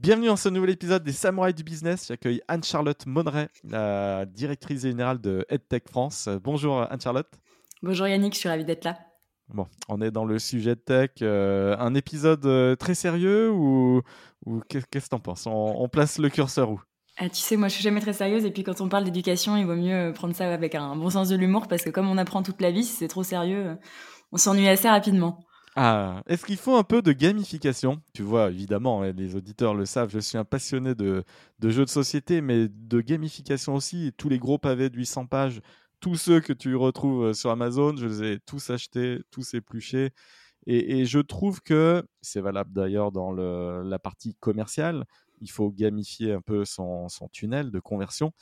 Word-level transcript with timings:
Bienvenue 0.00 0.28
dans 0.28 0.36
ce 0.36 0.48
nouvel 0.48 0.70
épisode 0.70 1.04
des 1.04 1.12
Samouraïs 1.12 1.54
du 1.54 1.62
Business. 1.62 2.06
J'accueille 2.08 2.40
Anne-Charlotte 2.48 3.04
Monneret, 3.04 3.50
la 3.64 4.24
directrice 4.24 4.80
générale 4.80 5.20
de 5.20 5.44
EdTech 5.50 5.90
France. 5.90 6.26
Bonjour 6.42 6.90
Anne-Charlotte. 6.90 7.28
Bonjour 7.82 8.08
Yannick, 8.08 8.32
je 8.32 8.38
suis 8.38 8.48
ravie 8.48 8.64
d'être 8.64 8.84
là. 8.84 8.98
Bon, 9.52 9.66
on 9.90 10.00
est 10.00 10.10
dans 10.10 10.24
le 10.24 10.38
sujet 10.38 10.74
de 10.74 10.80
tech. 10.80 11.10
Euh, 11.20 11.76
un 11.78 11.94
épisode 11.94 12.46
euh, 12.46 12.76
très 12.76 12.94
sérieux 12.94 13.50
ou, 13.50 14.00
qu'est-ce 14.70 14.86
que 14.86 14.98
tu 14.98 15.14
en 15.14 15.18
penses? 15.18 15.46
On, 15.46 15.86
place 15.90 16.16
le 16.16 16.30
curseur 16.30 16.70
où? 16.70 16.80
Ah, 17.18 17.28
tu 17.28 17.36
sais, 17.36 17.58
moi 17.58 17.68
je 17.68 17.74
suis 17.74 17.82
jamais 17.82 18.00
très 18.00 18.14
sérieuse 18.14 18.46
et 18.46 18.50
puis 18.50 18.64
quand 18.64 18.80
on 18.80 18.88
parle 18.88 19.04
d'éducation, 19.04 19.58
il 19.58 19.66
vaut 19.66 19.76
mieux 19.76 19.94
euh, 19.94 20.12
prendre 20.12 20.34
ça 20.34 20.50
avec 20.50 20.74
un 20.74 20.96
bon 20.96 21.10
sens 21.10 21.28
de 21.28 21.36
l'humour 21.36 21.68
parce 21.68 21.82
que 21.82 21.90
comme 21.90 22.08
on 22.08 22.16
apprend 22.16 22.42
toute 22.42 22.62
la 22.62 22.70
vie, 22.70 22.84
si 22.84 22.94
c'est 22.94 23.08
trop 23.08 23.22
sérieux, 23.22 23.76
on 24.32 24.38
s'ennuie 24.38 24.66
assez 24.66 24.88
rapidement. 24.88 25.44
Ah, 25.76 26.22
est-ce 26.26 26.44
qu'il 26.44 26.56
faut 26.56 26.76
un 26.76 26.82
peu 26.82 27.00
de 27.00 27.12
gamification? 27.12 28.02
Tu 28.12 28.22
vois, 28.22 28.50
évidemment, 28.50 29.02
hein, 29.02 29.12
les 29.12 29.36
auditeurs 29.36 29.74
le 29.74 29.86
savent, 29.86 30.10
je 30.10 30.18
suis 30.18 30.36
un 30.36 30.44
passionné 30.44 30.96
de, 30.96 31.24
jeux 31.62 31.84
de 31.84 31.90
société, 31.90 32.40
mais 32.40 32.68
de 32.68 33.00
gamification 33.00 33.74
aussi. 33.76 34.12
Tous 34.16 34.28
les 34.28 34.38
gros 34.40 34.58
pavés 34.58 34.90
de 34.90 34.96
800 34.96 35.26
pages, 35.26 35.60
tous 36.00 36.16
ceux 36.16 36.40
que 36.40 36.52
tu 36.52 36.74
retrouves 36.74 37.26
euh, 37.26 37.32
sur 37.34 37.50
Amazon, 37.50 37.94
je 37.96 38.06
les 38.06 38.22
ai 38.32 38.38
tous 38.40 38.70
achetés, 38.70 39.20
tous 39.30 39.54
épluchés. 39.54 40.10
Et, 40.66 41.06
je 41.06 41.20
trouve 41.20 41.62
que, 41.62 42.04
c'est 42.20 42.40
valable 42.40 42.72
d'ailleurs 42.72 43.12
dans 43.12 43.32
la 43.32 43.98
partie 43.98 44.34
commerciale, 44.34 45.06
il 45.40 45.50
faut 45.50 45.70
gamifier 45.70 46.32
un 46.34 46.42
peu 46.42 46.64
son, 46.64 47.08
son 47.08 47.28
tunnel 47.28 47.70
de 47.70 47.80
conversion. 47.80 48.32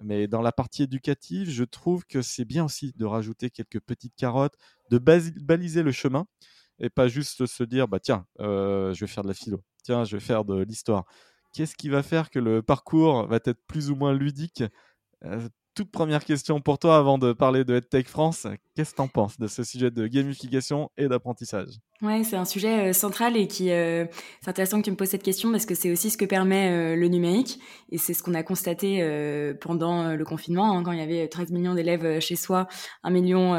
Mais 0.00 0.28
dans 0.28 0.42
la 0.42 0.52
partie 0.52 0.84
éducative, 0.84 1.50
je 1.50 1.64
trouve 1.64 2.04
que 2.06 2.22
c'est 2.22 2.44
bien 2.44 2.64
aussi 2.64 2.92
de 2.96 3.04
rajouter 3.04 3.50
quelques 3.50 3.80
petites 3.80 4.14
carottes, 4.16 4.54
de 4.90 4.98
baliser 4.98 5.82
le 5.82 5.92
chemin 5.92 6.26
et 6.78 6.90
pas 6.90 7.08
juste 7.08 7.46
se 7.46 7.64
dire 7.64 7.88
bah 7.88 8.00
tiens, 8.00 8.26
euh, 8.40 8.92
je 8.94 9.00
vais 9.04 9.06
faire 9.10 9.22
de 9.24 9.28
la 9.28 9.34
philo, 9.34 9.62
tiens, 9.84 10.04
je 10.04 10.16
vais 10.16 10.20
faire 10.20 10.44
de 10.44 10.62
l'histoire. 10.62 11.04
Qu'est-ce 11.52 11.76
qui 11.76 11.88
va 11.88 12.02
faire 12.02 12.30
que 12.30 12.38
le 12.40 12.62
parcours 12.62 13.26
va 13.28 13.36
être 13.36 13.54
plus 13.66 13.90
ou 13.90 13.96
moins 13.96 14.12
ludique? 14.12 14.64
Euh, 15.24 15.48
toute 15.74 15.90
première 15.92 16.24
question 16.24 16.60
pour 16.60 16.78
toi 16.78 16.96
avant 16.98 17.18
de 17.18 17.32
parler 17.32 17.64
de 17.64 17.76
EdTech 17.76 18.08
France. 18.08 18.46
Qu'est-ce 18.74 18.92
que 18.92 18.96
tu 18.96 19.02
en 19.02 19.08
penses 19.08 19.38
de 19.38 19.48
ce 19.48 19.64
sujet 19.64 19.90
de 19.90 20.06
gamification 20.08 20.90
et 20.96 21.08
d'apprentissage? 21.08 21.68
Ouais, 22.02 22.24
c'est 22.24 22.34
un 22.34 22.44
sujet 22.44 22.90
euh, 22.90 22.92
central 22.92 23.36
et 23.36 23.46
qui 23.46 23.70
euh, 23.70 24.04
c'est 24.42 24.50
intéressant 24.50 24.78
que 24.80 24.84
tu 24.84 24.90
me 24.90 24.96
poses 24.96 25.10
cette 25.10 25.22
question 25.22 25.52
parce 25.52 25.64
que 25.64 25.76
c'est 25.76 25.92
aussi 25.92 26.10
ce 26.10 26.18
que 26.18 26.24
permet 26.24 26.72
euh, 26.72 26.96
le 26.96 27.06
numérique 27.06 27.60
et 27.88 27.98
c'est 27.98 28.14
ce 28.14 28.22
qu'on 28.22 28.34
a 28.34 28.42
constaté 28.42 29.00
pendant 29.60 30.16
le 30.16 30.24
confinement 30.24 30.76
hein, 30.76 30.82
quand 30.82 30.90
il 30.90 30.98
y 30.98 31.02
avait 31.02 31.28
13 31.28 31.52
millions 31.52 31.74
d'élèves 31.74 32.18
chez 32.18 32.34
soi, 32.34 32.66
un 33.04 33.10
million 33.10 33.52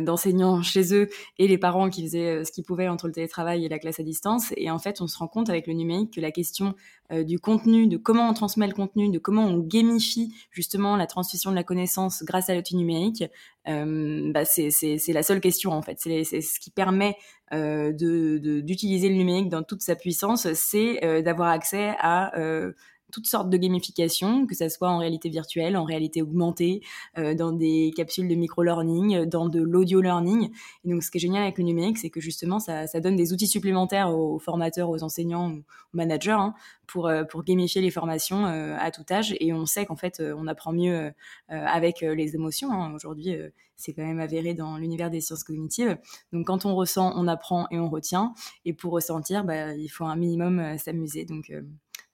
d'enseignants 0.00 0.62
chez 0.62 0.94
eux 0.94 1.08
et 1.38 1.48
les 1.48 1.58
parents 1.58 1.90
qui 1.90 2.04
faisaient 2.04 2.44
ce 2.44 2.52
qu'ils 2.52 2.62
pouvaient 2.62 2.86
entre 2.86 3.08
le 3.08 3.12
télétravail 3.12 3.64
et 3.64 3.68
la 3.68 3.80
classe 3.80 3.98
à 3.98 4.04
distance 4.04 4.54
et 4.56 4.70
en 4.70 4.78
fait 4.78 5.00
on 5.00 5.08
se 5.08 5.18
rend 5.18 5.26
compte 5.26 5.50
avec 5.50 5.66
le 5.66 5.72
numérique 5.72 6.14
que 6.14 6.20
la 6.20 6.30
question 6.30 6.74
du 7.10 7.38
contenu, 7.38 7.86
de 7.86 7.96
comment 7.96 8.28
on 8.28 8.34
transmet 8.34 8.66
le 8.66 8.72
contenu, 8.72 9.10
de 9.10 9.18
comment 9.18 9.44
on 9.44 9.58
gamifie 9.58 10.32
justement 10.50 10.96
la 10.96 11.06
transmission 11.06 11.50
de 11.50 11.56
la 11.56 11.64
connaissance 11.64 12.22
grâce 12.22 12.48
à 12.48 12.54
l'outil 12.54 12.76
numérique, 12.76 13.24
bah 13.66 14.44
c'est 14.44 15.08
la 15.08 15.22
seule 15.22 15.40
question 15.40 15.72
en 15.72 15.82
fait. 15.82 15.98
C'est 15.98 16.24
ce 16.24 16.60
qui 16.60 16.70
permet 16.70 17.16
euh, 17.52 17.92
d'utiliser 17.92 19.08
le 19.08 19.16
numérique 19.16 19.48
dans 19.48 19.62
toute 19.62 19.82
sa 19.82 19.96
puissance, 19.96 20.52
c'est 20.54 21.04
euh, 21.04 21.22
d'avoir 21.22 21.50
accès 21.50 21.94
à 21.98 22.36
euh, 22.38 22.72
toutes 23.14 23.28
sortes 23.28 23.48
de 23.48 23.56
gamification, 23.56 24.44
que 24.44 24.56
ça 24.56 24.68
soit 24.68 24.90
en 24.90 24.98
réalité 24.98 25.28
virtuelle, 25.28 25.76
en 25.76 25.84
réalité 25.84 26.20
augmentée, 26.20 26.82
euh, 27.16 27.34
dans 27.34 27.52
des 27.52 27.92
capsules 27.96 28.26
de 28.26 28.34
micro-learning, 28.34 29.26
dans 29.26 29.48
de 29.48 29.60
l'audio-learning. 29.60 30.50
Et 30.84 30.90
donc, 30.90 31.04
ce 31.04 31.12
qui 31.12 31.18
est 31.18 31.20
génial 31.20 31.44
avec 31.44 31.58
le 31.58 31.64
numérique, 31.64 31.96
c'est 31.98 32.10
que 32.10 32.20
justement, 32.20 32.58
ça, 32.58 32.86
donne 33.00 33.14
des 33.14 33.32
outils 33.32 33.46
supplémentaires 33.46 34.10
aux 34.10 34.40
formateurs, 34.40 34.90
aux 34.90 35.04
enseignants, 35.04 35.52
aux 35.52 35.96
managers, 35.96 36.32
hein, 36.32 36.54
pour, 36.88 37.06
euh, 37.06 37.22
pour 37.22 37.44
gamifier 37.44 37.80
les 37.80 37.92
formations 37.92 38.46
euh, 38.46 38.76
à 38.80 38.90
tout 38.90 39.04
âge. 39.12 39.36
Et 39.38 39.52
on 39.52 39.64
sait 39.64 39.86
qu'en 39.86 39.96
fait, 39.96 40.20
on 40.20 40.48
apprend 40.48 40.72
mieux 40.72 41.12
avec 41.48 42.00
les 42.00 42.34
émotions. 42.34 42.72
Hein. 42.72 42.94
Aujourd'hui, 42.94 43.36
c'est 43.76 43.92
quand 43.92 44.04
même 44.04 44.18
avéré 44.18 44.54
dans 44.54 44.76
l'univers 44.76 45.10
des 45.10 45.20
sciences 45.20 45.44
cognitives. 45.44 45.98
Donc, 46.32 46.46
quand 46.48 46.66
on 46.66 46.74
ressent, 46.74 47.12
on 47.14 47.28
apprend 47.28 47.68
et 47.70 47.78
on 47.78 47.88
retient. 47.88 48.34
Et 48.64 48.72
pour 48.72 48.92
ressentir, 48.92 49.44
bah, 49.44 49.74
il 49.74 49.88
faut 49.88 50.04
un 50.04 50.16
minimum 50.16 50.76
s'amuser. 50.78 51.24
Donc, 51.24 51.52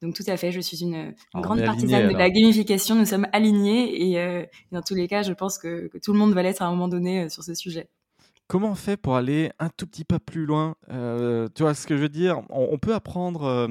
donc 0.03 0.15
tout 0.15 0.25
à 0.27 0.37
fait, 0.37 0.51
je 0.51 0.61
suis 0.61 0.83
une, 0.83 1.15
grande 1.35 1.63
partisane 1.63 2.09
de 2.09 2.17
la 2.17 2.31
gamification. 2.31 2.95
Nous 2.95 3.05
sommes 3.05 3.27
alignés 3.33 4.11
et 4.11 4.19
euh, 4.19 4.45
dans 4.73 4.81
tous 4.81 4.95
les 4.95 5.09
cas, 5.09 5.23
je 5.23 5.33
pense 5.33 5.59
que, 5.59 5.91
tout 6.03 6.13
le 6.13 6.19
monde 6.19 6.33
va 6.33 6.43
l'être 6.43 6.63
à 6.63 6.67
un 6.67 6.71
moment 6.71 6.89
donné 6.89 7.25
euh, 7.25 7.29
sur 7.29 7.43
ce 7.43 7.55
sujet. 7.55 7.89
Comment 8.47 8.71
on 8.71 8.75
fait 8.75 8.97
pour 8.97 9.15
aller 9.15 9.53
un 9.59 9.69
tout 9.69 9.87
petit 9.87 10.05
pas 10.05 10.19
plus 10.19 10.47
loin? 10.47 10.75
Euh, 10.91 11.49
Tu 11.55 11.63
vois 11.63 11.75
ce 11.75 11.87
que 11.87 11.97
je 11.97 12.03
veux 12.03 12.09
dire? 12.09 12.41
On, 12.49 12.79
peut 12.79 12.95
apprendre 12.95 13.69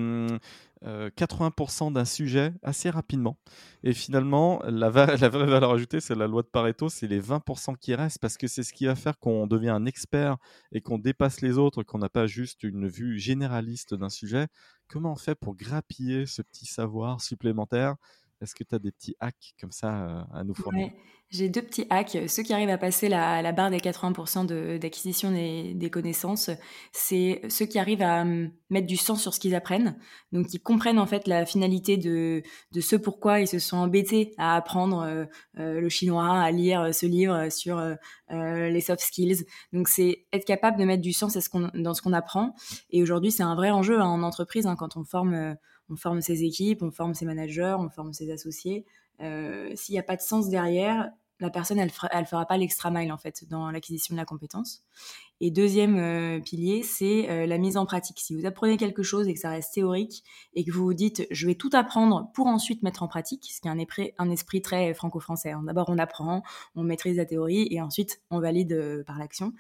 80% 0.86 1.92
d'un 1.92 2.06
sujet 2.06 2.54
assez 2.64 2.90
rapidement. 2.90 3.38
Et 3.84 3.94
finalement, 3.94 4.62
la, 4.66 4.90
la 5.18 5.30
vraie 5.30 5.46
valeur 5.46 5.72
ajoutée, 5.72 6.00
c'est 6.00 6.16
la 6.16 6.28
loi 6.28 6.42
de 6.42 6.48
Pareto, 6.48 6.90
c'est 6.90 7.08
les 7.08 7.22
20% 7.22 7.78
qui 7.78 7.96
restent, 7.96 8.20
parce 8.20 8.38
que 8.38 8.48
c'est 8.48 8.64
ce 8.64 8.74
qui 8.74 8.86
va 8.86 8.96
faire 8.96 9.20
qu'on 9.20 9.48
devient 9.48 9.70
un 9.70 9.86
expert 9.86 10.38
et 10.72 10.82
qu'on 10.82 10.98
dépasse 10.98 11.42
les 11.42 11.58
autres, 11.58 11.84
qu'on 11.84 12.00
n'a 12.00 12.10
pas 12.10 12.28
juste 12.28 12.64
une 12.64 12.88
vue 12.88 13.20
généraliste 13.20 13.94
d'un 13.94 14.10
sujet. 14.10 14.48
Comment 14.88 15.12
on 15.12 15.16
fait 15.16 15.36
pour 15.36 15.56
grappiller 15.56 16.26
ce 16.26 16.42
petit 16.42 16.66
savoir 16.66 17.22
supplémentaire 17.22 17.96
est-ce 18.42 18.56
que 18.56 18.64
tu 18.64 18.74
as 18.74 18.80
des 18.80 18.92
petits 18.92 19.16
hacks 19.20 19.54
comme 19.60 19.72
ça 19.72 19.90
euh, 19.90 20.22
à 20.34 20.44
nous 20.44 20.54
fournir? 20.54 20.92
J'ai 21.30 21.48
deux 21.48 21.62
petits 21.62 21.86
hacks. 21.92 22.18
Ceux 22.28 22.42
qui 22.42 22.54
arrivent 22.54 22.70
à 22.70 22.80
passer 22.80 23.08
la, 23.08 23.52
barre 23.52 23.70
des 23.70 23.78
80% 23.78 24.80
d'acquisition 24.80 25.32
des, 25.32 25.90
connaissances, 25.92 26.50
c'est 26.92 27.42
ceux 27.50 27.66
qui 27.66 27.78
arrivent 27.78 28.02
à 28.02 28.22
hum, 28.22 28.50
mettre 28.72 28.88
du 28.88 28.98
sens 28.98 29.22
sur 29.22 29.36
ce 29.36 29.40
qu'ils 29.40 29.54
apprennent. 29.54 30.00
Donc, 30.32 30.48
qui 30.48 30.60
comprennent 30.60 30.98
en 30.98 31.06
fait 31.06 31.28
la 31.28 31.46
finalité 31.46 31.98
de, 31.98 32.42
de 32.72 32.82
ce 32.82 32.96
pourquoi 32.96 33.42
ils 33.42 33.48
se 33.48 33.60
sont 33.60 33.78
embêtés 33.78 34.34
à 34.40 34.56
apprendre 34.56 35.02
euh, 35.02 35.26
euh, 35.60 35.80
le 35.80 35.90
chinois, 35.90 36.32
à 36.32 36.50
lire 36.50 36.96
ce 36.96 37.06
livre 37.06 37.50
sur 37.52 37.80
les 38.32 38.82
soft 38.82 39.02
skills. 39.02 39.46
Donc, 39.72 39.88
c'est 39.88 40.26
être 40.34 40.46
capable 40.46 40.80
de 40.80 40.86
mettre 40.86 41.04
du 41.04 41.14
sens 41.14 41.38
dans 41.76 41.94
ce 41.94 42.02
qu'on 42.02 42.14
apprend. 42.14 42.56
Et 42.90 43.04
aujourd'hui, 43.04 43.32
c'est 43.32 43.44
un 43.44 43.56
vrai 43.56 43.70
enjeu 43.70 44.00
hein, 44.00 44.08
en 44.08 44.24
entreprise 44.24 44.66
hein, 44.66 44.76
quand 44.76 44.98
on 44.98 45.04
forme 45.04 45.58
on 45.90 45.96
forme 45.96 46.22
ses 46.22 46.44
équipes, 46.44 46.82
on 46.82 46.92
forme 46.92 47.14
ses 47.14 47.26
managers, 47.26 47.76
on 47.80 47.90
forme 47.90 48.14
ses 48.14 48.32
associés. 48.32 48.86
Euh, 49.22 49.72
s'il 49.76 49.94
n'y 49.94 50.00
a 50.00 50.04
pas 50.04 50.16
de 50.16 50.22
sens 50.22 50.50
derrière, 50.50 51.10
la 51.40 51.50
personne, 51.50 51.80
elle 51.80 51.92
ne 52.22 52.26
fera 52.26 52.46
pas 52.46 52.58
l'extra 52.58 52.92
mile 52.92 53.12
en 53.12 53.18
fait 53.18 53.48
dans 53.50 53.72
l'acquisition 53.72 54.14
de 54.14 54.20
la 54.20 54.26
compétence. 54.26 54.84
Et 55.42 55.52
deuxième 55.52 55.98
euh, 55.98 56.40
pilier, 56.42 56.84
c'est 56.84 57.30
euh, 57.30 57.46
la 57.46 57.58
mise 57.58 57.78
en 57.78 57.86
pratique. 57.86 58.20
Si 58.20 58.36
vous 58.36 58.46
apprenez 58.46 58.76
quelque 58.76 59.04
chose 59.04 59.30
et 59.30 59.34
que 59.34 59.40
ça 59.40 59.52
reste 59.52 59.74
théorique 59.74 60.24
et 60.54 60.66
que 60.66 60.72
vous 60.72 60.84
vous 60.84 60.94
dites 60.94 61.26
je 61.32 61.48
vais 61.48 61.56
tout 61.56 61.70
apprendre 61.72 62.30
pour 62.34 62.48
ensuite 62.48 62.84
mettre 62.84 63.04
en 63.04 63.08
pratique, 63.08 63.50
ce 63.50 63.62
qui 63.62 63.68
est 63.70 63.72
un, 64.18 64.30
esprit, 64.30 64.62
très 64.62 64.94
franco-français. 64.94 65.52
Hein. 65.52 65.64
D'abord 65.66 65.88
on 65.88 65.98
apprend, 65.98 66.44
on 66.76 66.84
maîtrise 66.84 67.16
la 67.16 67.26
théorie 67.26 67.70
et 67.72 67.82
ensuite 67.82 68.22
on 68.32 68.42
valide 68.42 68.74
euh, 68.74 69.04
par 69.04 69.18
l'action. 69.18 69.54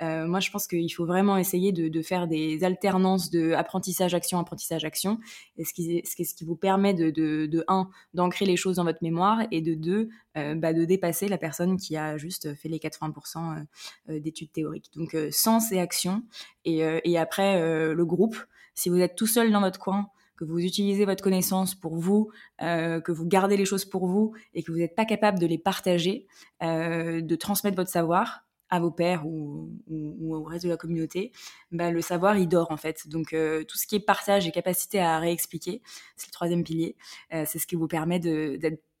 moi 0.00 0.38
je 0.38 0.50
pense 0.50 0.68
qu'il 0.68 0.92
faut 0.92 1.06
vraiment 1.06 1.36
essayer 1.36 1.72
de, 1.72 2.02
faire 2.02 2.28
des 2.28 2.62
alternances 2.62 3.30
de 3.30 3.52
apprentissage 3.52 4.14
action 4.14 4.38
apprentissage 4.38 4.84
action, 4.84 5.18
ce 5.58 5.72
qui, 5.72 6.02
ce 6.04 6.14
qui, 6.14 6.44
vous 6.44 6.56
permet 6.56 6.94
de, 6.94 7.10
de, 7.10 7.46
de 7.46 7.64
un 7.68 7.88
d'ancrer 8.12 8.44
les 8.44 8.56
choses 8.56 8.76
dans 8.76 8.84
votre 8.84 9.02
mémoire 9.02 9.40
et 9.50 9.62
de 9.62 9.74
deux 9.74 10.08
bah, 10.34 10.72
de 10.72 10.84
dépasser 10.84 11.28
la 11.28 11.38
personne 11.38 11.76
qui 11.76 11.96
a 11.96 12.18
juste 12.18 12.54
fait 12.54 12.68
les 12.68 12.78
80% 12.78 13.64
d'études 14.08 14.52
théoriques. 14.52 14.90
Donc 14.94 15.16
sens 15.30 15.72
et 15.72 15.80
action. 15.80 16.22
Et, 16.64 16.84
euh, 16.84 17.00
après, 17.16 17.60
euh, 17.60 17.94
le 17.94 18.04
groupe, 18.04 18.36
si 18.74 18.88
vous 18.88 18.98
êtes 18.98 19.16
tout 19.16 19.26
seul 19.26 19.50
dans 19.52 19.60
votre 19.60 19.78
coin, 19.78 20.08
que 20.36 20.44
vous 20.44 20.58
utilisez 20.58 21.04
votre 21.04 21.22
connaissance 21.22 21.74
pour 21.76 21.96
vous, 21.96 22.30
euh, 22.60 23.00
que 23.00 23.12
vous 23.12 23.24
gardez 23.24 23.56
les 23.56 23.64
choses 23.64 23.84
pour 23.84 24.06
vous 24.08 24.34
et 24.52 24.64
que 24.64 24.72
vous 24.72 24.78
n'êtes 24.78 24.96
pas 24.96 25.04
capable 25.04 25.38
de 25.38 25.46
les 25.46 25.58
partager, 25.58 26.26
de 26.60 27.36
transmettre 27.36 27.76
votre 27.76 27.90
savoir 27.90 28.44
à 28.68 28.80
vos 28.80 28.90
pairs 28.90 29.24
ou, 29.26 29.70
au 29.88 30.42
reste 30.42 30.64
de 30.64 30.70
la 30.70 30.76
communauté, 30.76 31.30
bah, 31.70 31.92
le 31.92 32.00
savoir, 32.00 32.36
il 32.36 32.48
dort 32.48 32.72
en 32.72 32.76
fait. 32.76 33.06
Donc 33.06 33.28
tout 33.28 33.76
ce 33.76 33.86
qui 33.86 33.94
est 33.94 34.00
partage 34.00 34.48
et 34.48 34.50
capacité 34.50 34.98
à 34.98 35.20
réexpliquer, 35.20 35.82
c'est 36.16 36.26
le 36.26 36.32
troisième 36.32 36.64
pilier. 36.64 36.96
c'est 37.30 37.60
ce 37.60 37.66
qui 37.68 37.76
vous 37.76 37.86
permet 37.86 38.18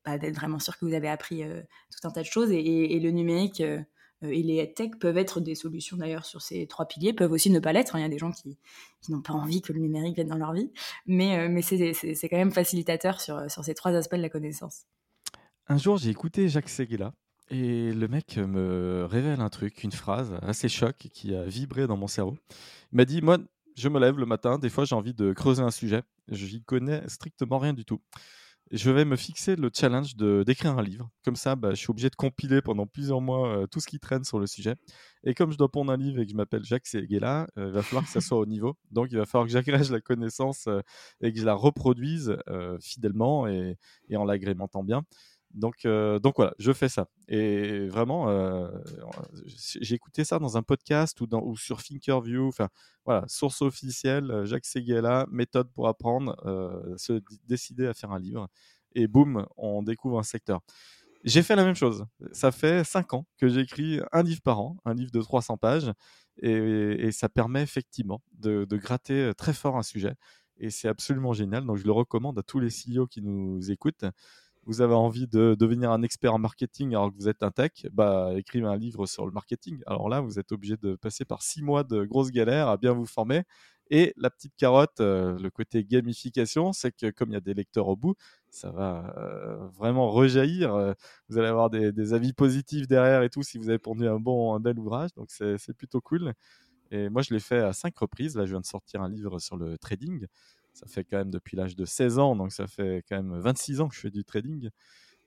bah, 0.04 0.18
d'être 0.18 0.36
vraiment 0.36 0.60
sûr 0.60 0.78
que 0.78 0.84
vous 0.84 0.94
avez 0.94 1.08
appris 1.08 1.42
tout 1.90 2.06
un 2.06 2.12
tas 2.12 2.20
de 2.20 2.26
choses. 2.26 2.50
Et, 2.52 3.00
le 3.00 3.10
numérique 3.10 3.60
euh, 3.60 3.80
et 4.30 4.42
les 4.42 4.72
tech 4.72 4.92
peuvent 5.00 5.18
être 5.18 5.40
des 5.40 5.54
solutions 5.54 5.96
d'ailleurs 5.96 6.24
sur 6.24 6.42
ces 6.42 6.66
trois 6.66 6.86
piliers, 6.86 7.12
peuvent 7.12 7.32
aussi 7.32 7.50
ne 7.50 7.60
pas 7.60 7.72
l'être. 7.72 7.94
Hein. 7.96 8.00
Il 8.00 8.02
y 8.02 8.06
a 8.06 8.08
des 8.08 8.18
gens 8.18 8.32
qui, 8.32 8.56
n'ont 9.08 9.22
pas 9.22 9.34
envie 9.34 9.60
que 9.60 9.72
le 9.72 9.80
numérique 9.80 10.14
vienne 10.14 10.28
dans 10.28 10.36
leur 10.36 10.52
vie, 10.52 10.70
mais, 11.06 11.48
euh, 11.48 11.60
c'est 11.62 12.28
quand 12.28 12.36
même 12.36 12.52
facilitateur 12.52 13.20
sur, 13.20 13.50
sur 13.50 13.64
ces 13.64 13.74
trois 13.74 13.92
aspects 13.92 14.16
de 14.16 14.22
la 14.22 14.30
connaissance. 14.30 14.84
Un 15.68 15.78
jour, 15.78 15.96
j'ai 15.96 16.10
écouté 16.10 16.48
Jacques 16.48 16.68
Seguela 16.68 17.12
Et 17.50 17.92
le 17.92 18.08
mec 18.08 18.36
me 18.36 19.06
révèle 19.08 19.40
un 19.40 19.50
truc, 19.50 19.82
une 19.82 19.92
phrase 19.92 20.34
assez 20.42 20.68
choc 20.68 20.96
qui 20.96 21.34
a 21.34 21.44
vibré 21.44 21.86
dans 21.86 21.96
mon 21.96 22.06
cerveau. 22.06 22.36
Il 22.92 22.96
m'a 22.96 23.04
dit 23.04 23.22
Moi, 23.22 23.38
je 23.76 23.88
me 23.88 23.98
lève 23.98 24.18
le 24.18 24.26
matin, 24.26 24.58
des 24.58 24.70
fois 24.70 24.84
j'ai 24.84 24.94
envie 24.94 25.14
de 25.14 25.32
creuser 25.32 25.62
un 25.62 25.70
sujet, 25.70 26.02
j'y 26.28 26.62
connais 26.62 27.02
strictement 27.08 27.58
rien 27.58 27.72
du 27.72 27.84
tout 27.84 28.00
je 28.76 28.90
vais 28.90 29.04
me 29.04 29.14
fixer 29.14 29.54
le 29.54 29.70
challenge 29.72 30.16
de 30.16 30.42
d'écrire 30.44 30.76
un 30.76 30.82
livre. 30.82 31.08
Comme 31.24 31.36
ça, 31.36 31.54
bah, 31.54 31.70
je 31.70 31.76
suis 31.76 31.90
obligé 31.90 32.10
de 32.10 32.16
compiler 32.16 32.60
pendant 32.60 32.86
plusieurs 32.86 33.20
mois 33.20 33.48
euh, 33.48 33.66
tout 33.68 33.78
ce 33.78 33.86
qui 33.86 34.00
traîne 34.00 34.24
sur 34.24 34.40
le 34.40 34.48
sujet. 34.48 34.74
Et 35.22 35.32
comme 35.32 35.52
je 35.52 35.56
dois 35.56 35.70
pondre 35.70 35.92
un 35.92 35.96
livre 35.96 36.20
et 36.20 36.24
que 36.24 36.32
je 36.32 36.36
m'appelle 36.36 36.64
Jacques 36.64 36.88
Seguela, 36.88 37.46
euh, 37.56 37.68
il 37.68 37.72
va 37.72 37.82
falloir 37.82 38.04
que 38.04 38.10
ça 38.10 38.20
soit 38.20 38.38
au 38.38 38.46
niveau. 38.46 38.76
Donc, 38.90 39.08
il 39.12 39.18
va 39.18 39.26
falloir 39.26 39.46
que 39.46 39.52
j'agrège 39.52 39.90
la 39.90 40.00
connaissance 40.00 40.66
euh, 40.66 40.80
et 41.20 41.32
que 41.32 41.38
je 41.38 41.44
la 41.44 41.54
reproduise 41.54 42.36
fidèlement 42.80 43.46
et, 43.46 43.76
et 44.08 44.16
en 44.16 44.24
l'agrémentant 44.24 44.82
bien. 44.82 45.04
Donc, 45.54 45.86
donc 45.86 46.34
voilà, 46.36 46.52
je 46.58 46.72
fais 46.72 46.88
ça. 46.88 47.08
Et 47.28 47.86
vraiment, 47.88 48.28
j'ai 49.46 49.94
écouté 49.94 50.24
ça 50.24 50.38
dans 50.38 50.56
un 50.56 50.62
podcast 50.62 51.20
ou, 51.20 51.56
sur 51.56 51.82
Thinkerview. 51.82 52.48
Enfin, 52.48 52.68
voilà, 53.04 53.24
source 53.28 53.62
officielle, 53.62 54.42
Jacques 54.44 54.66
Seguela, 54.66 55.26
méthode 55.30 55.70
pour 55.72 55.88
apprendre, 55.88 56.36
se 56.96 57.22
décider 57.46 57.86
à 57.86 57.94
faire 57.94 58.12
un 58.12 58.18
livre. 58.18 58.48
Et 58.94 59.06
boum, 59.06 59.46
on 59.56 59.82
découvre 59.82 60.18
un 60.18 60.24
secteur. 60.24 60.60
J'ai 61.24 61.42
fait 61.42 61.56
la 61.56 61.64
même 61.64 61.74
chose. 61.74 62.04
Ça 62.32 62.52
fait 62.52 62.84
cinq 62.84 63.14
ans 63.14 63.26
que 63.38 63.48
j'écris 63.48 64.00
un 64.12 64.22
livre 64.22 64.42
par 64.42 64.60
an, 64.60 64.76
un 64.84 64.92
livre 64.92 65.10
de 65.10 65.22
300 65.22 65.56
pages. 65.56 65.90
Et, 66.42 67.10
ça 67.12 67.28
permet 67.28 67.62
effectivement 67.62 68.22
de, 68.38 68.64
de, 68.64 68.76
gratter 68.76 69.32
très 69.36 69.54
fort 69.54 69.76
un 69.76 69.82
sujet. 69.82 70.14
Et 70.58 70.70
c'est 70.70 70.88
absolument 70.88 71.32
génial. 71.32 71.64
Donc, 71.64 71.78
je 71.78 71.84
le 71.84 71.92
recommande 71.92 72.38
à 72.38 72.42
tous 72.42 72.60
les 72.60 72.68
CEO 72.68 73.06
qui 73.06 73.22
nous 73.22 73.70
écoutent 73.70 74.04
vous 74.66 74.80
avez 74.80 74.94
envie 74.94 75.26
de 75.26 75.56
devenir 75.58 75.90
un 75.90 76.02
expert 76.02 76.34
en 76.34 76.38
marketing 76.38 76.90
alors 76.90 77.10
que 77.10 77.16
vous 77.16 77.28
êtes 77.28 77.42
un 77.42 77.50
tech, 77.50 77.86
bah, 77.92 78.32
écrivez 78.36 78.66
un 78.66 78.76
livre 78.76 79.06
sur 79.06 79.26
le 79.26 79.32
marketing. 79.32 79.82
Alors 79.86 80.08
là, 80.08 80.20
vous 80.20 80.38
êtes 80.38 80.52
obligé 80.52 80.76
de 80.76 80.96
passer 80.96 81.24
par 81.24 81.42
six 81.42 81.62
mois 81.62 81.84
de 81.84 82.04
grosses 82.04 82.30
galères 82.30 82.68
à 82.68 82.76
bien 82.76 82.92
vous 82.92 83.06
former. 83.06 83.42
Et 83.90 84.14
la 84.16 84.30
petite 84.30 84.54
carotte, 84.56 85.00
euh, 85.00 85.38
le 85.38 85.50
côté 85.50 85.84
gamification, 85.84 86.72
c'est 86.72 86.92
que 86.92 87.10
comme 87.10 87.30
il 87.30 87.34
y 87.34 87.36
a 87.36 87.40
des 87.40 87.52
lecteurs 87.54 87.88
au 87.88 87.96
bout, 87.96 88.14
ça 88.50 88.70
va 88.70 89.14
euh, 89.18 89.66
vraiment 89.68 90.10
rejaillir. 90.10 90.74
Euh, 90.74 90.94
vous 91.28 91.38
allez 91.38 91.48
avoir 91.48 91.68
des, 91.68 92.12
avis 92.14 92.32
positifs 92.32 92.88
derrière 92.88 93.22
et 93.22 93.30
tout 93.30 93.42
si 93.42 93.58
vous 93.58 93.68
avez 93.68 93.78
pondu 93.78 94.06
un 94.08 94.18
bon, 94.18 94.54
un 94.54 94.60
bel 94.60 94.78
ouvrage. 94.78 95.10
Donc 95.16 95.30
c'est 95.30 95.74
plutôt 95.76 96.00
cool. 96.00 96.32
Et 96.90 97.08
moi, 97.08 97.22
je 97.22 97.34
l'ai 97.34 97.40
fait 97.40 97.60
à 97.60 97.72
cinq 97.72 97.98
reprises. 97.98 98.36
Là, 98.36 98.46
je 98.46 98.52
viens 98.52 98.60
de 98.60 98.66
sortir 98.66 99.02
un 99.02 99.08
livre 99.08 99.38
sur 99.38 99.56
le 99.56 99.76
trading 99.78 100.26
ça 100.74 100.86
fait 100.86 101.04
quand 101.04 101.18
même 101.18 101.30
depuis 101.30 101.56
l'âge 101.56 101.76
de 101.76 101.84
16 101.84 102.18
ans, 102.18 102.36
donc 102.36 102.52
ça 102.52 102.66
fait 102.66 103.04
quand 103.08 103.16
même 103.16 103.38
26 103.38 103.80
ans 103.80 103.88
que 103.88 103.94
je 103.94 104.00
fais 104.00 104.10
du 104.10 104.24
trading. 104.24 104.70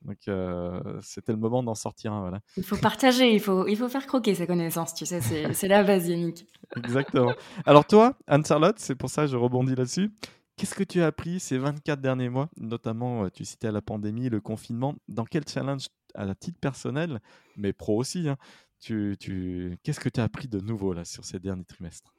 Donc 0.04 0.28
euh, 0.28 1.00
c'était 1.02 1.32
le 1.32 1.38
moment 1.38 1.64
d'en 1.64 1.74
sortir 1.74 2.14
un. 2.14 2.22
Voilà. 2.22 2.42
Il 2.56 2.64
faut 2.64 2.78
partager, 2.78 3.34
il 3.34 3.40
faut, 3.40 3.68
il 3.68 3.76
faut 3.76 3.90
faire 3.90 4.06
croquer 4.06 4.36
sa 4.36 4.46
connaissance, 4.46 4.94
tu 4.94 5.06
sais, 5.06 5.22
c'est 5.22 5.68
la 5.68 5.84
base, 5.84 6.08
Yannick. 6.08 6.46
Exactement. 6.76 7.34
Alors 7.66 7.86
toi, 7.86 8.16
Anne-Charlotte, 8.28 8.78
c'est 8.78 8.96
pour 8.96 9.10
ça 9.10 9.24
que 9.24 9.32
je 9.32 9.38
rebondis 9.38 9.76
là-dessus. 9.76 10.12
Qu'est-ce 10.56 10.76
que 10.76 10.84
tu 10.84 11.02
as 11.02 11.08
appris 11.08 11.40
ces 11.40 11.58
24 11.58 12.02
derniers 12.02 12.30
mois 12.30 12.50
Notamment, 12.58 13.26
euh, 13.26 13.30
tu 13.30 13.46
citais 13.46 13.72
la 13.72 13.82
pandémie, 13.82 14.30
le 14.30 14.42
confinement. 14.42 14.96
Dans 15.08 15.26
quel 15.26 15.48
challenge 15.48 15.88
à 16.16 16.26
la 16.26 16.36
titre 16.36 16.60
personnel, 16.60 17.22
mais 17.58 17.74
pro 17.74 17.98
aussi, 17.98 18.28
hein, 18.28 18.38
tu, 18.80 19.16
tu... 19.20 19.78
qu'est-ce 19.84 20.00
que 20.00 20.10
tu 20.10 20.20
as 20.20 20.24
appris 20.24 20.48
de 20.48 20.60
nouveau 20.60 20.94
là 20.94 21.06
sur 21.06 21.26
ces 21.26 21.40
derniers 21.40 21.64
trimestres? 21.64 22.12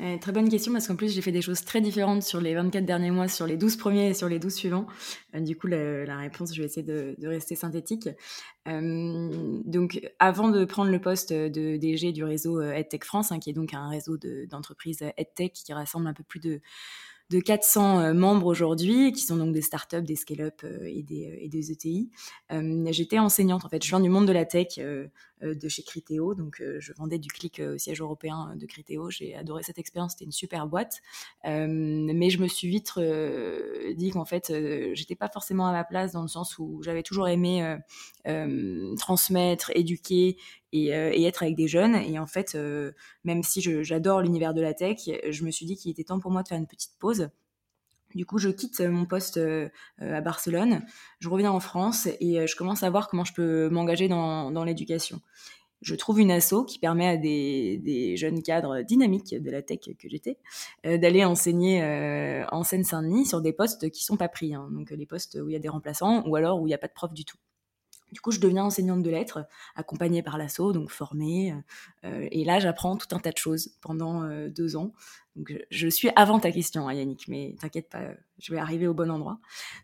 Euh, 0.00 0.16
très 0.18 0.32
bonne 0.32 0.48
question 0.48 0.72
parce 0.72 0.86
qu'en 0.88 0.96
plus 0.96 1.12
j'ai 1.12 1.20
fait 1.20 1.32
des 1.32 1.42
choses 1.42 1.62
très 1.64 1.80
différentes 1.80 2.22
sur 2.22 2.40
les 2.40 2.54
24 2.54 2.86
derniers 2.86 3.10
mois, 3.10 3.28
sur 3.28 3.46
les 3.46 3.56
12 3.56 3.76
premiers 3.76 4.08
et 4.10 4.14
sur 4.14 4.28
les 4.28 4.38
12 4.38 4.54
suivants. 4.54 4.86
Euh, 5.34 5.40
du 5.40 5.56
coup 5.56 5.66
la, 5.66 6.16
réponse, 6.16 6.54
je 6.54 6.62
vais 6.62 6.66
essayer 6.66 6.86
de, 6.86 7.16
rester 7.26 7.54
synthétique. 7.54 8.08
Euh, 8.68 9.60
donc 9.64 10.00
avant 10.18 10.48
de 10.48 10.64
prendre 10.64 10.90
le 10.90 11.00
poste 11.00 11.32
de 11.32 11.76
DG 11.76 12.12
du 12.12 12.24
réseau 12.24 12.62
EdTech 12.62 13.04
France, 13.04 13.30
hein, 13.30 13.40
qui 13.40 13.50
est 13.50 13.52
donc 13.52 13.74
un 13.74 13.88
réseau 13.88 14.16
d'entreprises 14.48 15.02
EdTech 15.18 15.52
qui 15.52 15.72
rassemble 15.72 16.06
un 16.06 16.14
peu 16.14 16.24
plus 16.24 16.40
de 16.40 16.60
de 17.30 17.38
400 17.38 18.00
euh, 18.00 18.12
membres 18.12 18.46
aujourd'hui, 18.46 19.12
qui 19.12 19.22
sont 19.22 19.36
donc 19.36 19.52
des 19.52 19.62
startups, 19.62 20.02
des 20.02 20.16
scale-up 20.16 20.64
et, 20.84 21.04
des, 21.04 21.38
et 21.40 21.48
des 21.48 21.70
ETI. 21.70 22.10
J'étais 22.90 23.20
enseignante, 23.20 23.64
en 23.64 23.68
fait, 23.68 23.84
je 23.84 23.88
viens 23.88 24.00
du 24.00 24.08
monde 24.08 24.26
de 24.26 24.32
la 24.32 24.44
tech, 24.44 24.80
de 25.42 25.68
chez 25.68 25.82
Criteo, 25.82 26.34
donc 26.34 26.62
je 26.78 26.92
vendais 26.92 27.18
du 27.18 27.28
clic 27.28 27.60
au 27.60 27.78
siège 27.78 28.00
européen 28.00 28.54
de 28.56 28.66
Criteo. 28.66 29.10
J'ai 29.10 29.34
adoré 29.34 29.62
cette 29.62 29.78
expérience, 29.78 30.12
c'était 30.12 30.24
une 30.24 30.32
super 30.32 30.66
boîte. 30.66 31.00
mais 31.44 32.30
je 32.30 32.38
me 32.40 32.48
suis 32.48 32.68
vite 32.68 32.92
dit 33.96 34.10
qu'en 34.10 34.24
fait, 34.24 34.52
j'étais 34.94 35.16
pas 35.16 35.28
forcément 35.28 35.66
à 35.66 35.72
ma 35.72 35.84
place 35.84 36.12
dans 36.12 36.22
le 36.22 36.28
sens 36.28 36.58
où 36.58 36.82
j'avais 36.82 37.02
toujours 37.02 37.28
aimé 37.28 37.78
transmettre, 38.98 39.70
éduquer 39.74 40.36
euh, 40.74 41.10
et, 41.12 41.24
être 41.24 41.42
avec 41.42 41.56
des 41.56 41.68
jeunes. 41.68 41.96
Et 41.96 42.18
en 42.18 42.26
fait, 42.26 42.54
euh, 42.54 42.92
même 43.24 43.42
si 43.42 43.60
j'adore 43.60 44.22
l'univers 44.22 44.54
de 44.54 44.60
la 44.60 44.74
tech, 44.74 44.98
je 45.28 45.44
me 45.44 45.50
suis 45.50 45.66
dit 45.66 45.76
qu'il 45.76 45.90
était 45.90 46.04
temps 46.04 46.20
pour 46.20 46.30
moi 46.30 46.42
de 46.42 46.48
faire 46.48 46.58
une 46.58 46.66
petite 46.66 46.92
pause. 46.98 47.30
Du 48.14 48.26
coup, 48.26 48.38
je 48.38 48.48
quitte 48.48 48.80
mon 48.80 49.06
poste 49.06 49.36
euh, 49.36 49.68
à 50.00 50.20
Barcelone, 50.20 50.82
je 51.20 51.28
reviens 51.28 51.52
en 51.52 51.60
France 51.60 52.08
et 52.20 52.46
je 52.46 52.56
commence 52.56 52.82
à 52.82 52.90
voir 52.90 53.08
comment 53.08 53.24
je 53.24 53.32
peux 53.32 53.68
m'engager 53.68 54.08
dans, 54.08 54.64
l'éducation. 54.64 55.20
Je 55.80 55.94
trouve 55.94 56.20
une 56.20 56.30
asso 56.30 56.64
qui 56.66 56.78
permet 56.78 57.08
à 57.08 57.16
des, 57.16 58.14
jeunes 58.16 58.42
cadres 58.42 58.82
dynamiques 58.82 59.34
de 59.34 59.50
la 59.50 59.62
tech 59.62 59.80
que 59.98 60.08
j'étais 60.08 60.38
d'aller 60.84 61.24
enseigner 61.24 61.82
en 62.50 62.62
Seine-Saint-Denis 62.64 63.26
sur 63.26 63.40
des 63.40 63.52
postes 63.52 63.90
qui 63.90 64.04
sont 64.04 64.16
pas 64.16 64.28
pris, 64.28 64.54
hein. 64.54 64.68
donc 64.72 64.90
les 64.90 65.06
postes 65.06 65.38
où 65.42 65.48
il 65.48 65.52
y 65.52 65.56
a 65.56 65.60
des 65.60 65.68
remplaçants 65.68 66.26
ou 66.26 66.36
alors 66.36 66.60
où 66.60 66.66
il 66.66 66.70
n'y 66.70 66.74
a 66.74 66.78
pas 66.78 66.88
de 66.88 66.92
prof 66.92 67.14
du 67.14 67.24
tout. 67.24 67.38
Du 68.12 68.20
coup, 68.20 68.32
je 68.32 68.40
deviens 68.40 68.64
enseignante 68.64 69.02
de 69.02 69.10
lettres, 69.10 69.46
accompagnée 69.76 70.22
par 70.22 70.36
l'ASSO, 70.36 70.72
donc 70.72 70.90
formée. 70.90 71.54
Euh, 72.04 72.26
et 72.30 72.44
là, 72.44 72.58
j'apprends 72.58 72.96
tout 72.96 73.14
un 73.14 73.20
tas 73.20 73.30
de 73.30 73.38
choses 73.38 73.76
pendant 73.80 74.24
euh, 74.24 74.48
deux 74.48 74.76
ans. 74.76 74.92
Je 75.70 75.88
suis 75.88 76.10
avant 76.16 76.40
ta 76.40 76.50
question, 76.50 76.88
hein, 76.88 76.94
Yannick, 76.94 77.28
mais 77.28 77.54
t'inquiète 77.60 77.88
pas, 77.88 78.00
je 78.40 78.52
vais 78.52 78.58
arriver 78.58 78.86
au 78.86 78.94
bon 78.94 79.10
endroit. 79.10 79.38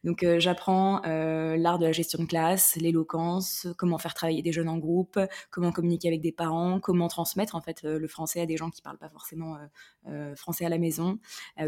Donc, 0.05 0.23
euh, 0.23 0.41
j'apprends 0.41 1.03
euh, 1.05 1.57
l'art 1.57 1.79
de 1.79 1.87
la 1.87 1.93
gestion 1.93 2.23
de 2.23 2.29
classe, 2.29 2.77
l'éloquence, 2.77 3.67
comment 3.77 3.99
faire 3.99 4.15
travailler 4.15 4.43
des 4.43 4.53
jeunes 4.53 4.69
en 4.69 4.79
groupe, 4.79 5.19
comment 5.51 5.73
communiquer 5.73 6.09
avec 6.09 6.21
des 6.21 6.33
parents, 6.33 6.81
comment 6.81 7.09
transmettre 7.09 7.55
en 7.55 7.61
fait 7.61 7.85
euh, 7.85 7.99
le 7.99 8.09
français 8.09 8.41
à 8.41 8.47
des 8.47 8.57
gens 8.57 8.71
qui 8.71 8.83
parlent 8.83 8.99
pas 8.99 9.09
forcément 9.09 9.57
français 10.37 10.65
à 10.65 10.69
la 10.69 10.79
maison, 10.79 11.19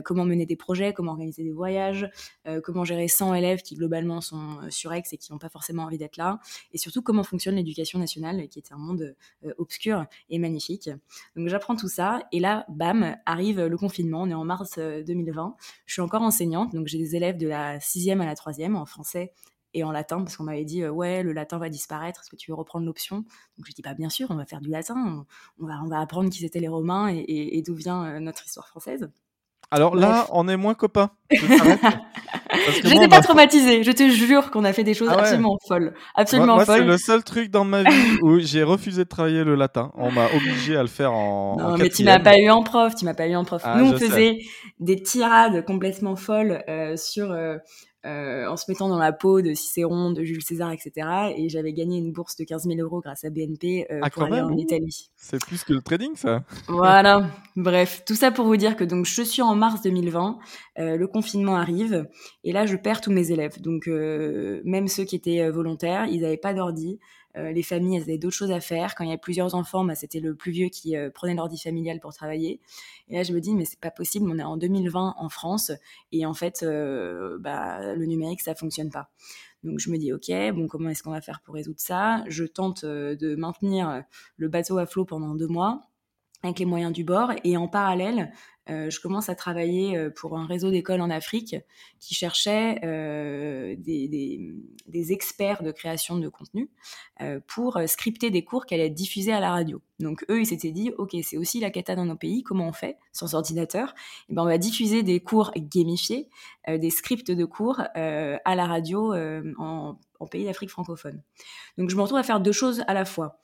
comment 0.04 0.24
mener 0.24 0.46
des 0.46 0.54
projets, 0.54 0.92
comment 0.92 1.12
organiser 1.12 1.42
des 1.42 1.50
voyages, 1.50 2.08
comment 2.62 2.84
gérer 2.84 3.08
100 3.08 3.34
élèves 3.34 3.62
qui 3.62 3.74
globalement 3.74 4.20
sont 4.20 4.60
sur 4.70 4.92
ex 4.92 5.12
et 5.12 5.18
qui 5.18 5.32
n'ont 5.32 5.38
pas 5.38 5.48
forcément 5.48 5.82
envie 5.82 5.98
d'être 5.98 6.16
là, 6.16 6.38
et 6.72 6.78
surtout 6.78 7.02
comment 7.02 7.24
fonctionne 7.24 7.56
l'éducation 7.56 7.98
nationale, 7.98 8.48
qui 8.48 8.60
est 8.60 8.72
un 8.72 8.78
monde 8.78 9.16
obscur 9.58 10.04
et 10.30 10.38
magnifique. 10.38 10.88
Donc, 11.34 11.48
j'apprends 11.48 11.74
tout 11.74 11.88
ça, 11.88 12.20
et 12.30 12.38
là, 12.38 12.64
bam, 12.68 13.16
arrive 13.26 13.58
le 13.68 13.76
confinement, 13.76 14.22
on 14.22 14.30
est 14.30 14.34
en 14.34 14.44
mars 14.44 14.78
2020, 14.78 15.46
euh, 15.46 15.62
je 15.86 15.92
suis 15.92 16.02
encore 16.02 16.22
enseignante, 16.22 16.74
donc 16.74 16.86
j'ai 16.86 16.98
des 16.98 17.16
élèves 17.16 17.36
de 17.36 17.48
la 17.48 17.80
sixième 17.80 18.20
à 18.20 18.26
la 18.26 18.34
troisième 18.34 18.76
en 18.76 18.86
français 18.86 19.32
et 19.74 19.84
en 19.84 19.92
latin, 19.92 20.18
parce 20.18 20.36
qu'on 20.36 20.44
m'avait 20.44 20.64
dit, 20.64 20.82
euh, 20.82 20.90
ouais, 20.90 21.22
le 21.22 21.32
latin 21.32 21.58
va 21.58 21.68
disparaître, 21.68 22.20
est-ce 22.20 22.30
que 22.30 22.36
tu 22.36 22.50
veux 22.50 22.56
reprendre 22.56 22.86
l'option? 22.86 23.18
Donc 23.56 23.66
je 23.66 23.72
dis, 23.72 23.82
bah, 23.82 23.94
bien 23.94 24.08
sûr, 24.08 24.28
on 24.30 24.36
va 24.36 24.46
faire 24.46 24.60
du 24.60 24.70
latin, 24.70 25.26
on, 25.58 25.66
va, 25.66 25.80
on 25.84 25.88
va 25.88 26.00
apprendre 26.00 26.30
qui 26.30 26.44
étaient 26.44 26.60
les 26.60 26.68
Romains 26.68 27.08
et 27.08 27.62
d'où 27.66 27.74
vient 27.74 28.04
euh, 28.04 28.20
notre 28.20 28.44
histoire 28.44 28.68
française. 28.68 29.10
Alors 29.70 29.96
là, 29.96 30.26
on 30.32 30.48
est 30.48 30.56
moins 30.56 30.74
copains. 30.74 31.10
Je 31.30 32.88
n'étais 32.88 33.08
pas 33.08 33.20
traumatisée. 33.20 33.82
Je 33.82 33.92
te 33.92 34.08
jure 34.08 34.50
qu'on 34.50 34.64
a 34.64 34.72
fait 34.72 34.84
des 34.84 34.94
choses 34.94 35.10
ah 35.10 35.18
absolument 35.18 35.56
folles. 35.68 35.94
Absolument 36.14 36.54
moi, 36.54 36.64
c'est 36.64 36.84
le 36.84 36.96
seul 36.96 37.22
truc 37.22 37.50
dans 37.50 37.64
ma 37.64 37.82
vie 37.82 38.18
où 38.22 38.38
j'ai 38.40 38.62
refusé 38.62 39.04
de 39.04 39.08
travailler 39.08 39.44
le 39.44 39.54
latin. 39.54 39.92
On 39.94 40.10
m'a 40.10 40.26
obligé 40.34 40.76
à 40.76 40.82
le 40.82 40.88
faire 40.88 41.12
en. 41.12 41.56
Non, 41.56 41.76
mais 41.76 41.90
tu 41.90 42.04
m'as 42.04 42.18
pas 42.18 42.38
eu 42.38 42.48
en 42.48 42.62
prof. 42.62 42.94
Tu 42.94 43.04
m'as 43.04 43.14
pas 43.14 43.26
eu 43.26 43.36
en 43.36 43.44
prof. 43.44 43.62
Ah, 43.64 43.78
Nous, 43.78 43.92
on 43.92 43.98
faisait 43.98 44.38
des 44.80 45.02
tirades 45.02 45.64
complètement 45.64 46.16
folles 46.16 46.64
euh, 46.68 46.96
sur 46.96 47.30
euh, 47.30 47.58
en 48.48 48.56
se 48.56 48.64
mettant 48.68 48.88
dans 48.88 48.98
la 48.98 49.12
peau 49.12 49.42
de 49.42 49.54
Cicéron, 49.54 50.10
de 50.10 50.22
Jules 50.24 50.42
César, 50.42 50.72
etc. 50.72 51.32
Et 51.36 51.48
j'avais 51.48 51.72
gagné 51.72 51.98
une 51.98 52.12
bourse 52.12 52.36
de 52.36 52.44
15 52.44 52.64
000 52.66 52.80
euros 52.80 53.00
grâce 53.00 53.24
à 53.24 53.30
BNP 53.30 53.86
euh, 53.90 54.00
ah, 54.02 54.10
pour 54.10 54.24
aller 54.24 54.40
en 54.40 54.56
Italie. 54.56 55.10
C'est 55.16 55.44
plus 55.44 55.64
que 55.64 55.72
le 55.72 55.80
trading, 55.80 56.16
ça. 56.16 56.44
voilà. 56.68 57.30
Bref, 57.56 58.02
tout 58.06 58.14
ça 58.14 58.30
pour 58.30 58.46
vous 58.46 58.56
dire 58.56 58.76
que 58.76 58.84
donc 58.84 59.06
je 59.06 59.22
suis 59.22 59.42
en 59.42 59.54
mars 59.54 59.82
2020, 59.82 60.38
euh, 60.78 60.96
le 60.96 61.06
confinement 61.06 61.56
arrive 61.56 62.06
et 62.44 62.52
là 62.52 62.66
je 62.66 62.76
perds 62.76 63.00
tous 63.00 63.12
mes 63.12 63.30
élèves. 63.32 63.60
Donc 63.60 63.86
même 63.86 64.88
ceux 64.88 65.04
qui 65.04 65.16
étaient 65.16 65.48
volontaires, 65.50 66.06
ils 66.06 66.22
n'avaient 66.22 66.36
pas 66.36 66.54
d'ordi. 66.54 66.98
Euh, 67.38 67.52
les 67.52 67.62
familles, 67.62 67.96
elles 67.96 68.02
avaient 68.02 68.18
d'autres 68.18 68.36
choses 68.36 68.50
à 68.50 68.60
faire. 68.60 68.94
Quand 68.94 69.04
il 69.04 69.10
y 69.10 69.12
a 69.12 69.18
plusieurs 69.18 69.54
enfants, 69.54 69.84
bah, 69.84 69.94
c'était 69.94 70.20
le 70.20 70.34
plus 70.34 70.52
vieux 70.52 70.68
qui 70.68 70.96
euh, 70.96 71.10
prenait 71.10 71.34
l'ordi 71.34 71.58
familial 71.58 72.00
pour 72.00 72.12
travailler. 72.12 72.60
Et 73.08 73.16
là, 73.16 73.22
je 73.22 73.32
me 73.32 73.40
dis, 73.40 73.54
mais 73.54 73.64
c'est 73.64 73.80
pas 73.80 73.90
possible, 73.90 74.30
on 74.30 74.38
est 74.38 74.42
en 74.42 74.56
2020 74.56 75.14
en 75.16 75.28
France, 75.28 75.72
et 76.12 76.26
en 76.26 76.34
fait, 76.34 76.62
euh, 76.62 77.38
bah, 77.40 77.94
le 77.94 78.06
numérique, 78.06 78.40
ça 78.42 78.54
fonctionne 78.54 78.90
pas. 78.90 79.10
Donc 79.64 79.78
je 79.80 79.90
me 79.90 79.98
dis, 79.98 80.12
ok, 80.12 80.30
bon, 80.54 80.68
comment 80.68 80.88
est-ce 80.90 81.02
qu'on 81.02 81.10
va 81.10 81.20
faire 81.20 81.40
pour 81.40 81.54
résoudre 81.54 81.80
ça? 81.80 82.24
Je 82.28 82.44
tente 82.44 82.84
de 82.84 83.34
maintenir 83.34 84.04
le 84.36 84.48
bateau 84.48 84.78
à 84.78 84.86
flot 84.86 85.04
pendant 85.04 85.34
deux 85.34 85.48
mois. 85.48 85.87
Avec 86.42 86.58
les 86.58 86.64
moyens 86.64 86.92
du 86.92 87.04
bord. 87.04 87.32
Et 87.44 87.56
en 87.56 87.68
parallèle, 87.68 88.32
euh, 88.70 88.90
je 88.90 89.00
commence 89.00 89.28
à 89.28 89.34
travailler 89.34 89.96
euh, 89.96 90.10
pour 90.10 90.36
un 90.36 90.46
réseau 90.46 90.70
d'écoles 90.70 91.00
en 91.00 91.08
Afrique 91.08 91.56
qui 92.00 92.14
cherchait 92.14 92.78
euh, 92.84 93.74
des, 93.78 95.12
experts 95.12 95.62
de 95.62 95.72
création 95.72 96.18
de 96.18 96.28
contenu 96.28 96.68
pour 97.46 97.78
scripter 97.86 98.30
des 98.30 98.44
cours 98.44 98.66
allaient 98.70 98.86
être 98.86 98.94
diffusés 98.94 99.32
à 99.32 99.40
la 99.40 99.52
radio. 99.52 99.80
Donc 100.00 100.24
eux, 100.28 100.40
ils 100.40 100.46
s'étaient 100.46 100.72
dit, 100.72 100.92
ok, 100.98 101.16
c'est 101.22 101.36
aussi 101.36 101.60
la 101.60 101.70
cata 101.70 101.94
dans 101.94 102.04
nos 102.04 102.16
pays, 102.16 102.42
comment 102.42 102.68
on 102.68 102.72
fait 102.72 102.98
sans 103.12 103.34
ordinateur? 103.34 103.90
Et 103.90 104.32
eh 104.32 104.34
ben, 104.34 104.42
on 104.42 104.46
va 104.46 104.58
diffuser 104.58 105.02
des 105.02 105.20
cours 105.20 105.52
gamifiés, 105.56 106.28
des 106.68 106.90
scripts 106.90 107.30
de 107.30 107.44
cours 107.44 107.80
à 107.94 108.54
la 108.54 108.66
radio 108.66 109.14
en, 109.58 109.98
en 110.20 110.26
pays 110.26 110.44
d'Afrique 110.44 110.70
francophone. 110.70 111.22
Donc 111.78 111.90
je 111.90 111.96
me 111.96 112.02
retrouve 112.02 112.18
à 112.18 112.24
faire 112.24 112.40
deux 112.40 112.52
choses 112.52 112.82
à 112.86 112.94
la 112.94 113.04
fois 113.04 113.40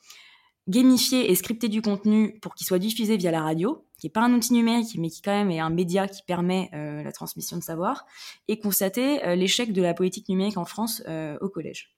gamifier 0.69 1.31
et 1.31 1.35
scripter 1.35 1.69
du 1.69 1.83
contenu 1.83 2.39
pour 2.41 2.55
qu'il 2.55 2.67
soit 2.67 2.79
diffusé 2.79 3.17
via 3.17 3.31
la 3.31 3.43
radio, 3.43 3.85
qui 3.99 4.07
est 4.07 4.11
pas 4.11 4.23
un 4.23 4.33
outil 4.33 4.53
numérique, 4.53 4.97
mais 4.99 5.11
qui 5.11 5.23
quand 5.23 5.33
même 5.33 5.51
est 5.51 5.61
un 5.61 5.71
média 5.71 6.09
qui 6.09 6.23
permet 6.23 6.71
euh, 6.75 7.03
la 7.03 7.13
transmission 7.13 7.57
de 7.57 7.63
savoir, 7.63 8.07
et 8.49 8.59
constater 8.59 9.25
euh, 9.25 9.35
l'échec 9.35 9.73
de 9.73 9.83
la 9.83 9.95
politique 9.95 10.29
numérique 10.29 10.57
en 10.57 10.65
France 10.65 11.03
euh, 11.09 11.37
au 11.41 11.49
collège. 11.49 11.95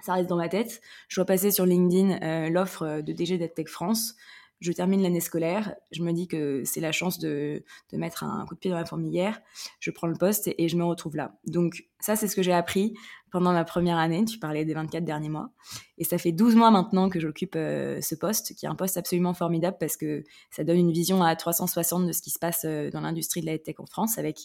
Ça 0.00 0.14
reste 0.14 0.28
dans 0.28 0.36
ma 0.36 0.48
tête. 0.48 0.80
Je 1.08 1.16
dois 1.16 1.26
passer 1.26 1.50
sur 1.50 1.66
LinkedIn 1.66 2.48
l'offre 2.48 3.02
de 3.02 3.12
DG 3.12 3.36
d'EdTech 3.36 3.68
France 3.68 4.16
je 4.60 4.72
termine 4.72 5.02
l'année 5.02 5.20
scolaire, 5.20 5.74
je 5.90 6.02
me 6.02 6.12
dis 6.12 6.28
que 6.28 6.62
c'est 6.64 6.80
la 6.80 6.92
chance 6.92 7.18
de, 7.18 7.64
de, 7.92 7.96
mettre 7.96 8.24
un 8.24 8.44
coup 8.46 8.54
de 8.54 8.60
pied 8.60 8.70
dans 8.70 8.76
la 8.76 8.84
fourmilière, 8.84 9.40
je 9.80 9.90
prends 9.90 10.06
le 10.06 10.16
poste 10.16 10.50
et, 10.58 10.68
je 10.68 10.76
me 10.76 10.84
retrouve 10.84 11.16
là. 11.16 11.38
Donc 11.46 11.86
ça, 11.98 12.14
c'est 12.14 12.28
ce 12.28 12.36
que 12.36 12.42
j'ai 12.42 12.52
appris 12.52 12.94
pendant 13.30 13.52
ma 13.52 13.64
première 13.64 13.96
année, 13.96 14.24
tu 14.24 14.38
parlais 14.38 14.64
des 14.64 14.74
24 14.74 15.04
derniers 15.04 15.28
mois, 15.28 15.50
et 15.98 16.04
ça 16.04 16.18
fait 16.18 16.32
12 16.32 16.56
mois 16.56 16.70
maintenant 16.70 17.08
que 17.08 17.20
j'occupe 17.20 17.54
euh, 17.56 18.00
ce 18.00 18.14
poste, 18.14 18.54
qui 18.54 18.66
est 18.66 18.68
un 18.68 18.74
poste 18.74 18.96
absolument 18.96 19.34
formidable 19.34 19.76
parce 19.78 19.96
que 19.96 20.24
ça 20.50 20.64
donne 20.64 20.78
une 20.78 20.92
vision 20.92 21.22
à 21.22 21.34
360 21.36 22.06
de 22.06 22.12
ce 22.12 22.22
qui 22.22 22.30
se 22.30 22.38
passe 22.38 22.62
euh, 22.64 22.90
dans 22.90 23.00
l'industrie 23.00 23.40
de 23.40 23.46
la 23.46 23.58
tech 23.58 23.76
en 23.78 23.86
France, 23.86 24.18
avec 24.18 24.40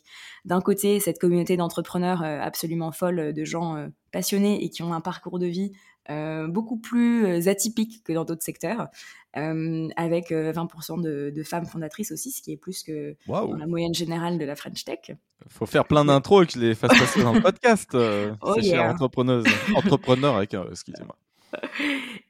d'un 0.46 0.62
côté 0.62 1.00
cette 1.00 1.20
communauté 1.20 1.58
d'entrepreneurs 1.58 2.22
euh, 2.24 2.40
absolument 2.40 2.92
folle, 2.92 3.34
de 3.34 3.44
gens 3.44 3.90
passionnés 4.12 4.64
et 4.64 4.70
qui 4.70 4.84
ont 4.84 4.94
un 4.94 5.02
parcours 5.02 5.40
de 5.40 5.48
vie 5.48 5.74
euh, 6.10 6.48
beaucoup 6.48 6.78
plus 6.78 7.26
euh, 7.26 7.50
atypique 7.50 8.04
que 8.04 8.14
dans 8.14 8.26
d'autres 8.26 8.44
secteurs, 8.44 8.90
euh, 9.38 9.88
avec 9.98 10.32
20% 10.32 11.02
de, 11.02 11.32
de, 11.36 11.44
femmes 11.44 11.66
fondatrices 11.66 12.12
aussi, 12.12 12.32
ce 12.32 12.42
qui 12.42 12.52
est 12.52 12.58
plus 12.58 12.84
que 12.84 13.16
dans 13.28 13.58
la 13.58 13.68
moyenne 13.68 13.94
générale 13.94 14.38
de 14.38 14.46
la 14.46 14.56
French 14.56 14.86
Tech. 14.86 15.00
Il 15.10 15.16
faut 15.50 15.66
faire 15.66 15.86
plein 15.86 16.06
d'intros 16.06 16.44
et 16.44 16.46
que 16.46 16.54
je 16.54 16.60
les 16.60 16.76
fasse 16.76 16.98
passer 16.98 17.22
dans 17.22 17.34
le 17.34 17.42
podcast, 17.44 17.90
oh 17.94 18.56
ces 18.56 18.68
yeah. 18.68 18.92
entrepreneuse, 18.92 19.46
entrepreneurs 19.76 20.36
avec 20.38 20.54
excusez-moi. 20.54 21.18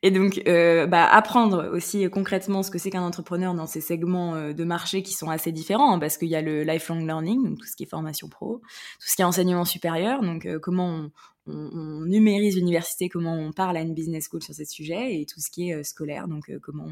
Et 0.01 0.12
donc, 0.12 0.41
euh, 0.48 0.86
bah, 0.88 1.08
apprendre 1.08 1.70
aussi 1.74 2.10
concrètement 2.10 2.63
ce 2.63 2.72
que 2.72 2.77
c'est 2.77 2.89
qu'un 2.89 3.03
entrepreneur 3.03 3.53
dans 3.53 3.67
ces 3.67 3.82
segments 3.82 4.53
de 4.53 4.63
marché 4.63 5.03
qui 5.03 5.13
sont 5.13 5.29
assez 5.29 5.51
différents, 5.51 5.94
hein, 5.94 6.00
parce 6.00 6.17
qu'il 6.17 6.29
y 6.29 6.36
a 6.36 6.41
le 6.41 6.63
lifelong 6.63 7.05
learning, 7.05 7.44
donc 7.44 7.60
tout 7.60 7.65
ce 7.65 7.75
qui 7.75 7.84
est 7.84 7.89
formation 7.89 8.27
pro, 8.29 8.62
tout 9.00 9.08
ce 9.08 9.15
qui 9.15 9.22
est 9.22 9.25
enseignement 9.25 9.65
supérieur, 9.65 10.22
donc 10.22 10.48
comment 10.62 11.10
on, 11.48 12.05
numérise 12.05 12.55
l'université, 12.55 13.10
comment 13.10 13.36
on 13.36 13.51
parle 13.51 13.77
à 13.77 13.82
une 13.82 13.94
business 13.94 14.27
school 14.29 14.41
sur 14.41 14.53
ces 14.53 14.65
sujets 14.65 15.22
et 15.22 15.25
tout 15.25 15.39
ce 15.39 15.50
qui 15.50 15.70
est 15.70 15.75
euh, 15.75 15.84
scolaire, 15.84 16.27
donc 16.27 16.50
euh, 16.50 16.60
comment 16.62 16.88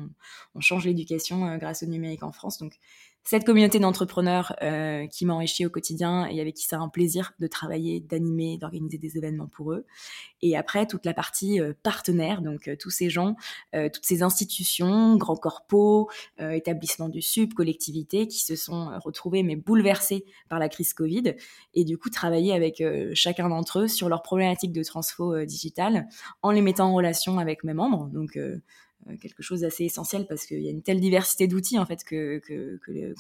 on, 0.55 0.61
change 0.61 0.85
l'éducation 0.85 1.47
euh, 1.47 1.57
grâce 1.57 1.83
au 1.83 1.87
numérique 1.87 2.23
en 2.23 2.31
France. 2.31 2.61
Cette 3.23 3.45
communauté 3.45 3.79
d'entrepreneurs 3.79 4.55
euh, 4.61 5.07
qui 5.07 5.25
m'enrichit 5.25 5.65
au 5.65 5.69
quotidien 5.69 6.27
et 6.27 6.41
avec 6.41 6.55
qui 6.55 6.65
c'est 6.65 6.75
un 6.75 6.89
plaisir 6.89 7.33
de 7.39 7.47
travailler, 7.47 7.99
d'animer, 8.01 8.57
d'organiser 8.57 8.97
des 8.97 9.17
événements 9.17 9.47
pour 9.47 9.71
eux. 9.71 9.85
Et 10.43 10.57
après, 10.57 10.85
toute 10.85 11.05
la 11.05 11.13
partie 11.13 11.61
euh, 11.61 11.73
partenaire, 11.83 12.41
donc 12.41 12.67
euh, 12.67 12.75
tous 12.77 12.89
ces 12.89 13.09
gens, 13.09 13.37
euh, 13.75 13.87
toutes 13.87 14.05
ces 14.05 14.23
institutions, 14.23 15.15
grands 15.15 15.37
corpos, 15.37 16.09
établissements 16.39 17.07
du 17.07 17.21
sub, 17.21 17.53
collectivités, 17.53 18.27
qui 18.27 18.39
se 18.39 18.55
sont 18.57 18.91
retrouvés 19.03 19.41
mais 19.41 19.55
bouleversés 19.55 20.25
par 20.49 20.59
la 20.59 20.67
crise 20.67 20.93
Covid. 20.93 21.35
Et 21.73 21.85
du 21.85 21.97
coup, 21.97 22.09
travailler 22.09 22.53
avec 22.53 22.83
chacun 23.13 23.49
d'entre 23.49 23.79
eux 23.79 23.87
sur 23.87 24.09
leurs 24.09 24.21
problématiques 24.21 24.73
de 24.73 24.83
transfo 24.83 25.45
digital 25.45 26.07
en 26.41 26.51
les 26.51 26.61
mettant 26.61 26.89
en 26.89 26.93
relation 26.93 27.39
avec 27.39 27.63
mes 27.63 27.73
membres. 27.73 28.09
Donc, 28.11 28.37
quelque 29.21 29.43
chose 29.43 29.61
d'assez 29.61 29.85
essentiel 29.85 30.25
parce 30.27 30.45
qu'il 30.45 30.61
y 30.61 30.67
a 30.67 30.71
une 30.71 30.81
telle 30.81 30.99
diversité 30.99 31.47
d'outils 31.47 31.79
en 31.79 31.85
fait 31.85 32.03
que 32.03 32.41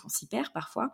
qu'on 0.01 0.09
s'y 0.09 0.27
perd 0.27 0.51
parfois. 0.53 0.91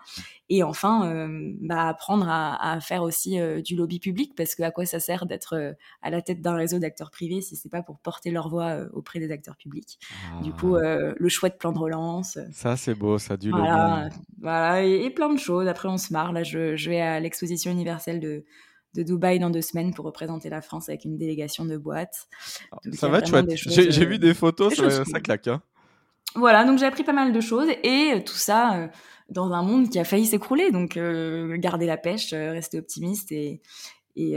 Et 0.50 0.63
enfin, 0.63 1.10
euh, 1.12 1.53
bah, 1.62 1.88
apprendre 1.88 2.27
à, 2.27 2.74
à, 2.74 2.79
faire 2.79 3.03
aussi 3.03 3.39
euh, 3.39 3.62
du 3.62 3.75
lobby 3.75 4.00
public 4.00 4.34
parce 4.36 4.55
que 4.55 4.63
à 4.63 4.72
quoi 4.72 4.86
ça 4.86 5.00
sert 5.00 5.25
d'être 5.25 5.75
à 6.01 6.10
la 6.10 6.22
tête 6.22 6.41
d'un 6.41 6.55
réseau 6.55 6.79
d'acteurs 6.79 7.12
privés 7.12 7.41
si 7.41 7.55
c'est 7.55 7.69
pas 7.69 7.84
pour 7.84 8.00
porter 8.00 8.31
leur 8.31 8.50
voix 8.50 8.86
auprès 8.93 9.19
des 9.19 9.31
acteurs 9.31 9.58
publics? 9.58 10.00
Du 10.43 10.51
coup, 10.51 10.75
ah. 10.75 11.13
le 11.15 11.29
chouette 11.29 11.58
plan 11.58 11.72
de 11.72 11.79
relance. 11.79 12.38
Ça 12.51 12.77
c'est 12.77 12.96
beau, 12.96 13.17
ça 13.17 13.38
du 13.38 13.51
voilà, 13.51 14.03
lobby. 14.03 14.15
Voilà, 14.41 14.86
et, 14.86 15.05
et, 15.05 15.10
plein 15.10 15.34
de 15.34 15.39
choses. 15.39 15.67
Après, 15.67 15.88
on 15.89 15.98
se 15.98 16.13
marre. 16.13 16.31
Là, 16.34 16.43
je, 16.43 16.75
je 16.75 16.89
vais 16.89 17.01
à 17.01 17.19
l'exposition 17.19 17.72
universelle 17.72 18.19
de 18.19 18.46
de 18.96 19.03
Dubaï 19.03 19.39
dans 19.39 19.50
deux 19.50 19.62
semaines 19.62 19.93
pour 19.93 20.05
représenter 20.05 20.50
la 20.50 20.62
France 20.62 20.89
avec 20.89 21.05
une 21.05 21.17
délégation 21.17 21.65
de 21.65 21.77
boîtes. 21.77 22.27
Ça 22.93 23.08
va 23.08 23.24
chouette. 23.24 23.55
J'ai 23.55 24.05
vu 24.05 24.19
des 24.19 24.34
photos, 24.34 24.75
ça, 24.75 25.19
claque. 25.19 25.48
Hein. 25.48 25.62
Voilà, 26.36 26.63
donc 26.63 26.77
j'ai 26.77 26.86
appris 26.86 27.03
pas 27.03 27.13
mal 27.13 27.34
de 27.34 27.41
choses 27.41 27.69
et 27.84 28.13
euh, 28.13 28.19
tout 28.24 28.36
ça 28.36 28.75
euh, 28.75 28.88
dans 29.29 29.51
un 29.51 29.63
monde 29.63 29.89
qui 29.89 30.00
a 30.00 30.03
failli 30.03 30.25
s'écrouler. 30.25 30.72
Donc 30.72 30.98
euh, 30.98 31.58
garder 31.58 31.86
la 31.86 31.98
pêche, 31.98 32.34
rester 32.34 32.77
optimiste 32.77 33.31
et, 33.31 33.62
et, 34.15 34.34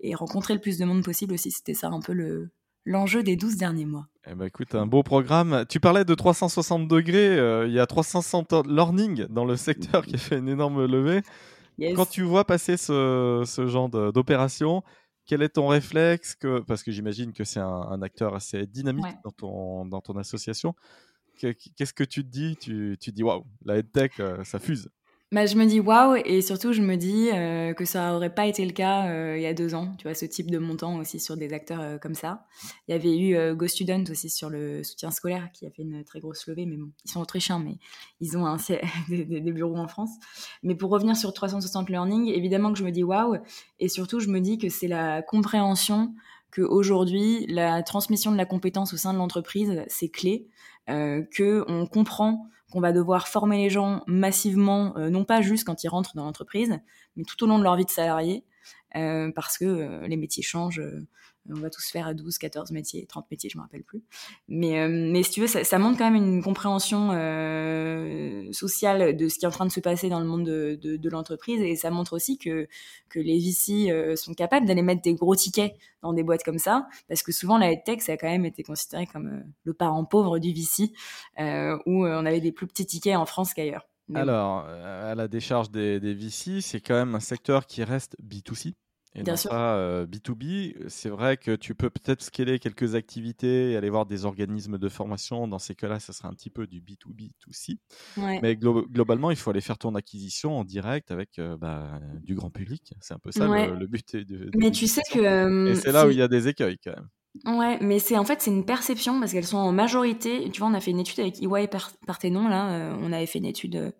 et, 0.00 0.14
rencontrer 0.14 0.54
le 0.54 0.60
plus 0.60 0.78
de 0.78 0.84
monde 0.84 1.02
possible 1.02 1.34
aussi. 1.34 1.50
C'était 1.50 1.74
ça 1.74 1.88
un 1.88 2.00
peu 2.00 2.12
le, 2.12 2.50
l'enjeu 2.84 3.22
des 3.22 3.36
12 3.36 3.56
derniers 3.56 3.86
mois. 3.86 4.06
Eh 4.28 4.34
ben 4.34 4.46
écoute, 4.46 4.74
un 4.74 4.86
beau 4.86 5.02
programme. 5.02 5.64
Tu 5.68 5.80
parlais 5.80 6.04
de 6.04 6.14
360 6.14 6.88
degrés. 6.88 7.36
il 7.66 7.72
y 7.72 7.78
a 7.78 7.86
360 7.86 8.66
learning 8.66 9.26
dans 9.28 9.44
le 9.44 9.56
secteur 9.56 10.04
qui 10.04 10.16
a 10.16 10.18
fait 10.18 10.38
une 10.38 10.48
énorme 10.48 10.84
levée. 10.86 11.22
Quand 11.78 12.06
tu 12.06 12.22
vois 12.22 12.44
passer 12.44 12.76
ce, 12.76 13.42
ce 13.46 13.66
genre 13.66 13.88
d'opération, 13.88 14.82
quel 15.26 15.42
est 15.42 15.50
ton 15.50 15.66
réflexe 15.68 16.34
que, 16.34 16.60
Parce 16.60 16.82
que 16.82 16.90
j'imagine 16.90 17.32
que 17.32 17.44
c'est 17.44 17.60
un, 17.60 17.66
un, 17.66 18.00
acteur 18.02 18.34
assez 18.34 18.66
dynamique 18.66 19.16
dans, 19.24 19.32
ton, 19.32 19.84
dans 19.84 20.00
ton 20.00 20.16
association. 20.16 20.74
Qu'est-ce 21.38 21.92
que 21.92 22.04
tu 22.04 22.24
te 22.24 22.30
dis? 22.30 22.56
Tu, 22.56 22.96
tu 22.98 23.12
dis, 23.12 23.22
waouh, 23.22 23.44
la 23.64 23.76
EdTech, 23.76 24.20
euh, 24.20 24.42
ça 24.44 24.58
fuse. 24.58 24.88
Bah, 25.32 25.44
je 25.44 25.56
me 25.56 25.66
dis 25.66 25.80
waouh 25.80 26.14
et 26.24 26.40
surtout 26.40 26.72
je 26.72 26.80
me 26.80 26.94
dis 26.94 27.30
euh, 27.34 27.74
que 27.74 27.84
ça 27.84 28.14
aurait 28.14 28.32
pas 28.32 28.46
été 28.46 28.64
le 28.64 28.70
cas 28.70 29.08
euh, 29.08 29.36
il 29.36 29.42
y 29.42 29.46
a 29.46 29.54
deux 29.54 29.74
ans. 29.74 29.92
Tu 29.98 30.04
vois 30.04 30.14
ce 30.14 30.24
type 30.24 30.52
de 30.52 30.58
montant 30.58 30.98
aussi 30.98 31.18
sur 31.18 31.36
des 31.36 31.52
acteurs 31.52 31.80
euh, 31.80 31.98
comme 31.98 32.14
ça. 32.14 32.46
Il 32.86 32.92
y 32.92 32.94
avait 32.94 33.18
eu 33.18 33.56
Go 33.56 33.66
Student 33.66 34.04
aussi 34.08 34.30
sur 34.30 34.50
le 34.50 34.84
soutien 34.84 35.10
scolaire 35.10 35.50
qui 35.52 35.66
a 35.66 35.70
fait 35.70 35.82
une 35.82 36.04
très 36.04 36.20
grosse 36.20 36.46
levée, 36.46 36.64
mais 36.64 36.76
bon, 36.76 36.92
ils 37.04 37.10
sont 37.10 37.20
autrichiens, 37.20 37.58
mais 37.58 37.76
ils 38.20 38.38
ont 38.38 38.46
des, 39.08 39.40
bureaux 39.50 39.76
en 39.76 39.88
France. 39.88 40.10
Mais 40.62 40.76
pour 40.76 40.90
revenir 40.90 41.16
sur 41.16 41.32
360 41.32 41.90
Learning, 41.90 42.28
évidemment 42.28 42.72
que 42.72 42.78
je 42.78 42.84
me 42.84 42.92
dis 42.92 43.02
waouh 43.02 43.36
et 43.80 43.88
surtout 43.88 44.20
je 44.20 44.28
me 44.28 44.40
dis 44.40 44.58
que 44.58 44.68
c'est 44.68 44.88
la 44.88 45.22
compréhension 45.22 46.14
que 46.52 46.62
aujourd'hui 46.62 47.46
la 47.48 47.82
transmission 47.82 48.30
de 48.30 48.36
la 48.36 48.46
compétence 48.46 48.94
au 48.94 48.96
sein 48.96 49.12
de 49.12 49.18
l'entreprise 49.18 49.82
c'est 49.88 50.08
clé, 50.08 50.46
que 50.86 51.64
on 51.66 51.86
comprend 51.86 52.48
qu'on 52.70 52.80
va 52.80 52.92
devoir 52.92 53.28
former 53.28 53.58
les 53.58 53.70
gens 53.70 54.02
massivement, 54.06 54.96
euh, 54.96 55.10
non 55.10 55.24
pas 55.24 55.40
juste 55.40 55.64
quand 55.64 55.84
ils 55.84 55.88
rentrent 55.88 56.14
dans 56.14 56.24
l'entreprise, 56.24 56.78
mais 57.16 57.24
tout 57.24 57.42
au 57.44 57.46
long 57.46 57.58
de 57.58 57.62
leur 57.62 57.76
vie 57.76 57.84
de 57.84 57.90
salarié, 57.90 58.44
euh, 58.96 59.30
parce 59.34 59.58
que 59.58 59.64
euh, 59.64 60.06
les 60.06 60.16
métiers 60.16 60.42
changent, 60.42 60.82
on 61.50 61.60
va 61.60 61.70
tous 61.70 61.86
faire 61.90 62.14
12, 62.14 62.38
14 62.38 62.70
métiers, 62.72 63.06
30 63.06 63.30
métiers, 63.30 63.50
je 63.50 63.58
me 63.58 63.62
rappelle 63.62 63.84
plus. 63.84 64.02
Mais, 64.48 64.80
euh, 64.80 65.22
si 65.22 65.30
tu 65.30 65.40
veux, 65.40 65.46
ça, 65.46 65.78
montre 65.78 65.98
quand 65.98 66.10
même 66.10 66.22
une 66.22 66.42
compréhension 66.42 67.10
euh, 67.12 68.50
sociale 68.52 69.16
de 69.16 69.28
ce 69.28 69.38
qui 69.38 69.44
est 69.44 69.48
en 69.48 69.52
train 69.52 69.66
de 69.66 69.72
se 69.72 69.80
passer 69.80 70.08
dans 70.08 70.20
le 70.20 70.26
monde 70.26 70.44
de, 70.44 71.08
l'entreprise 71.08 71.62
et 71.62 71.76
ça 71.76 71.90
montre 71.90 72.14
aussi 72.14 72.38
que, 72.38 72.66
les 73.14 73.38
VC 73.38 73.90
euh, 73.90 74.14
sont 74.14 74.34
capables 74.34 74.66
d'aller 74.66 74.82
mettre 74.82 75.00
des 75.00 75.14
gros 75.14 75.34
tickets 75.34 75.74
dans 76.02 76.12
des 76.12 76.22
boîtes 76.22 76.42
comme 76.42 76.58
ça 76.58 76.86
parce 77.08 77.22
que 77.22 77.32
souvent 77.32 77.56
la 77.56 77.74
tech 77.74 78.00
ça 78.00 78.12
a 78.12 78.16
quand 78.18 78.28
même 78.28 78.44
été 78.44 78.62
considéré 78.62 79.06
comme 79.06 79.42
le 79.64 79.72
parent 79.72 80.04
pauvre 80.04 80.38
du 80.38 80.52
VC 80.52 80.92
où 81.38 82.06
on 82.06 82.26
avait 82.26 82.40
des 82.40 82.52
plus 82.52 82.66
petits 82.66 82.84
tickets 82.84 83.16
en 83.16 83.24
France 83.24 83.54
qu'ailleurs. 83.54 83.88
Alors, 84.14 84.66
à 84.66 85.14
la 85.14 85.28
décharge 85.28 85.70
des, 85.70 85.98
des 85.98 86.12
VC, 86.12 86.60
c'est 86.60 86.80
quand 86.80 86.94
même 86.94 87.14
un 87.14 87.20
secteur 87.20 87.66
qui 87.66 87.82
reste 87.82 88.16
B2C 88.22 88.74
et 89.16 89.22
Bien 89.22 89.36
sûr. 89.36 89.50
pas 89.50 89.76
euh, 89.76 90.06
B2B. 90.06 90.88
C'est 90.88 91.08
vrai 91.08 91.38
que 91.38 91.56
tu 91.56 91.74
peux 91.74 91.88
peut-être 91.88 92.22
scaler 92.22 92.58
quelques 92.58 92.94
activités 92.94 93.72
et 93.72 93.76
aller 93.76 93.88
voir 93.88 94.04
des 94.04 94.26
organismes 94.26 94.76
de 94.76 94.88
formation. 94.90 95.48
Dans 95.48 95.58
ces 95.58 95.74
cas-là, 95.74 96.00
ça 96.00 96.12
serait 96.12 96.28
un 96.28 96.34
petit 96.34 96.50
peu 96.50 96.66
du 96.66 96.82
B2B2C. 96.82 97.78
Ouais. 98.18 98.40
Mais 98.42 98.56
glo 98.56 98.86
globalement, 98.86 99.30
il 99.30 99.36
faut 99.36 99.50
aller 99.50 99.62
faire 99.62 99.78
ton 99.78 99.94
acquisition 99.94 100.58
en 100.58 100.64
direct 100.64 101.10
avec 101.10 101.38
euh, 101.38 101.56
bah, 101.56 101.98
du 102.22 102.34
grand 102.34 102.50
public. 102.50 102.92
C'est 103.00 103.14
un 103.14 103.18
peu 103.18 103.32
ça 103.32 103.48
ouais. 103.48 103.68
le, 103.68 103.76
le, 103.76 103.86
but. 103.86 104.16
De, 104.16 104.22
de 104.22 104.50
mais 104.54 104.70
tu 104.70 104.86
sais 104.86 105.02
que. 105.10 105.18
Euh, 105.18 105.72
et 105.72 105.76
c'est 105.76 105.92
là 105.92 106.06
où 106.06 106.10
il 106.10 106.18
y 106.18 106.22
a 106.22 106.28
des 106.28 106.48
écueils 106.48 106.78
quand 106.78 106.92
même. 106.92 107.58
Ouais, 107.58 107.78
mais 107.80 107.98
c'est 107.98 108.16
en 108.16 108.24
fait 108.24 108.40
c'est 108.40 108.50
une 108.50 108.64
perception 108.64 109.18
parce 109.18 109.32
qu'elles 109.32 109.46
sont 109.46 109.56
en 109.56 109.72
majorité. 109.72 110.50
Tu 110.50 110.60
vois, 110.60 110.68
on 110.68 110.74
a 110.74 110.80
fait 110.80 110.90
une 110.90 111.00
étude 111.00 111.20
avec 111.20 111.42
EY 111.42 111.68
Parthénon 112.06 112.48
là. 112.48 112.70
Euh, 112.70 112.96
on 113.00 113.12
avait 113.12 113.26
fait 113.26 113.38
une 113.38 113.46
étude 113.46 113.94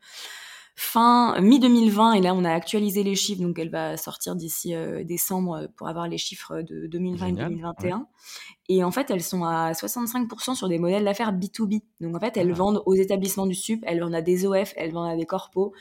fin 0.77 1.41
mi-2020 1.41 2.19
et 2.19 2.21
là 2.21 2.35
on 2.35 2.45
a 2.45 2.53
actualisé 2.53 3.03
les 3.03 3.15
chiffres 3.15 3.43
donc 3.43 3.59
elle 3.59 3.71
va 3.71 3.97
sortir 3.97 4.37
d'ici 4.37 4.75
euh, 4.75 5.05
décembre 5.05 5.69
pour 5.77 5.89
avoir 5.89 6.07
les 6.07 6.19
chiffres 6.19 6.61
de 6.61 6.87
2020 6.87 7.27
Génial, 7.27 7.47
et 7.47 7.49
2021 7.49 7.97
ouais. 7.97 8.05
Et 8.69 8.83
en 8.83 8.91
fait, 8.91 9.11
elles 9.11 9.23
sont 9.23 9.45
à 9.45 9.73
65% 9.73 10.55
sur 10.55 10.69
des 10.69 10.79
modèles 10.79 11.05
d'affaires 11.05 11.33
B2B. 11.33 11.83
Donc 12.01 12.17
en 12.17 12.21
fait, 12.21 12.37
elles 12.37 12.51
ah. 12.53 12.57
vendent 12.57 12.83
aux 12.87 12.95
établissements 12.95 13.47
du 13.47 13.55
sup, 13.55 13.83
elles 13.87 14.01
vendent 14.01 14.15
à 14.15 14.23
des 14.23 14.47
OF, 14.47 14.73
elles 14.77 14.93
vendent 14.93 15.11
à 15.11 15.17
des 15.17 15.27
corpos. 15.27 15.73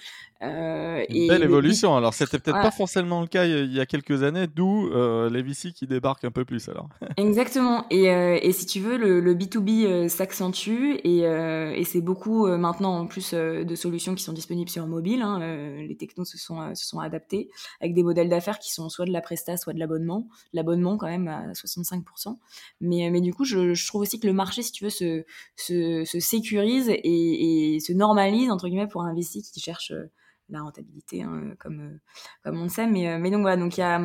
Euh, 0.42 1.04
Une 1.10 1.28
belle 1.28 1.44
évolution. 1.44 1.96
Alors 1.96 2.14
c'était 2.14 2.40
peut-être 2.40 2.62
pas 2.62 2.72
forcément 2.72 3.22
le 3.22 3.28
cas 3.28 3.46
il 3.46 3.74
y 3.74 3.80
a 3.80 3.86
quelques 3.86 4.24
années, 4.24 4.48
d'où 4.48 4.90
euh, 4.90 5.30
les 5.30 5.42
VC 5.42 5.72
qui 5.72 5.88
débarquent 5.88 6.26
un 6.26 6.32
peu 6.32 6.44
plus 6.46 6.68
alors. 6.68 6.90
Exactement. 7.18 7.86
Et, 7.90 8.10
euh, 8.10 8.38
et, 8.42 8.52
si 8.52 8.66
tu 8.66 8.80
veux, 8.80 8.98
le, 8.98 9.22
le 9.22 9.34
B2B 9.34 9.86
euh, 9.86 10.08
s'accentue 10.10 11.00
et, 11.04 11.20
et 11.20 11.84
c'est 11.86 12.02
beaucoup 12.02 12.48
maintenant 12.48 13.00
en 13.00 13.08
plus 13.08 13.34
de 13.34 13.76
solutions 13.76 14.14
qui 14.16 14.24
sont 14.24 14.34
disponibles 14.34 14.70
sur 14.70 14.86
mobile. 14.88 15.22
Hein, 15.22 15.40
les 15.88 15.96
technos 15.98 16.26
se 16.26 16.38
sont, 16.38 16.76
se 16.76 16.86
sont 16.86 17.00
adaptés 17.00 17.50
avec 17.82 17.94
des 17.94 18.04
modèles 18.04 18.30
d'affaires 18.30 18.60
qui 18.60 18.72
sont 18.72 18.90
soit 18.90 19.06
de 19.06 19.12
la 19.12 19.22
presta, 19.22 19.58
soit 19.58 19.74
de 19.74 19.80
l'abonnement. 19.80 20.28
L'abonnement 20.54 20.98
quand 20.98 21.08
même 21.08 21.28
à 21.28 21.52
65%. 21.54 22.38
Mais, 22.82 23.10
mais 23.10 23.22
du 23.22 23.34
coup, 23.34 23.46
je, 23.46 23.88
trouve 23.88 24.02
aussi 24.02 24.20
que 24.20 24.28
le 24.28 24.34
marché, 24.34 24.62
si 24.62 24.72
tu 24.72 24.84
veux, 24.84 24.90
se, 24.90 25.24
se, 25.56 26.04
se 26.06 26.20
sécurise 26.20 26.90
et, 26.90 27.80
se 27.80 27.94
normalise 27.94 28.52
entre 28.52 28.68
guillemets 28.68 28.88
pour 28.88 29.04
un 29.04 29.14
VC 29.14 29.42
qui 29.42 29.60
cherche 29.60 29.94
la 30.50 30.62
rentabilité, 30.62 31.24
hein, 31.24 31.56
comme, 31.60 31.80
euh, 31.80 31.98
comme 32.44 32.60
on 32.60 32.64
le 32.64 32.70
sait. 32.70 32.88
Mais, 32.88 33.10
euh, 33.10 33.18
mais 33.20 33.32
donc 33.32 33.42
voilà, 33.42 33.58
donc 33.58 33.78
il 33.78 33.82
y 33.82 33.84
a, 33.84 34.00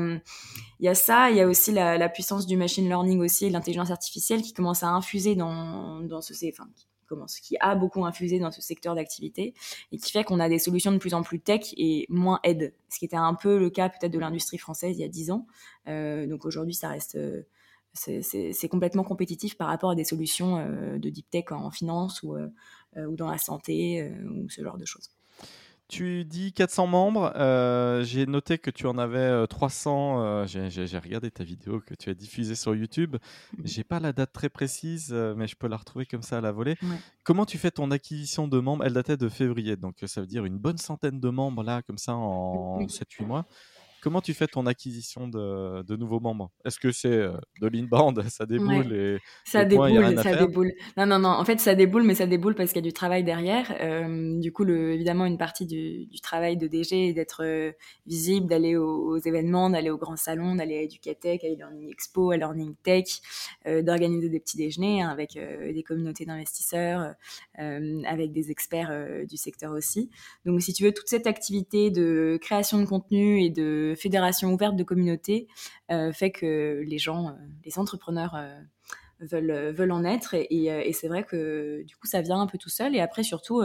y 0.81 0.89
a 0.89 0.95
ça, 0.95 1.31
il 1.31 1.37
y 1.37 1.41
a 1.41 1.47
aussi 1.47 1.73
la, 1.73 2.09
puissance 2.09 2.47
du 2.47 2.57
machine 2.57 2.87
learning 2.87 3.21
aussi 3.21 3.47
et 3.47 3.51
l'intelligence 3.51 3.91
artificielle 3.91 4.43
qui 4.43 4.53
commence 4.53 4.83
à 4.83 4.89
infuser 4.89 5.35
dans, 5.35 6.01
dans 6.01 6.21
ce, 6.21 6.33
enfin, 6.49 6.69
qui 6.75 6.87
qui 7.43 7.57
a 7.59 7.75
beaucoup 7.75 8.05
infusé 8.05 8.39
dans 8.39 8.53
ce 8.53 8.63
secteur 8.63 8.95
d'activité 8.95 9.53
et 9.91 9.99
qui 9.99 10.13
fait 10.13 10.23
qu'on 10.23 10.39
a 10.39 10.49
des 10.49 10.61
solutions 10.61 10.93
de 10.93 10.99
plus 10.99 11.13
en 11.15 11.23
plus 11.23 11.41
tech 11.41 11.75
et 11.77 12.07
moins 12.09 12.39
aide, 12.45 12.73
ce 12.89 13.01
qui 13.01 13.05
était 13.05 13.17
un 13.17 13.35
peu 13.35 13.59
le 13.59 13.69
cas 13.69 13.89
peut-être 13.89 14.13
de 14.13 14.19
l'industrie 14.21 14.59
française 14.59 14.97
il 14.97 15.01
y 15.01 15.05
a 15.05 15.09
dix 15.09 15.33
ans. 15.33 15.47
Euh, 15.89 16.29
donc 16.29 16.45
aujourd'hui, 16.45 16.75
ça 16.75 16.89
reste 16.89 17.19
c'est 17.93 18.69
complètement 18.69 19.05
compétitif 19.05 19.57
par 19.57 19.69
rapport 19.69 19.91
à 19.91 19.95
des 19.95 20.05
solutions 20.05 20.65
de 20.99 21.09
deep 21.11 21.29
tech 21.31 21.47
en 21.51 21.71
finance 21.71 22.23
ou, 22.23 22.37
ou 22.97 23.17
dans 23.17 23.31
la 23.31 23.39
santé 23.39 24.13
ou 24.29 24.49
ce 24.49 24.63
genre 24.63 24.79
de 24.79 24.85
choses. 24.85 25.11
Tu 25.91 26.25
dis 26.25 26.53
400 26.53 26.87
membres. 26.87 27.33
Euh, 27.35 28.05
j'ai 28.05 28.25
noté 28.25 28.59
que 28.59 28.71
tu 28.71 28.87
en 28.87 28.97
avais 28.97 29.45
300. 29.49 30.23
Euh, 30.23 30.47
euh, 30.55 30.69
j'ai 30.71 30.99
regardé 30.99 31.33
ta 31.33 31.43
vidéo 31.43 31.81
que 31.81 31.95
tu 31.95 32.11
as 32.11 32.15
diffusée 32.15 32.55
sur 32.55 32.77
YouTube. 32.77 33.17
Mmh. 33.17 33.63
J'ai 33.65 33.83
pas 33.83 33.99
la 33.99 34.13
date 34.13 34.33
très 34.33 34.49
précise, 34.49 35.13
mais 35.13 35.49
je 35.49 35.57
peux 35.57 35.67
la 35.67 35.77
retrouver 35.77 36.07
comme 36.07 36.23
ça 36.23 36.39
à 36.39 36.41
la 36.41 36.53
volée. 36.53 36.77
Comment 37.25 37.45
tu 37.45 37.59
fais 37.59 37.73
ton 37.73 37.91
acquisition 37.91 38.47
de 38.47 38.61
membres? 38.61 38.85
Elle 38.85 38.93
datait 38.93 39.17
de 39.17 39.29
février, 39.29 39.75
donc 39.75 39.97
ça 40.07 40.21
veut 40.21 40.29
dire 40.29 40.45
une 40.45 40.59
bonne 40.59 40.79
centaine 40.79 41.19
de 41.19 41.29
membres 41.29 41.65
là, 41.65 41.83
comme 41.83 41.99
ça 41.99 42.15
en 42.15 42.87
7-8 42.87 43.27
mois. 43.27 43.47
Comment 44.03 44.21
tu 44.21 44.35
fais 44.35 44.47
ton 44.47 44.67
acquisition 44.67 45.29
de, 45.29 45.83
de 45.83 45.97
nouveaux 45.97 46.21
membres? 46.21 46.51
Est-ce 46.65 46.79
que 46.79 46.91
c'est 46.93 47.09
euh, 47.09 47.37
de 47.61 47.69
l'inbound, 47.69 48.23
ça 48.29 48.47
déboule 48.47 48.93
et 48.93 49.19
ça 49.45 49.65
déboule, 49.65 50.19
ça 50.23 50.35
déboule. 50.35 50.73
Non, 50.97 51.07
non, 51.07 51.19
non. 51.19 51.29
En 51.29 51.45
fait, 51.45 51.61
ça 51.61 51.75
déboule, 51.75 52.03
mais 52.05 52.15
ça 52.15 52.27
déboule 52.27 52.55
parce 52.55 52.73
qu'il 52.73 52.83
y 52.83 52.87
a 52.87 52.89
du 52.89 52.93
travail 52.93 53.25
derrière. 53.25 53.75
Euh, 53.81 54.39
du 54.39 54.53
coup, 54.53 54.65
le, 54.65 54.93
évidemment, 54.93 55.27
une 55.27 55.39
partie 55.39 55.67
du, 55.67 56.07
du 56.07 56.21
travail 56.21 56.57
de 56.57 56.67
DG 56.67 57.09
est 57.09 57.13
d'être 57.13 57.45
euh, 57.45 57.73
visible, 58.07 58.47
d'aller 58.47 58.77
aux, 58.77 59.19
événements, 59.19 59.71
d'aller 59.71 59.91
aux 59.91 59.99
grands 59.99 60.17
salons, 60.17 60.55
d'aller 60.55 60.79
à 60.79 60.83
Educatech, 60.83 61.45
à 61.45 61.49
e-learning 61.49 61.91
expo, 61.91 62.31
à 62.31 62.37
Learning 62.37 62.75
Tech, 62.83 63.21
euh, 63.67 63.83
d'organiser 63.83 64.29
des 64.29 64.41
petits 64.41 64.57
déjeuners 64.57 65.03
hein, 65.03 65.09
avec 65.09 65.33
des 65.33 65.83
communautés 65.83 66.25
d'investisseurs, 66.25 67.15
avec 67.57 68.33
des 68.33 68.51
experts 68.51 69.27
du 69.29 69.37
secteur 69.37 69.73
aussi. 69.73 70.11
Donc, 70.45 70.63
si 70.63 70.73
tu 70.73 70.85
veux, 70.85 70.93
toute 70.93 71.09
cette 71.09 71.27
activité 71.27 71.91
de 71.91 72.39
création 72.41 72.79
de 72.79 72.87
contenu 72.87 73.43
et 73.43 73.51
de 73.51 73.90
fédération 73.95 74.53
ouverte 74.53 74.77
de 74.77 74.85
communauté 74.85 75.49
euh, 75.91 76.13
fait 76.13 76.31
que 76.31 76.83
les 76.87 76.99
gens, 76.99 77.29
euh, 77.29 77.33
les 77.65 77.79
entrepreneurs 77.79 78.35
euh, 78.35 78.61
veulent, 79.21 79.73
veulent 79.73 79.93
en 79.93 80.05
être. 80.05 80.35
Et, 80.35 80.93
c'est 80.93 81.09
vrai 81.09 81.25
que 81.25 81.83
du 81.83 81.97
coup, 81.97 82.07
ça 82.07 82.21
vient 82.21 82.41
un 82.41 82.47
peu 82.47 82.59
tout 82.59 82.69
seul. 82.69 82.95
Et 82.95 83.01
après, 83.01 83.23
surtout, 83.23 83.63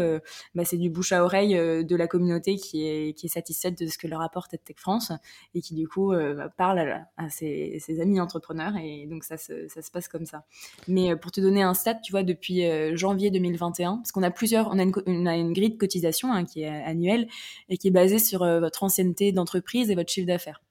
bah, 0.53 0.65
c'est 0.65 0.77
du 0.77 0.89
bouche 0.89 1.11
à 1.11 1.23
oreille 1.23 1.55
de 1.55 1.95
la 1.95 2.07
communauté 2.07 2.55
qui 2.55 2.87
est, 2.87 3.13
qui 3.17 3.27
est 3.27 3.29
satisfaite 3.29 3.77
de 3.79 3.87
ce 3.87 3.97
que 3.97 4.07
leur 4.07 4.21
apporte 4.21 4.55
Tech 4.63 4.77
France 4.77 5.11
et 5.53 5.61
qui 5.61 5.75
du 5.75 5.87
coup 5.87 6.13
bah, 6.13 6.49
parle 6.55 7.05
à, 7.17 7.29
ses, 7.29 7.81
amis 7.99 8.19
entrepreneurs. 8.19 8.73
Et 8.77 9.07
donc, 9.07 9.23
ça 9.23 9.37
se, 9.37 9.67
ça 9.67 9.81
se 9.81 9.91
passe 9.91 10.07
comme 10.07 10.25
ça. 10.25 10.45
Mais 10.87 11.15
pour 11.15 11.31
te 11.31 11.41
donner 11.41 11.63
un 11.63 11.73
stat, 11.73 11.95
tu 11.95 12.11
vois, 12.11 12.23
depuis 12.23 12.63
janvier 12.95 13.31
2021, 13.31 13.97
parce 13.97 14.11
qu'on 14.11 14.23
a 14.23 14.31
plusieurs, 14.31 14.69
on 14.71 14.79
a 14.79 14.83
une, 14.83 15.27
a 15.27 15.35
une 15.35 15.53
grille 15.53 15.71
de 15.71 15.77
cotisation 15.77 16.31
hein, 16.31 16.45
qui 16.45 16.61
est 16.63 16.67
annuelle 16.67 17.27
et 17.69 17.77
qui 17.77 17.87
est 17.87 17.91
basée 17.91 18.19
sur 18.19 18.39
votre 18.39 18.83
ancienneté 18.83 19.31
d'entreprise 19.31 19.89
et 19.89 19.95
votre 19.95 20.11
chiffre 20.11 20.27
d'affaires. 20.27 20.61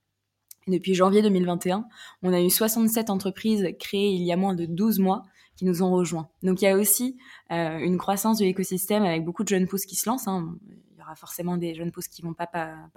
Depuis 0.66 0.94
janvier 0.94 1.20
2021, 1.22 1.86
on 2.22 2.32
a 2.32 2.40
eu 2.40 2.50
67 2.50 3.10
entreprises 3.10 3.68
créées 3.78 4.12
il 4.12 4.22
y 4.22 4.32
a 4.32 4.36
moins 4.36 4.54
de 4.54 4.64
12 4.64 4.98
mois 4.98 5.24
qui 5.56 5.64
nous 5.64 5.82
ont 5.82 5.90
rejoints. 5.90 6.28
Donc 6.42 6.62
il 6.62 6.64
y 6.64 6.68
a 6.68 6.76
aussi 6.76 7.16
euh, 7.52 7.78
une 7.78 7.98
croissance 7.98 8.38
de 8.38 8.44
l'écosystème 8.44 9.04
avec 9.04 9.24
beaucoup 9.24 9.44
de 9.44 9.48
jeunes 9.48 9.66
pousses 9.66 9.86
qui 9.86 9.94
se 9.94 10.08
lancent. 10.08 10.26
Hein. 10.26 10.56
Il 10.68 10.98
y 10.98 11.02
aura 11.02 11.14
forcément 11.16 11.56
des 11.56 11.74
jeunes 11.74 11.92
pousses 11.92 12.08
qui 12.08 12.22
vont 12.22 12.34
pas, 12.34 12.48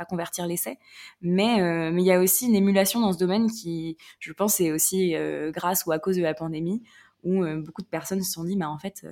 convertir 0.10 0.48
l'essai, 0.48 0.80
mais, 1.22 1.62
euh, 1.62 1.92
mais 1.92 2.02
il 2.02 2.06
y 2.06 2.12
a 2.12 2.20
aussi 2.20 2.48
une 2.48 2.56
émulation 2.56 3.02
dans 3.02 3.12
ce 3.12 3.18
domaine 3.18 3.52
qui, 3.52 3.98
je 4.20 4.32
pense, 4.32 4.60
est 4.62 4.72
aussi 4.72 5.16
euh, 5.16 5.52
grâce 5.52 5.86
ou 5.86 5.92
à 5.92 6.00
cause 6.00 6.16
de 6.16 6.24
la 6.24 6.34
pandémie, 6.34 6.82
où 7.24 7.44
beaucoup 7.58 7.82
de 7.82 7.88
personnes 7.88 8.22
se 8.22 8.32
sont 8.32 8.46
dit, 8.46 8.56
bah, 8.56 8.70
en 8.70 8.78
fait, 8.78 9.06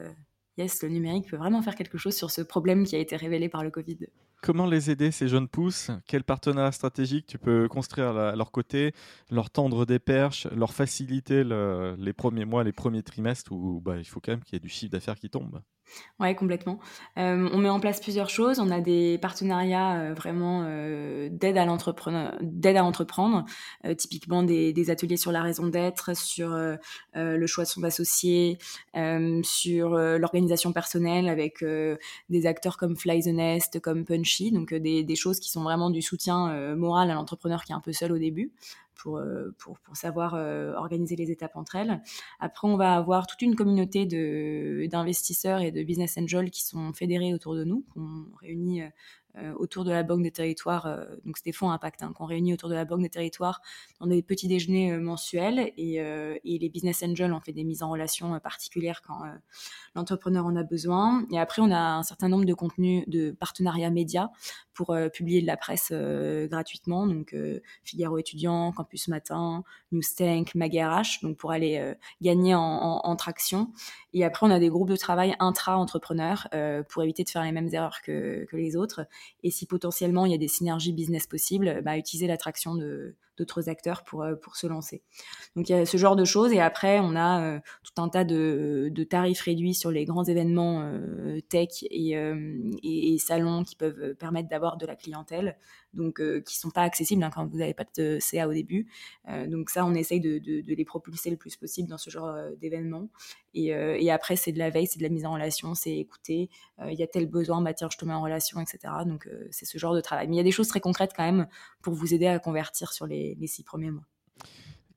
yes, 0.57 0.81
le 0.83 0.89
numérique 0.89 1.29
peut 1.29 1.35
vraiment 1.35 1.61
faire 1.61 1.75
quelque 1.75 1.97
chose 1.97 2.15
sur 2.15 2.31
ce 2.31 2.41
problème 2.41 2.85
qui 2.85 2.95
a 2.95 2.99
été 2.99 3.17
révélé 3.17 3.49
par 3.49 3.63
le 3.63 3.71
Covid. 3.71 3.97
Comment 4.45 4.67
les 4.67 4.91
aider, 4.91 5.10
ces 5.10 5.27
jeunes 5.27 5.47
pousses? 5.47 5.89
Quel 6.05 6.23
partenariat 6.23 6.71
stratégique 6.71 7.25
tu 7.25 7.39
peux 7.39 7.67
construire 7.67 8.15
à 8.15 8.36
leur 8.36 8.51
côté 8.51 8.93
Leur 9.31 9.49
tendre 9.49 9.88
des 9.88 9.97
perches, 9.97 10.45
leur 10.55 10.71
faciliter 10.71 11.43
les 11.43 12.13
premiers 12.13 12.45
mois, 12.45 12.63
les 12.63 12.71
premiers 12.71 13.01
trimestres 13.01 13.51
où 13.51 13.81
bah, 13.81 13.97
il 13.97 14.05
faut 14.05 14.19
quand 14.19 14.34
même 14.34 14.43
qu'il 14.43 14.53
y 14.53 14.58
ait 14.58 14.60
du 14.60 14.69
chiffre 14.69 14.91
d'affaires 14.91 15.15
qui 15.15 15.31
tombe? 15.31 15.63
Oui, 16.19 16.33
complètement. 16.35 16.79
Euh, 17.17 17.49
on 17.51 17.57
met 17.57 17.69
en 17.69 17.79
place 17.79 17.99
plusieurs 17.99 18.29
choses. 18.29 18.59
On 18.59 18.69
a 18.71 18.79
des 18.79 19.17
partenariats 19.21 19.99
euh, 19.99 20.13
vraiment 20.13 20.63
euh, 20.65 21.29
d'aide 21.29 21.57
à 21.57 21.65
l'entrepreneur, 21.65 22.37
d'aide 22.41 22.77
à 22.77 22.83
entreprendre. 22.83 23.45
typiquement 23.97 24.43
des, 24.43 24.89
ateliers 24.89 25.17
sur 25.17 25.31
la 25.31 25.41
raison 25.41 25.67
d'être, 25.67 26.15
sur 26.15 26.55
le 27.13 27.47
choix 27.47 27.63
de 27.63 27.69
son 27.69 27.83
associé, 27.83 28.57
sur 29.43 29.89
l'organisation 29.89 30.73
personnelle 30.73 31.27
avec 31.27 31.63
des 32.29 32.45
acteurs 32.45 32.77
comme 32.77 32.95
Fly 32.95 33.23
the 33.23 33.27
Nest, 33.27 33.79
comme 33.79 34.05
Punchy. 34.05 34.51
Donc 34.51 34.73
des, 34.73 35.15
choses 35.15 35.39
qui 35.39 35.49
sont 35.49 35.63
vraiment 35.63 35.89
du 35.89 36.01
soutien 36.01 36.75
moral 36.75 37.09
à 37.09 37.15
l'entrepreneur 37.15 37.63
qui 37.63 37.71
est 37.71 37.75
un 37.75 37.81
peu 37.81 37.93
seul 37.93 38.11
au 38.11 38.17
début 38.17 38.51
pour, 38.95 39.17
euh, 39.17 39.53
pour, 39.60 39.79
pour 39.79 39.95
savoir 39.95 40.34
euh, 40.36 40.73
organiser 40.73 41.15
les 41.15 41.31
étapes 41.31 41.55
entre 41.55 41.75
elles. 41.75 42.01
Après, 42.39 42.67
on 42.67 42.77
va 42.77 42.95
avoir 42.95 43.27
toute 43.27 43.41
une 43.41 43.55
communauté 43.55 44.05
d'investisseurs 44.88 45.62
et 45.62 45.71
de 45.71 45.84
business 45.84 46.17
angels 46.17 46.51
qui 46.51 46.63
sont 46.65 46.93
fédérés 46.93 47.34
autour 47.34 47.55
de 47.55 47.63
nous, 47.63 47.86
qu'on 47.93 48.25
réunit 48.41 48.81
euh, 49.38 49.53
autour 49.55 49.84
de 49.84 49.91
la 49.91 50.03
Banque 50.03 50.23
des 50.23 50.31
Territoires, 50.31 50.88
donc 51.25 51.38
c'est 51.38 51.43
des 51.45 51.51
fonds 51.51 51.69
impact 51.69 52.03
hein, 52.03 52.13
qu'on 52.15 52.25
réunit 52.25 52.53
autour 52.53 52.69
de 52.69 52.73
la 52.73 52.86
Banque 52.86 53.01
des 53.01 53.10
Territoires 53.10 53.62
dans 53.99 54.08
des 54.08 54.23
petits 54.23 54.47
déjeuners 54.47 54.97
mensuels 54.97 55.73
et, 55.75 55.95
et, 55.95 56.58
les 56.58 56.69
business 56.69 57.03
angels 57.03 57.34
ont 57.34 57.41
fait 57.41 57.51
des 57.51 57.65
mises 57.65 57.84
en 57.84 57.89
relation 57.89 58.39
particulières 58.39 59.01
quand 59.01 59.23
l'entrepreneur 59.93 60.45
en 60.45 60.55
a 60.55 60.63
besoin. 60.63 61.25
Et 61.34 61.39
après, 61.39 61.62
on 61.62 61.69
a 61.69 61.97
un 61.97 62.03
certain 62.03 62.29
nombre 62.29 62.45
de 62.45 62.53
contenus 62.53 63.03
de 63.08 63.31
partenariats 63.31 63.89
médias 63.89 64.29
pour 64.75 64.95
publier 65.13 65.41
de 65.41 65.47
la 65.47 65.57
presse 65.57 65.91
gratuitement, 65.91 67.07
donc 67.07 67.35
Figaro 67.83 68.17
étudiant, 68.17 68.71
Campus 68.71 69.07
Matin, 69.07 69.63
Newstank, 69.91 70.53
MagRH, 70.53 71.21
donc 71.23 71.38
pour 71.38 71.51
aller 71.51 71.93
gagner 72.21 72.53
en, 72.55 73.15
traction. 73.15 73.71
Et 74.13 74.23
après, 74.25 74.45
on 74.45 74.51
a 74.51 74.59
des 74.59 74.69
groupes 74.69 74.89
de 74.89 74.97
travail 74.97 75.35
intra-entrepreneurs 75.39 76.47
pour 76.89 77.03
éviter 77.03 77.23
de 77.23 77.29
faire 77.29 77.43
les 77.43 77.51
mêmes 77.51 77.69
erreurs 77.71 78.01
que, 78.03 78.45
les 78.51 78.75
autres 78.75 79.07
et 79.43 79.51
si 79.51 79.65
potentiellement 79.65 80.25
il 80.25 80.31
y 80.31 80.35
a 80.35 80.38
des 80.38 80.47
synergies 80.47 80.93
business 80.93 81.27
possibles, 81.27 81.81
bah, 81.83 81.97
utiliser 81.97 82.27
l'attraction 82.27 82.75
d'autres 83.38 83.69
acteurs 83.69 84.03
pour, 84.03 84.23
euh, 84.23 84.35
pour 84.35 84.55
se 84.55 84.65
lancer. 84.65 85.01
Donc 85.55 85.67
il 85.69 85.73
y 85.73 85.75
a 85.75 85.85
ce 85.85 85.97
genre 85.97 86.15
de 86.15 86.23
choses 86.23 86.53
et 86.53 86.61
après 86.61 86.99
on 87.01 87.15
a 87.15 87.41
euh, 87.41 87.59
tout 87.83 88.01
un 88.01 88.07
tas 88.07 88.23
de, 88.23 88.89
de, 88.91 89.03
tarifs 89.03 89.41
réduits 89.41 89.73
sur 89.73 89.91
les 89.91 90.05
grands 90.05 90.23
événements 90.23 90.81
euh, 90.83 91.41
tech 91.49 91.83
et, 91.83 92.15
et, 92.83 93.17
salons 93.17 93.63
qui 93.63 93.75
peuvent 93.75 94.15
permettre 94.15 94.47
d'avoir 94.49 94.64
de 94.78 94.86
la 94.86 94.95
clientèle, 94.95 95.58
donc 95.93 96.21
qui 96.43 96.58
sont 96.58 96.69
pas 96.69 96.82
accessibles 96.82 97.23
hein, 97.23 97.30
quand 97.34 97.45
vous 97.45 97.58
n'avez 97.58 97.73
pas 97.73 97.86
de 97.97 98.17
CA 98.19 98.47
au 98.47 98.54
début. 98.54 98.88
donc 99.47 99.69
ça 99.69 99.86
on 99.86 99.93
essaye 99.93 100.19
de, 100.19 100.41
les 100.45 100.86
propulser 100.86 101.30
le 101.30 101.38
plus 101.38 101.56
possible 101.56 101.88
dans 101.88 101.97
ce 101.97 102.10
genre 102.10 102.36
d'événements. 102.60 103.10
Et, 103.54 103.67
et, 103.67 104.12
après 104.12 104.36
c'est 104.36 104.51
de 104.51 104.60
la 104.60 104.69
veille, 104.69 104.88
c'est 104.88 104.99
de 104.99 105.04
la 105.04 105.10
mise 105.10 105.25
en 105.25 105.34
relation, 105.34 105.73
c'est 105.75 105.95
écouter, 105.97 106.49
il 106.86 106.95
y 106.95 107.04
a 107.04 107.08
tel 107.08 107.28
besoin, 107.28 107.62
bah 107.62 107.73
tiens 107.73 107.88
je 107.91 107.97
te 107.97 108.06
mets 108.06 108.13
en 108.13 108.21
relation, 108.21 108.60
etc. 108.60 108.93
Donc 109.06 109.28
euh, 109.28 109.47
c'est 109.51 109.65
ce 109.65 109.78
genre 109.78 109.93
de 109.93 110.01
travail. 110.01 110.28
Mais 110.28 110.36
il 110.36 110.38
y 110.38 110.41
a 110.41 110.43
des 110.43 110.51
choses 110.51 110.67
très 110.67 110.80
concrètes 110.80 111.12
quand 111.15 111.23
même 111.23 111.47
pour 111.82 111.93
vous 111.93 112.13
aider 112.13 112.28
à 112.28 112.39
convertir 112.39 112.91
sur 112.93 113.08
les, 113.08 113.38
six 113.47 113.63
premiers 113.63 113.91
mois. 113.91 114.06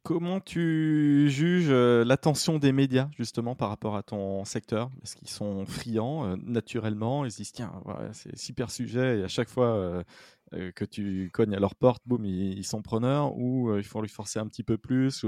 Comment 0.03 0.41
tu 0.41 1.29
juges 1.29 1.69
euh, 1.71 2.05
l'attention 2.05 2.59
des 2.59 2.73
médias 2.73 3.09
justement 3.19 3.55
par 3.55 3.69
rapport 3.69 3.97
à 3.97 4.03
ton 4.03 4.45
secteur? 4.45 4.91
Est-ce 5.03 5.17
qu'ils 5.17 5.29
sont 5.29 5.67
friands 5.67 6.25
euh, 6.25 6.37
naturellement? 6.43 7.25
Ils 7.25 7.31
se 7.31 7.39
disent 7.39 7.53
tiens, 7.53 7.73
c'est 8.13 8.37
super 8.37 8.71
sujet 8.71 9.21
et 9.21 9.25
à 9.25 9.29
chaque 9.29 9.49
fois 9.49 10.05
que 10.51 10.85
tu 10.87 11.31
cognes 11.33 11.55
à 11.55 11.61
leur 11.61 11.75
porte, 11.75 12.03
boum, 12.07 12.25
ils, 12.25 12.65
sont 12.65 12.81
preneurs 12.81 13.37
ou 13.37 13.77
il 13.77 13.85
faut 13.85 14.01
lui 14.01 14.09
forcer 14.09 14.39
un 14.39 14.47
petit 14.47 14.63
peu 14.63 14.79
plus 14.79 15.27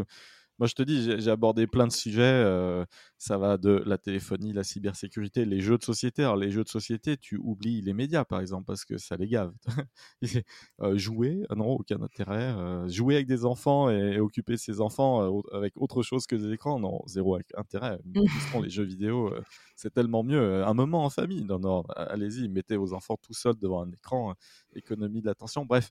moi, 0.61 0.67
je 0.67 0.75
te 0.75 0.83
dis, 0.83 1.19
j'ai 1.19 1.31
abordé 1.31 1.67
plein 1.67 1.87
de 1.87 1.93
sujets. 1.93 2.21
Euh, 2.21 2.85
ça 3.17 3.39
va 3.39 3.57
de 3.57 3.83
la 3.87 3.97
téléphonie, 3.97 4.53
la 4.53 4.63
cybersécurité, 4.63 5.47
les 5.47 5.61
jeux 5.61 5.79
de 5.79 5.83
société. 5.83 6.23
Alors, 6.23 6.37
les 6.37 6.51
jeux 6.51 6.65
de 6.65 6.69
société, 6.69 7.17
tu 7.17 7.39
oublies 7.39 7.81
les 7.81 7.95
médias, 7.95 8.27
par 8.27 8.43
exemple, 8.43 8.67
parce 8.67 8.85
que 8.85 8.99
ça 8.99 9.17
les 9.17 9.27
gave. 9.27 9.53
Euh, 10.83 10.97
jouer, 10.97 11.45
non, 11.57 11.69
aucun 11.69 12.01
intérêt. 12.03 12.55
jouer 12.89 13.17
avec 13.17 13.27
des 13.27 13.45
enfants 13.45 13.91
et, 13.91 14.19
occuper 14.21 14.57
ses 14.57 14.81
enfants 14.81 15.41
avec 15.53 15.73
autre 15.77 16.03
chose 16.03 16.27
que 16.27 16.37
des 16.37 16.53
écrans, 16.53 16.79
non, 16.79 17.01
zéro 17.07 17.39
intérêt. 17.57 17.99
les 18.63 18.69
jeux 18.71 18.85
vidéo, 18.85 19.33
c'est 19.77 19.93
tellement 19.93 20.23
mieux. 20.23 20.63
Un 20.65 20.75
moment 20.75 21.05
en 21.05 21.11
famille, 21.11 21.45
non, 21.45 21.59
non, 21.59 21.83
allez-y, 21.97 22.49
mettez 22.49 22.77
vos 22.77 22.93
enfants 22.93 23.17
tout 23.21 23.33
seuls 23.33 23.57
devant 23.57 23.83
un 23.83 23.91
écran, 23.93 24.35
économie 24.75 25.23
de 25.23 25.27
l'attention. 25.27 25.65
Bref, 25.65 25.91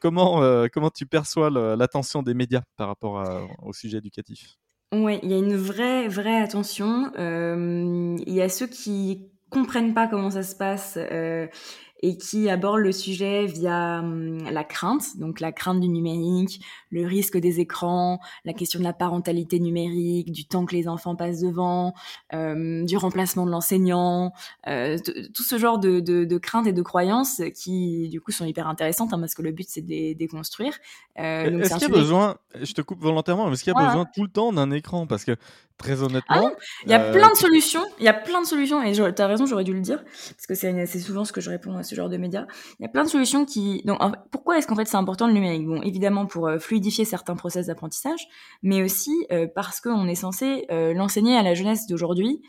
comment, 0.00 0.42
euh, 0.42 0.66
comment 0.72 0.90
tu 0.90 1.06
perçois 1.06 1.50
l'attention 1.50 2.22
des 2.22 2.34
médias 2.34 2.62
par 2.76 2.88
rapport 2.88 3.24
au 3.62 3.72
sujet 3.72 3.98
éducatif? 3.98 4.56
Oui, 4.92 5.18
il 5.22 5.30
y 5.30 5.34
a 5.34 5.38
une 5.38 5.56
vraie, 5.56 6.06
vraie 6.06 6.40
attention. 6.40 7.10
Euh, 7.18 8.14
il 8.26 8.34
y 8.34 8.42
a 8.42 8.50
ceux 8.50 8.66
qui 8.66 9.30
comprennent 9.48 9.94
pas 9.94 10.06
comment 10.06 10.30
ça 10.30 10.42
se 10.42 10.54
passe 10.54 10.98
euh, 10.98 11.46
et 12.02 12.16
qui 12.16 12.50
aborde 12.50 12.80
le 12.80 12.90
sujet 12.90 13.46
via 13.46 14.00
hum, 14.00 14.38
la 14.50 14.64
crainte, 14.64 15.16
donc 15.18 15.38
la 15.38 15.52
crainte 15.52 15.80
du 15.80 15.88
numérique, 15.88 16.60
le 16.90 17.06
risque 17.06 17.38
des 17.38 17.60
écrans, 17.60 18.18
la 18.44 18.52
question 18.52 18.80
de 18.80 18.84
la 18.84 18.92
parentalité 18.92 19.60
numérique, 19.60 20.32
du 20.32 20.44
temps 20.44 20.66
que 20.66 20.74
les 20.74 20.88
enfants 20.88 21.14
passent 21.14 21.40
devant, 21.40 21.94
euh, 22.34 22.84
du 22.84 22.96
remplacement 22.96 23.46
de 23.46 23.52
l'enseignant, 23.52 24.32
euh, 24.66 24.98
tout 25.32 25.44
ce 25.44 25.58
genre 25.58 25.78
de, 25.78 26.00
de, 26.00 26.24
de, 26.24 26.38
craintes 26.38 26.66
et 26.66 26.72
de 26.72 26.82
croyances 26.82 27.40
qui 27.54 28.08
du 28.08 28.20
coup 28.20 28.32
sont 28.32 28.44
hyper 28.44 28.66
intéressantes 28.66 29.12
hein, 29.12 29.20
parce 29.20 29.34
que 29.34 29.42
le 29.42 29.52
but 29.52 29.68
c'est 29.68 29.82
de 29.82 29.88
les 29.88 30.14
déconstruire. 30.14 30.76
Euh, 31.18 31.60
est-ce 31.60 31.74
qu'il 31.74 31.82
y 31.82 31.84
a 31.84 31.88
besoin, 31.88 32.36
je 32.60 32.72
te 32.72 32.82
coupe 32.82 33.00
volontairement, 33.00 33.46
mais 33.46 33.52
est-ce 33.52 33.64
qu'il 33.64 33.72
y 33.72 33.76
a 33.76 33.86
besoin 33.86 34.06
tout 34.12 34.22
le 34.22 34.28
temps 34.28 34.52
d'un 34.52 34.70
écran? 34.72 35.06
Parce 35.06 35.24
que 35.24 35.36
très 35.82 36.02
honnêtement. 36.02 36.50
Ah 36.52 36.62
il 36.84 36.90
y 36.90 36.94
a 36.94 37.12
plein 37.12 37.30
de 37.30 37.36
solutions. 37.36 37.84
Il 37.98 38.04
y 38.04 38.08
a 38.08 38.14
plein 38.14 38.40
de 38.40 38.46
solutions. 38.46 38.82
Et 38.82 38.92
tu 38.92 39.02
as 39.02 39.26
raison, 39.26 39.46
j'aurais 39.46 39.64
dû 39.64 39.74
le 39.74 39.80
dire. 39.80 40.02
Parce 40.02 40.46
que 40.46 40.54
c'est 40.54 40.86
souvent 41.00 41.24
ce 41.24 41.32
que 41.32 41.40
je 41.40 41.50
réponds 41.50 41.76
à 41.76 41.82
ce 41.82 41.91
genre 41.94 42.08
de 42.08 42.16
médias. 42.16 42.46
Il 42.78 42.82
y 42.82 42.86
a 42.86 42.88
plein 42.88 43.04
de 43.04 43.08
solutions 43.08 43.44
qui. 43.44 43.82
Donc, 43.84 43.98
pourquoi 44.30 44.58
est-ce 44.58 44.66
qu'en 44.66 44.76
fait 44.76 44.86
c'est 44.86 44.96
important 44.96 45.26
le 45.26 45.32
numérique? 45.32 45.66
Bon, 45.66 45.82
évidemment 45.82 46.26
pour 46.26 46.48
euh, 46.48 46.58
fluidifier 46.58 47.04
certains 47.04 47.36
process 47.36 47.66
d'apprentissage, 47.66 48.28
mais 48.62 48.82
aussi 48.82 49.26
euh, 49.30 49.46
parce 49.54 49.80
qu'on 49.80 50.06
est 50.08 50.14
censé 50.14 50.66
euh, 50.70 50.92
l'enseigner 50.94 51.36
à 51.36 51.42
la 51.42 51.54
jeunesse 51.54 51.86
d'aujourd'hui, 51.86 52.42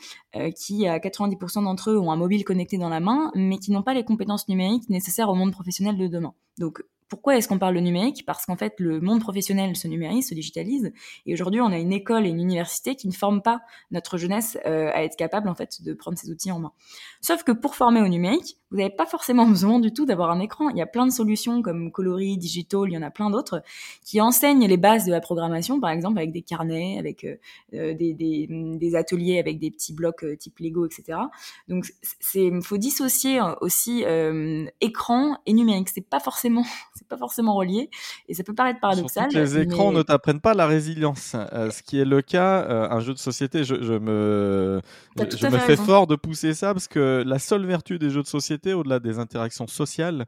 qui 0.55 0.87
à 0.87 0.97
90% 0.97 1.63
d'entre 1.63 1.91
eux 1.91 1.99
ont 1.99 2.11
un 2.11 2.15
mobile 2.15 2.43
connecté 2.43 2.79
dans 2.79 2.89
la 2.89 2.99
main, 2.99 3.31
mais 3.35 3.59
qui 3.59 3.71
n'ont 3.71 3.83
pas 3.83 3.93
les 3.93 4.03
compétences 4.03 4.47
numériques 4.47 4.89
nécessaires 4.89 5.29
au 5.29 5.35
monde 5.35 5.51
professionnel 5.51 5.95
de 5.95 6.07
demain. 6.07 6.33
Donc, 6.57 6.83
pourquoi 7.09 7.37
est-ce 7.37 7.47
qu'on 7.47 7.59
parle 7.59 7.75
de 7.75 7.79
numérique? 7.79 8.23
Parce 8.25 8.45
qu'en 8.45 8.55
fait, 8.55 8.73
le 8.79 8.99
monde 8.99 9.19
professionnel 9.19 9.75
se 9.75 9.87
numérise, 9.87 10.29
se 10.29 10.33
digitalise, 10.33 10.91
et 11.25 11.33
aujourd'hui, 11.33 11.61
on 11.61 11.71
a 11.71 11.77
une 11.77 11.93
école 11.93 12.25
et 12.25 12.29
une 12.29 12.39
université 12.39 12.95
qui 12.95 13.07
ne 13.07 13.13
forment 13.13 13.41
pas 13.41 13.61
notre 13.91 14.17
jeunesse 14.17 14.57
euh, 14.65 14.89
à 14.93 15.03
être 15.03 15.15
capable 15.15 15.49
en 15.49 15.55
fait 15.55 15.81
de 15.81 15.93
prendre 15.93 16.17
ces 16.17 16.29
outils 16.29 16.51
en 16.51 16.59
main. 16.59 16.71
Sauf 17.21 17.43
que 17.43 17.51
pour 17.51 17.75
former 17.75 18.01
au 18.01 18.07
numérique, 18.07 18.57
vous 18.71 18.77
n'avez 18.77 18.89
pas 18.89 19.05
forcément 19.05 19.45
besoin 19.47 19.79
du 19.79 19.93
tout 19.93 20.05
d'avoir 20.05 20.31
un 20.31 20.39
écran. 20.39 20.69
Il 20.69 20.77
y 20.77 20.81
a 20.81 20.85
plein 20.85 21.05
de 21.05 21.11
solutions 21.11 21.61
comme 21.61 21.91
Coloris, 21.91 22.37
Digital, 22.37 22.81
il 22.87 22.93
y 22.93 22.97
en 22.97 23.01
a 23.01 23.11
plein 23.11 23.29
d'autres 23.29 23.63
qui 24.03 24.21
enseignent 24.21 24.67
les 24.67 24.77
bases 24.77 25.05
de 25.05 25.11
la 25.11 25.21
programmation, 25.21 25.79
par 25.79 25.91
exemple 25.91 26.17
avec 26.17 26.31
des 26.31 26.41
carnets, 26.41 26.97
avec 26.99 27.23
euh, 27.23 27.35
euh, 27.73 27.93
des, 27.93 28.95
ateliers, 28.95 29.39
avec 29.39 29.59
des 29.59 29.71
petits 29.71 29.93
blocs 29.93 30.25
type 30.37 30.59
Lego, 30.59 30.85
etc. 30.85 31.19
Donc, 31.67 31.85
c'est 32.19 32.51
faut 32.61 32.77
dissocier 32.77 33.39
aussi 33.61 34.03
écran 34.81 35.37
et 35.45 35.53
numérique. 35.53 35.89
C'est 35.89 36.01
pas 36.01 36.19
forcément 36.19 36.63
pas 37.07 37.17
forcément 37.17 37.55
relié 37.55 37.89
et 38.27 38.33
ça 38.33 38.43
peut 38.43 38.53
paraître 38.53 38.79
paradoxal. 38.79 39.29
les 39.31 39.57
écrans 39.59 39.91
ne 39.91 40.01
t'apprennent 40.01 40.41
pas 40.41 40.53
la 40.53 40.67
résilience, 40.67 41.35
euh, 41.35 41.71
ce 41.71 41.81
qui 41.83 41.99
est 41.99 42.05
le 42.05 42.21
cas. 42.21 42.63
Euh, 42.63 42.89
un 42.89 42.99
jeu 42.99 43.13
de 43.13 43.19
société, 43.19 43.63
je, 43.63 43.75
me, 43.75 44.81
je, 45.17 45.47
me 45.47 45.57
fais 45.59 45.75
fort 45.75 46.07
de 46.07 46.15
pousser 46.15 46.53
ça 46.53 46.73
parce 46.73 46.87
que 46.87 47.23
la 47.25 47.39
seule 47.39 47.65
vertu 47.65 47.99
des 47.99 48.09
jeux 48.09 48.21
de 48.21 48.27
société, 48.27 48.73
au-delà 48.73 48.99
des 48.99 49.19
interactions 49.19 49.67
sociales, 49.67 50.25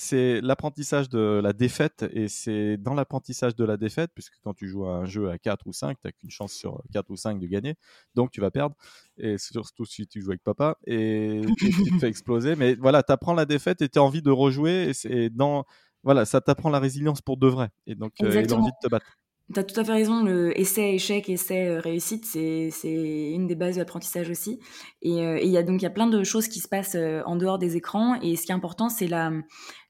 c'est 0.00 0.40
l'apprentissage 0.42 1.08
de 1.08 1.40
la 1.42 1.52
défaite 1.52 2.06
et 2.12 2.28
c'est 2.28 2.76
dans 2.76 2.94
l'apprentissage 2.94 3.56
de 3.56 3.64
la 3.64 3.76
défaite, 3.76 4.12
puisque 4.14 4.34
quand 4.44 4.54
tu 4.54 4.68
joues 4.68 4.86
à 4.86 4.94
un 4.94 5.06
jeu 5.06 5.28
à 5.28 5.38
4 5.38 5.66
ou 5.66 5.72
5, 5.72 5.98
tu 6.00 6.06
n'as 6.06 6.12
qu'une 6.12 6.30
chance 6.30 6.52
sur 6.52 6.80
4 6.92 7.10
ou 7.10 7.16
5 7.16 7.40
de 7.40 7.46
gagner, 7.48 7.74
donc 8.14 8.30
tu 8.30 8.40
vas 8.40 8.52
perdre, 8.52 8.76
et 9.16 9.38
surtout 9.38 9.84
si 9.84 10.06
tu 10.06 10.20
joues 10.22 10.30
avec 10.30 10.44
papa, 10.44 10.78
et, 10.86 11.40
tu 11.58 11.70
te 11.72 11.98
fais 11.98 12.08
exploser. 12.08 12.54
Mais 12.54 12.76
voilà, 12.76 13.02
tu 13.02 13.10
apprends 13.10 13.34
la 13.34 13.44
défaite 13.44 13.82
et 13.82 13.88
tu 13.88 13.98
as 13.98 14.02
envie 14.04 14.22
de 14.22 14.30
rejouer, 14.30 14.92
et 15.04 15.30
dans 15.30 15.64
voilà, 16.08 16.24
ça 16.24 16.40
t'apprend 16.40 16.70
la 16.70 16.78
résilience 16.78 17.20
pour 17.20 17.36
de 17.36 17.46
vrai 17.48 17.68
et 17.86 17.94
donc 17.94 18.12
euh, 18.22 18.30
l'envie 18.48 18.70
de 18.70 18.76
te 18.82 18.88
battre. 18.88 19.18
Tu 19.52 19.60
as 19.60 19.62
tout 19.62 19.78
à 19.78 19.84
fait 19.84 19.92
raison, 19.92 20.24
le 20.24 20.58
essai, 20.58 20.94
échec, 20.94 21.28
essai, 21.28 21.66
euh, 21.68 21.80
réussite, 21.80 22.24
c'est, 22.24 22.70
une 22.82 23.46
des 23.46 23.54
bases 23.54 23.74
de 23.74 23.80
l'apprentissage 23.80 24.30
aussi. 24.30 24.58
Euh, 25.04 25.36
et 25.36 25.44
il 25.44 25.50
y 25.50 25.58
a 25.58 25.62
donc 25.62 25.82
il 25.82 25.84
y 25.84 25.86
a 25.86 25.90
plein 25.90 26.06
de 26.06 26.24
choses 26.24 26.48
qui 26.48 26.60
se 26.60 26.68
passent 26.68 26.96
en 27.26 27.36
dehors 27.36 27.58
des 27.58 27.76
écrans. 27.76 28.18
Et 28.22 28.36
ce 28.36 28.46
qui 28.46 28.52
est 28.52 28.54
important, 28.54 28.88
c'est 28.88 29.06
la, 29.06 29.32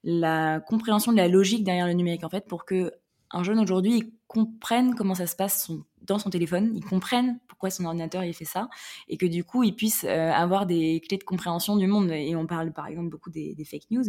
la 0.02 0.58
compréhension 0.58 1.12
de 1.12 1.18
la 1.18 1.28
logique 1.28 1.62
derrière 1.62 1.86
le 1.86 1.92
numérique, 1.92 2.24
en 2.24 2.30
fait, 2.30 2.48
pour 2.48 2.64
que 2.64 2.90
un 3.30 3.44
jeune 3.44 3.60
aujourd'hui 3.60 4.12
comprenne 4.26 4.96
comment 4.96 5.14
ça 5.14 5.28
se 5.28 5.36
passe 5.36 5.66
son 5.66 5.84
dans 6.08 6.18
son 6.18 6.30
téléphone, 6.30 6.72
ils 6.74 6.84
comprennent 6.84 7.38
pourquoi 7.46 7.70
son 7.70 7.84
ordinateur 7.84 8.24
il 8.24 8.34
fait 8.34 8.44
ça, 8.44 8.68
et 9.08 9.16
que 9.16 9.26
du 9.26 9.44
coup 9.44 9.62
ils 9.62 9.74
puissent 9.74 10.06
euh, 10.08 10.32
avoir 10.32 10.66
des 10.66 11.00
clés 11.06 11.18
de 11.18 11.24
compréhension 11.24 11.76
du 11.76 11.86
monde. 11.86 12.10
Et 12.10 12.34
on 12.34 12.46
parle 12.46 12.72
par 12.72 12.86
exemple 12.86 13.10
beaucoup 13.10 13.30
des, 13.30 13.54
fake 13.64 13.90
news. 13.90 14.04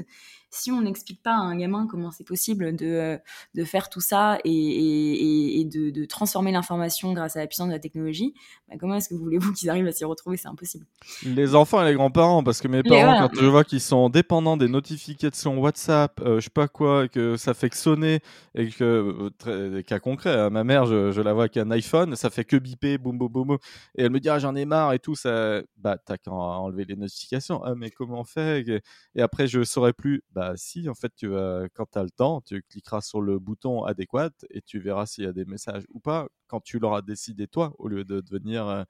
Si 0.49 0.71
on 0.71 0.81
n'explique 0.81 1.21
pas 1.21 1.33
à 1.33 1.39
un 1.39 1.57
gamin 1.57 1.87
comment 1.89 2.11
c'est 2.11 2.23
possible 2.23 2.75
de, 2.75 2.85
euh, 2.85 3.17
de 3.55 3.63
faire 3.65 3.89
tout 3.89 3.99
ça 3.99 4.37
et, 4.45 5.59
et, 5.59 5.65
de, 5.65 5.89
de, 5.89 6.05
transformer 6.05 6.51
l'information 6.51 7.13
grâce 7.13 7.35
à 7.35 7.39
la 7.39 7.47
puissance 7.47 7.67
de 7.67 7.73
la 7.73 7.79
technologie, 7.79 8.33
bah, 8.69 8.75
comment 8.79 8.95
est-ce 8.95 9.09
que 9.09 9.15
vous 9.15 9.23
voulez-vous 9.23 9.51
qu'ils 9.53 9.69
arrivent 9.69 9.87
à 9.87 9.91
s'y 9.91 10.05
retrouver? 10.05 10.37
C'est 10.37 10.47
impossible. 10.47 10.85
Les 11.25 11.55
enfants 11.55 11.83
et 11.83 11.89
les 11.89 11.95
grands-parents, 11.95 12.43
parce 12.43 12.61
que 12.61 12.67
mes 12.67 12.83
parents, 12.83 13.27
quand 13.27 13.39
je 13.39 13.45
vois 13.45 13.63
qu'ils 13.63 13.81
sont 13.81 14.09
dépendants 14.09 14.55
des 14.55 14.69
notifications 14.69 15.59
WhatsApp, 15.59 16.21
euh, 16.21 16.39
je 16.39 16.45
sais 16.45 16.49
pas 16.49 16.67
quoi, 16.67 17.07
que 17.07 17.35
ça 17.35 17.53
fait 17.53 17.69
que 17.69 17.77
sonner, 17.77 18.19
et 18.55 18.69
que, 18.69 19.29
très, 19.37 19.83
cas 19.83 19.99
concret, 19.99 20.33
hein, 20.33 20.49
ma 20.49 20.63
mère, 20.63 20.85
je, 20.85 21.11
je 21.11 21.21
la 21.21 21.33
vois 21.33 21.49
qu'un 21.49 21.69
iPhone 21.71 21.88
ça 22.15 22.29
fait 22.29 22.45
que 22.45 22.55
biper, 22.55 22.97
boum, 22.97 23.17
boum, 23.17 23.31
boum. 23.31 23.57
Et 23.95 24.03
elle 24.03 24.11
me 24.11 24.19
dit, 24.19 24.29
ah, 24.29 24.39
j'en 24.39 24.55
ai 24.55 24.65
marre 24.65 24.93
et 24.93 24.99
tout. 24.99 25.15
Ça... 25.15 25.61
Bah, 25.77 25.97
t'as 25.97 26.17
qu'à 26.17 26.31
enlever 26.31 26.85
les 26.85 26.95
notifications. 26.95 27.63
Ah, 27.63 27.75
mais 27.75 27.91
comment 27.91 28.21
on 28.21 28.23
fait? 28.23 28.81
Et 29.15 29.21
après, 29.21 29.47
je 29.47 29.63
saurais 29.63 29.93
plus. 29.93 30.23
Bah, 30.31 30.53
si, 30.55 30.89
en 30.89 30.95
fait, 30.95 31.13
tu 31.15 31.27
vas, 31.27 31.67
quand 31.73 31.85
tu 31.91 31.99
as 31.99 32.03
le 32.03 32.11
temps, 32.11 32.41
tu 32.41 32.61
cliqueras 32.63 33.01
sur 33.01 33.21
le 33.21 33.39
bouton 33.39 33.83
adéquat 33.83 34.31
et 34.51 34.61
tu 34.61 34.79
verras 34.79 35.05
s'il 35.05 35.23
y 35.23 35.27
a 35.27 35.33
des 35.33 35.45
messages 35.45 35.83
ou 35.89 35.99
pas 35.99 36.27
quand 36.47 36.61
tu 36.61 36.79
l'auras 36.79 37.01
décidé 37.01 37.47
toi, 37.47 37.73
au 37.77 37.87
lieu 37.87 38.03
de 38.03 38.21
devenir. 38.21 38.67
Euh, 38.67 38.83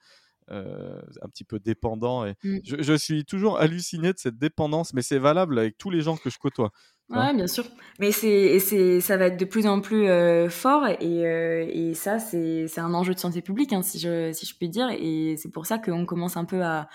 euh, 0.52 1.00
un 1.22 1.30
petit 1.30 1.44
peu 1.44 1.60
dépendant. 1.60 2.26
Et 2.26 2.34
mmh. 2.44 2.58
je, 2.64 2.82
je, 2.82 2.94
suis 2.94 3.24
toujours 3.24 3.60
halluciné 3.60 4.14
de 4.14 4.18
cette 4.18 4.40
dépendance, 4.40 4.94
mais 4.96 5.04
c'est 5.04 5.20
valable 5.20 5.60
avec 5.60 5.78
tous 5.78 5.92
les 5.92 6.02
gens 6.02 6.18
que 6.18 6.32
je 6.32 6.40
côtoie. 6.40 6.72
Ouais, 7.10 7.34
bien 7.34 7.48
sûr. 7.48 7.66
Mais 8.00 8.12
c'est, 8.12 8.60
c'est, 8.60 9.02
ça 9.02 9.18
va 9.18 9.26
être 9.26 9.38
de 9.38 9.44
plus 9.44 9.66
en 9.66 9.82
plus 9.82 10.08
euh, 10.08 10.48
fort 10.48 10.88
et, 10.88 11.26
euh, 11.26 11.66
et 11.68 11.94
ça, 11.96 12.20
c'est, 12.20 12.68
c'est 12.68 12.80
un 12.80 12.94
enjeu 12.94 13.14
de 13.16 13.20
santé 13.20 13.42
publique, 13.42 13.74
hein, 13.74 13.82
si 13.82 14.00
je, 14.00 14.32
si 14.32 14.46
je 14.46 14.56
puis 14.56 14.70
dire. 14.70 14.90
Et 14.92 15.36
c'est 15.38 15.50
pour 15.50 15.66
ça 15.66 15.80
qu'on 15.80 16.06
commence 16.06 16.38
un 16.38 16.46
peu 16.46 16.62
à, 16.62 16.88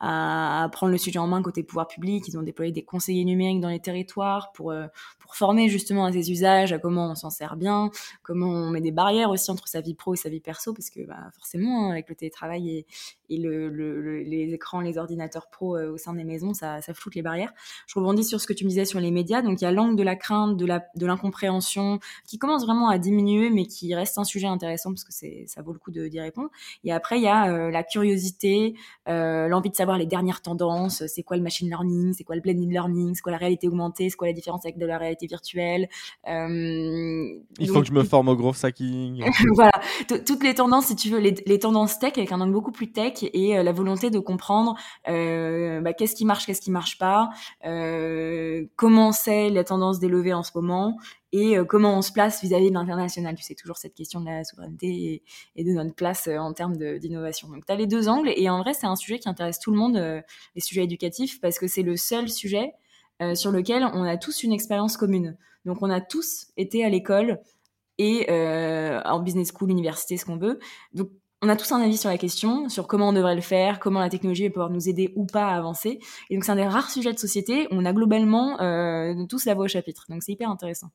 à, 0.00 0.68
prendre 0.72 0.90
le 0.90 0.98
sujet 0.98 1.18
en 1.18 1.26
main 1.26 1.42
côté 1.42 1.62
pouvoir 1.62 1.86
public. 1.86 2.26
Ils 2.26 2.38
ont 2.38 2.42
déployé 2.42 2.72
des 2.72 2.82
conseillers 2.82 3.24
numériques 3.24 3.60
dans 3.60 3.68
les 3.68 3.78
territoires 3.78 4.50
pour, 4.52 4.72
euh, 4.72 4.86
pour 5.20 5.36
former 5.36 5.68
justement 5.68 6.06
à 6.06 6.12
ces 6.12 6.32
usages, 6.32 6.72
à 6.72 6.78
comment 6.78 7.10
on 7.10 7.14
s'en 7.14 7.30
sert 7.30 7.56
bien, 7.56 7.90
comment 8.22 8.48
on 8.48 8.70
met 8.70 8.80
des 8.80 8.90
barrières 8.90 9.28
aussi 9.28 9.50
entre 9.50 9.68
sa 9.68 9.82
vie 9.82 9.94
pro 9.94 10.14
et 10.14 10.16
sa 10.16 10.30
vie 10.30 10.40
perso, 10.40 10.72
parce 10.72 10.88
que 10.88 11.06
bah, 11.06 11.28
forcément, 11.36 11.84
hein, 11.84 11.90
avec 11.90 12.08
le 12.08 12.14
télétravail 12.14 12.70
et, 12.70 12.86
et 13.28 13.36
le, 13.36 13.68
le, 13.68 14.22
les 14.22 14.54
écrans, 14.54 14.80
les 14.80 14.96
ordinateurs 14.96 15.50
pro 15.50 15.78
au 15.78 15.98
sein 15.98 16.14
des 16.14 16.24
maisons, 16.24 16.54
ça, 16.54 16.80
ça 16.80 16.94
floute 16.94 17.14
les 17.14 17.22
barrières. 17.22 17.52
Je 17.86 17.94
rebondis 17.98 18.24
sur 18.24 18.40
ce 18.40 18.46
que 18.46 18.54
tu 18.54 18.64
me 18.64 18.70
disais 18.70 18.86
sur 18.86 18.98
les 18.98 19.10
médias. 19.10 19.42
Donc, 19.42 19.57
il 19.60 19.64
y 19.64 19.66
a 19.66 19.72
l'angle 19.72 19.96
de 19.96 20.02
la 20.02 20.16
crainte, 20.16 20.56
de 20.56 20.66
la 20.66 20.84
de 20.94 21.06
l'incompréhension, 21.06 21.98
qui 22.26 22.38
commence 22.38 22.64
vraiment 22.64 22.88
à 22.88 22.98
diminuer, 22.98 23.50
mais 23.50 23.66
qui 23.66 23.94
reste 23.94 24.18
un 24.18 24.24
sujet 24.24 24.46
intéressant 24.46 24.90
parce 24.90 25.04
que 25.04 25.12
ça 25.46 25.62
vaut 25.62 25.72
le 25.72 25.78
coup 25.78 25.90
d'y 25.90 26.20
répondre. 26.20 26.50
Et 26.84 26.92
après, 26.92 27.18
il 27.18 27.22
y 27.22 27.28
a 27.28 27.50
euh, 27.50 27.70
la 27.70 27.82
curiosité, 27.82 28.74
euh, 29.08 29.48
l'envie 29.48 29.70
de 29.70 29.74
savoir 29.74 29.98
les 29.98 30.06
dernières 30.06 30.42
tendances. 30.42 31.04
C'est 31.06 31.22
quoi 31.22 31.36
le 31.36 31.42
machine 31.42 31.68
learning 31.68 32.12
C'est 32.14 32.24
quoi 32.24 32.36
le 32.36 32.40
blended 32.40 32.70
learning 32.70 33.14
C'est 33.14 33.22
quoi 33.22 33.32
la 33.32 33.38
réalité 33.38 33.68
augmentée 33.68 34.10
C'est 34.10 34.16
quoi 34.16 34.28
la 34.28 34.32
différence 34.32 34.64
avec 34.64 34.78
de 34.78 34.86
la 34.86 34.98
réalité 34.98 35.26
virtuelle 35.26 35.88
euh, 36.28 37.38
Il 37.58 37.68
faut 37.68 37.80
que 37.80 37.86
je 37.86 37.92
me 37.92 38.04
forme 38.04 38.28
au 38.28 38.36
gros 38.36 38.54
hacking. 38.64 39.24
voilà, 39.54 39.72
toutes 40.08 40.42
les 40.42 40.54
tendances, 40.54 40.86
si 40.86 40.96
tu 40.96 41.10
veux, 41.10 41.18
les, 41.18 41.34
les, 41.46 41.58
tendances 41.58 41.98
tech 41.98 42.12
avec 42.16 42.32
un 42.32 42.40
angle 42.40 42.52
beaucoup 42.52 42.72
plus 42.72 42.92
tech 42.92 43.22
et 43.22 43.62
la 43.62 43.72
volonté 43.72 44.10
de 44.10 44.18
comprendre 44.18 44.74
bah, 45.06 45.92
qu'est-ce 45.92 46.14
qui 46.14 46.24
marche, 46.24 46.46
qu'est-ce 46.46 46.60
qui 46.60 46.70
marche 46.70 46.98
pas, 46.98 47.30
comment 48.76 49.12
c'est 49.12 49.47
la 49.54 49.64
tendance 49.64 49.98
d'élever 49.98 50.32
en 50.32 50.42
ce 50.42 50.50
moment 50.54 50.98
et 51.32 51.58
euh, 51.58 51.64
comment 51.64 51.96
on 51.96 52.02
se 52.02 52.12
place 52.12 52.42
vis-à-vis 52.42 52.68
de 52.68 52.74
l'international. 52.74 53.34
Tu 53.34 53.42
sais, 53.42 53.54
toujours 53.54 53.76
cette 53.76 53.94
question 53.94 54.20
de 54.20 54.26
la 54.26 54.44
souveraineté 54.44 55.22
et, 55.56 55.64
de 55.64 55.72
notre 55.72 55.94
place 55.94 56.26
euh, 56.28 56.38
en 56.38 56.52
termes 56.52 56.76
d'innovation. 56.98 57.48
Donc, 57.48 57.66
tu 57.66 57.72
as 57.72 57.76
les 57.76 57.86
deux 57.86 58.08
angles 58.08 58.32
et 58.34 58.48
en 58.48 58.62
vrai, 58.62 58.74
c'est 58.74 58.86
un 58.86 58.96
sujet 58.96 59.18
qui 59.18 59.28
intéresse 59.28 59.58
tout 59.58 59.70
le 59.70 59.78
monde, 59.78 59.96
euh, 59.96 60.20
les 60.54 60.60
sujets 60.60 60.84
éducatifs, 60.84 61.40
parce 61.40 61.58
que 61.58 61.66
c'est 61.66 61.82
le 61.82 61.96
seul 61.96 62.28
sujet 62.28 62.72
sur 63.34 63.50
lequel 63.50 63.82
on 63.82 64.04
a 64.04 64.16
tous 64.16 64.44
une 64.44 64.52
expérience 64.52 64.96
commune. 64.96 65.36
Donc, 65.64 65.78
on 65.82 65.90
a 65.90 66.00
tous 66.00 66.46
été 66.56 66.84
à 66.84 66.88
l'école 66.88 67.40
et 67.98 68.30
en 68.30 69.18
business 69.18 69.50
school, 69.52 69.72
université, 69.72 70.16
ce 70.16 70.24
qu'on 70.24 70.36
veut. 70.36 70.60
Donc 70.92 71.10
on 71.42 71.48
a 71.48 71.56
tous 71.56 71.70
un 71.72 71.80
avis 71.80 71.96
sur 71.96 72.10
la 72.10 72.18
question, 72.18 72.68
sur 72.68 72.86
comment 72.86 73.10
on 73.10 73.12
devrait 73.12 73.34
le 73.34 73.40
faire, 73.40 73.78
comment 73.78 74.00
la 74.00 74.08
technologie 74.08 74.44
va 74.44 74.50
pouvoir 74.50 74.70
nous 74.70 74.88
aider 74.88 75.12
ou 75.16 75.24
pas 75.24 75.46
à 75.46 75.56
avancer. 75.56 76.00
Et 76.30 76.34
donc 76.34 76.44
c'est 76.44 76.52
un 76.52 76.56
des 76.56 76.66
rares 76.66 76.90
sujets 76.90 77.12
de 77.12 77.18
société 77.18 77.66
où 77.70 77.76
on 77.76 77.84
a 77.84 77.92
globalement 77.92 78.60
euh, 78.60 79.14
tous 79.28 79.44
la 79.44 79.54
voix 79.54 79.66
au 79.66 79.68
chapitre. 79.68 80.06
Donc 80.08 80.22
c'est 80.22 80.32
hyper 80.32 80.50
intéressant. 80.50 80.88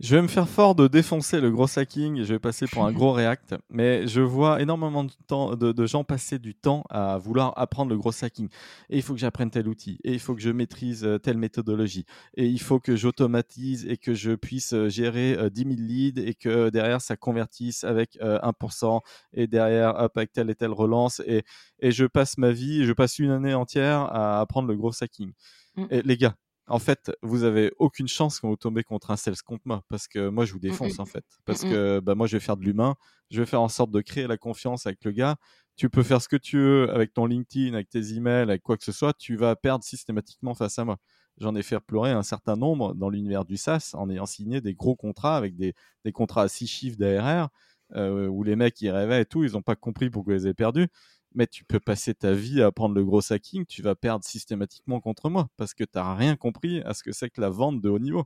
Je 0.00 0.16
vais 0.16 0.22
me 0.22 0.28
faire 0.28 0.48
fort 0.48 0.74
de 0.74 0.88
défoncer 0.88 1.40
le 1.40 1.52
gros 1.52 1.78
hacking 1.78 2.18
et 2.18 2.24
je 2.24 2.32
vais 2.32 2.40
passer 2.40 2.66
pour 2.66 2.84
un 2.84 2.90
gros 2.92 3.12
React, 3.12 3.54
mais 3.70 4.08
je 4.08 4.20
vois 4.20 4.60
énormément 4.60 5.04
de, 5.04 5.12
temps, 5.28 5.54
de, 5.54 5.86
gens 5.86 6.02
passer 6.02 6.40
du 6.40 6.52
temps 6.52 6.82
à 6.90 7.16
vouloir 7.16 7.52
apprendre 7.56 7.92
le 7.92 7.96
gros 7.96 8.12
hacking. 8.24 8.48
Et 8.90 8.96
il 8.96 9.02
faut 9.02 9.14
que 9.14 9.20
j'apprenne 9.20 9.52
tel 9.52 9.68
outil, 9.68 10.00
et 10.02 10.12
il 10.12 10.18
faut 10.18 10.34
que 10.34 10.42
je 10.42 10.50
maîtrise 10.50 11.04
euh, 11.04 11.18
telle 11.18 11.38
méthodologie, 11.38 12.06
et 12.36 12.44
il 12.46 12.60
faut 12.60 12.80
que 12.80 12.96
j'automatise 12.96 13.86
et 13.86 13.96
que 13.96 14.14
je 14.14 14.32
puisse 14.32 14.72
euh, 14.72 14.88
gérer 14.88 15.38
10 15.48 15.62
000 15.62 15.74
leads 15.78 16.20
et 16.20 16.34
que 16.34 16.70
derrière 16.70 17.00
ça 17.00 17.16
convertisse 17.16 17.84
avec 17.84 18.18
1% 18.20 19.00
et 19.32 19.46
derrière 19.46 19.94
hop, 19.96 20.16
avec 20.16 20.32
telle 20.32 20.50
et 20.50 20.56
telle 20.56 20.72
relance. 20.72 21.22
Et, 21.24 21.44
et 21.78 21.92
je 21.92 22.04
passe 22.04 22.36
ma 22.36 22.50
vie, 22.50 22.84
je 22.84 22.92
passe 22.92 23.20
une 23.20 23.30
année 23.30 23.54
entière 23.54 24.00
à 24.00 24.40
apprendre 24.40 24.68
le 24.68 24.76
gros 24.76 24.90
hacking. 25.00 25.32
Mmh. 25.76 25.84
Et 25.90 26.02
les 26.02 26.16
gars, 26.16 26.34
en 26.66 26.78
fait, 26.78 27.12
vous 27.22 27.44
avez 27.44 27.72
aucune 27.78 28.08
chance 28.08 28.40
quand 28.40 28.48
vous 28.48 28.56
tombez 28.56 28.82
contre 28.84 29.10
un 29.10 29.16
sales 29.16 29.36
contre 29.44 29.62
moi, 29.66 29.84
parce 29.88 30.08
que 30.08 30.28
moi, 30.28 30.44
je 30.44 30.52
vous 30.52 30.58
défonce, 30.58 30.98
en 30.98 31.04
fait. 31.04 31.24
Parce 31.44 31.62
que 31.62 32.00
bah, 32.00 32.14
moi, 32.14 32.26
je 32.26 32.36
vais 32.36 32.40
faire 32.40 32.56
de 32.56 32.64
l'humain, 32.64 32.96
je 33.30 33.40
vais 33.40 33.46
faire 33.46 33.60
en 33.60 33.68
sorte 33.68 33.90
de 33.90 34.00
créer 34.00 34.26
la 34.26 34.38
confiance 34.38 34.86
avec 34.86 35.04
le 35.04 35.12
gars. 35.12 35.36
Tu 35.76 35.90
peux 35.90 36.02
faire 36.02 36.22
ce 36.22 36.28
que 36.28 36.36
tu 36.36 36.58
veux 36.58 36.90
avec 36.90 37.12
ton 37.12 37.26
LinkedIn, 37.26 37.74
avec 37.74 37.90
tes 37.90 38.14
emails, 38.14 38.42
avec 38.42 38.62
quoi 38.62 38.76
que 38.76 38.84
ce 38.84 38.92
soit, 38.92 39.12
tu 39.12 39.36
vas 39.36 39.56
perdre 39.56 39.84
systématiquement 39.84 40.54
face 40.54 40.78
à 40.78 40.84
moi. 40.84 40.96
J'en 41.38 41.54
ai 41.56 41.62
fait 41.62 41.78
pleurer 41.80 42.12
un 42.12 42.22
certain 42.22 42.56
nombre 42.56 42.94
dans 42.94 43.10
l'univers 43.10 43.44
du 43.44 43.56
SaaS 43.56 43.90
en 43.94 44.08
ayant 44.08 44.26
signé 44.26 44.60
des 44.60 44.74
gros 44.74 44.94
contrats 44.94 45.36
avec 45.36 45.56
des, 45.56 45.74
contrats 46.12 46.42
à 46.42 46.48
six 46.48 46.68
chiffres 46.68 46.96
d'ARR, 46.96 47.48
euh, 47.96 48.28
où 48.28 48.44
les 48.44 48.56
mecs, 48.56 48.80
ils 48.80 48.90
rêvaient 48.90 49.22
et 49.22 49.26
tout, 49.26 49.44
ils 49.44 49.52
n'ont 49.52 49.62
pas 49.62 49.74
compris 49.74 50.10
pourquoi 50.10 50.34
ils 50.34 50.42
avaient 50.42 50.54
perdu 50.54 50.88
mais 51.34 51.46
tu 51.46 51.64
peux 51.64 51.80
passer 51.80 52.14
ta 52.14 52.32
vie 52.32 52.62
à 52.62 52.66
apprendre 52.66 52.94
le 52.94 53.04
gros 53.04 53.32
hacking, 53.32 53.66
tu 53.66 53.82
vas 53.82 53.94
perdre 53.94 54.24
systématiquement 54.24 55.00
contre 55.00 55.30
moi 55.30 55.48
parce 55.56 55.74
que 55.74 55.84
tu 55.84 55.90
n'as 55.96 56.14
rien 56.14 56.36
compris 56.36 56.80
à 56.82 56.94
ce 56.94 57.02
que 57.02 57.12
c'est 57.12 57.30
que 57.30 57.40
la 57.40 57.50
vente 57.50 57.80
de 57.80 57.88
haut 57.88 57.98
niveau. 57.98 58.24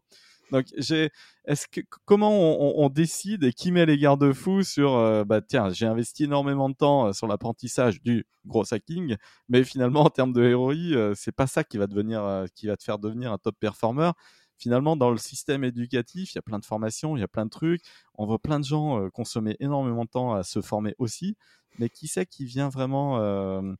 Donc, 0.50 0.66
j'ai, 0.76 1.10
est-ce 1.44 1.68
que, 1.68 1.80
comment 2.04 2.30
on, 2.78 2.88
décide 2.88 3.44
et 3.44 3.52
qui 3.52 3.70
met 3.70 3.84
les 3.86 3.98
garde-fous 3.98 4.62
sur, 4.62 4.94
euh, 4.94 5.24
bah, 5.24 5.42
tiens, 5.42 5.70
j'ai 5.70 5.86
investi 5.86 6.24
énormément 6.24 6.70
de 6.70 6.74
temps 6.74 7.08
euh, 7.08 7.12
sur 7.12 7.26
l'apprentissage 7.26 8.02
du 8.02 8.26
gros 8.46 8.64
hacking, 8.72 9.16
mais 9.48 9.62
finalement, 9.64 10.00
en 10.04 10.10
termes 10.10 10.32
de 10.32 10.42
héroïne, 10.42 10.94
euh, 10.94 11.12
c'est 11.14 11.32
pas 11.32 11.46
ça 11.46 11.64
qui 11.64 11.76
va 11.76 11.86
devenir, 11.86 12.46
qui 12.54 12.66
va 12.66 12.76
te 12.76 12.82
faire 12.84 12.98
devenir 12.98 13.32
un 13.32 13.38
top 13.38 13.56
performer. 13.60 14.10
Finalement, 14.56 14.96
dans 14.96 15.10
le 15.10 15.18
système 15.18 15.64
éducatif, 15.64 16.32
il 16.32 16.36
y 16.36 16.38
a 16.38 16.42
plein 16.42 16.58
de 16.58 16.64
formations, 16.64 17.16
il 17.16 17.20
y 17.20 17.22
a 17.22 17.28
plein 17.28 17.44
de 17.44 17.50
trucs. 17.50 17.82
On 18.14 18.26
voit 18.26 18.40
plein 18.40 18.58
de 18.58 18.64
gens 18.64 19.08
consommer 19.10 19.54
énormément 19.60 20.04
de 20.04 20.10
temps 20.10 20.32
à 20.32 20.42
se 20.42 20.60
former 20.60 20.96
aussi 20.98 21.36
mais 21.78 21.88
qui 21.88 22.08
c'est 22.08 22.26
qui 22.26 22.44
vient 22.44 22.68
vraiment 22.68 23.20
euh, 23.20 23.74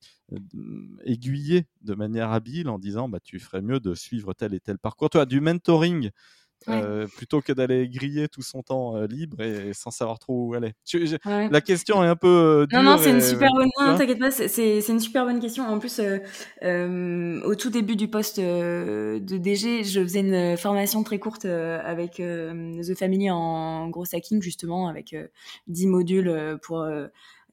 aiguiller 1.05 1.67
de 1.83 1.95
manière 1.95 2.33
habile 2.33 2.69
en 2.69 2.79
disant 2.79 3.09
bah, 3.09 3.19
tu 3.23 3.39
ferais 3.39 3.63
mieux 3.63 3.81
de 3.81 3.95
suivre 3.95 4.33
tel 4.35 4.55
et 4.55 4.61
tel 4.61 4.79
parcours? 4.79 5.11
Toi, 5.11 5.27
du 5.27 5.41
mentoring, 5.41 6.11
euh, 6.69 7.07
plutôt 7.17 7.41
que 7.41 7.53
d'aller 7.53 7.89
griller 7.89 8.29
tout 8.29 8.43
son 8.43 8.63
temps 8.63 8.97
euh, 8.97 9.07
libre 9.07 9.41
et, 9.41 9.73
sans 9.73 9.91
savoir 9.91 10.19
trop 10.19 10.49
où 10.49 10.55
aller? 10.55 10.73
La 11.25 11.61
question 11.61 12.05
est 12.05 12.09
un 12.09 12.17
peu 12.17 12.67
Non, 12.73 12.83
non, 12.83 12.99
c'est 12.99 13.11
une 13.11 13.21
super 13.21 13.51
bonne. 13.53 13.69
Non, 13.81 13.97
t'inquiète 13.97 14.19
pas, 14.19 14.31
c'est 14.31 14.89
une 14.89 15.01
super 15.01 15.25
bonne 15.25 15.41
question. 15.41 15.65
En 15.65 15.79
plus, 15.79 16.01
au 16.01 17.55
tout 17.55 17.71
début 17.71 17.97
du 17.97 18.09
poste 18.09 18.39
de 18.39 19.39
DG, 19.39 19.85
je 19.85 20.01
faisais 20.03 20.21
une 20.21 20.57
formation 20.57 21.03
très 21.03 21.19
courte 21.19 21.47
avec 21.47 22.17
The 22.17 22.95
Family 22.95 23.31
en 23.31 23.89
gros 23.89 24.05
hacking 24.13 24.43
justement, 24.43 24.89
avec 24.89 25.17
10 25.69 25.87
modules 25.87 26.59
pour 26.63 26.87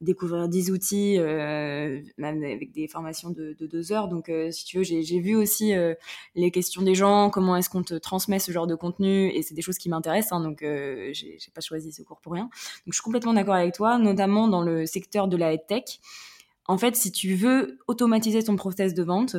découvrir 0.00 0.48
10 0.48 0.70
outils, 0.70 1.16
euh, 1.18 2.00
même 2.18 2.42
avec 2.44 2.72
des 2.72 2.86
formations 2.86 3.30
de, 3.30 3.56
de 3.58 3.66
deux 3.66 3.92
heures. 3.92 4.08
Donc, 4.08 4.28
euh, 4.28 4.50
si 4.50 4.64
tu 4.64 4.78
veux, 4.78 4.84
j'ai 4.84 5.20
vu 5.20 5.34
aussi 5.34 5.74
euh, 5.74 5.94
les 6.34 6.50
questions 6.50 6.82
des 6.82 6.94
gens, 6.94 7.30
comment 7.30 7.56
est-ce 7.56 7.70
qu'on 7.70 7.82
te 7.82 7.94
transmet 7.94 8.38
ce 8.38 8.52
genre 8.52 8.66
de 8.66 8.74
contenu, 8.74 9.28
et 9.28 9.42
c'est 9.42 9.54
des 9.54 9.62
choses 9.62 9.78
qui 9.78 9.88
m'intéressent. 9.88 10.32
Hein, 10.32 10.40
donc, 10.40 10.62
euh, 10.62 11.10
j'ai 11.12 11.38
pas 11.54 11.60
choisi 11.60 11.92
ce 11.92 12.02
cours 12.02 12.20
pour 12.20 12.34
rien. 12.34 12.44
Donc, 12.44 12.88
je 12.88 12.94
suis 12.94 13.02
complètement 13.02 13.34
d'accord 13.34 13.54
avec 13.54 13.74
toi, 13.74 13.98
notamment 13.98 14.48
dans 14.48 14.62
le 14.62 14.86
secteur 14.86 15.28
de 15.28 15.36
la 15.36 15.56
tech. 15.56 16.00
En 16.68 16.78
fait, 16.78 16.96
si 16.96 17.12
tu 17.12 17.34
veux 17.34 17.78
automatiser 17.86 18.42
ton 18.42 18.56
process 18.56 18.92
de 18.92 19.02
vente, 19.02 19.36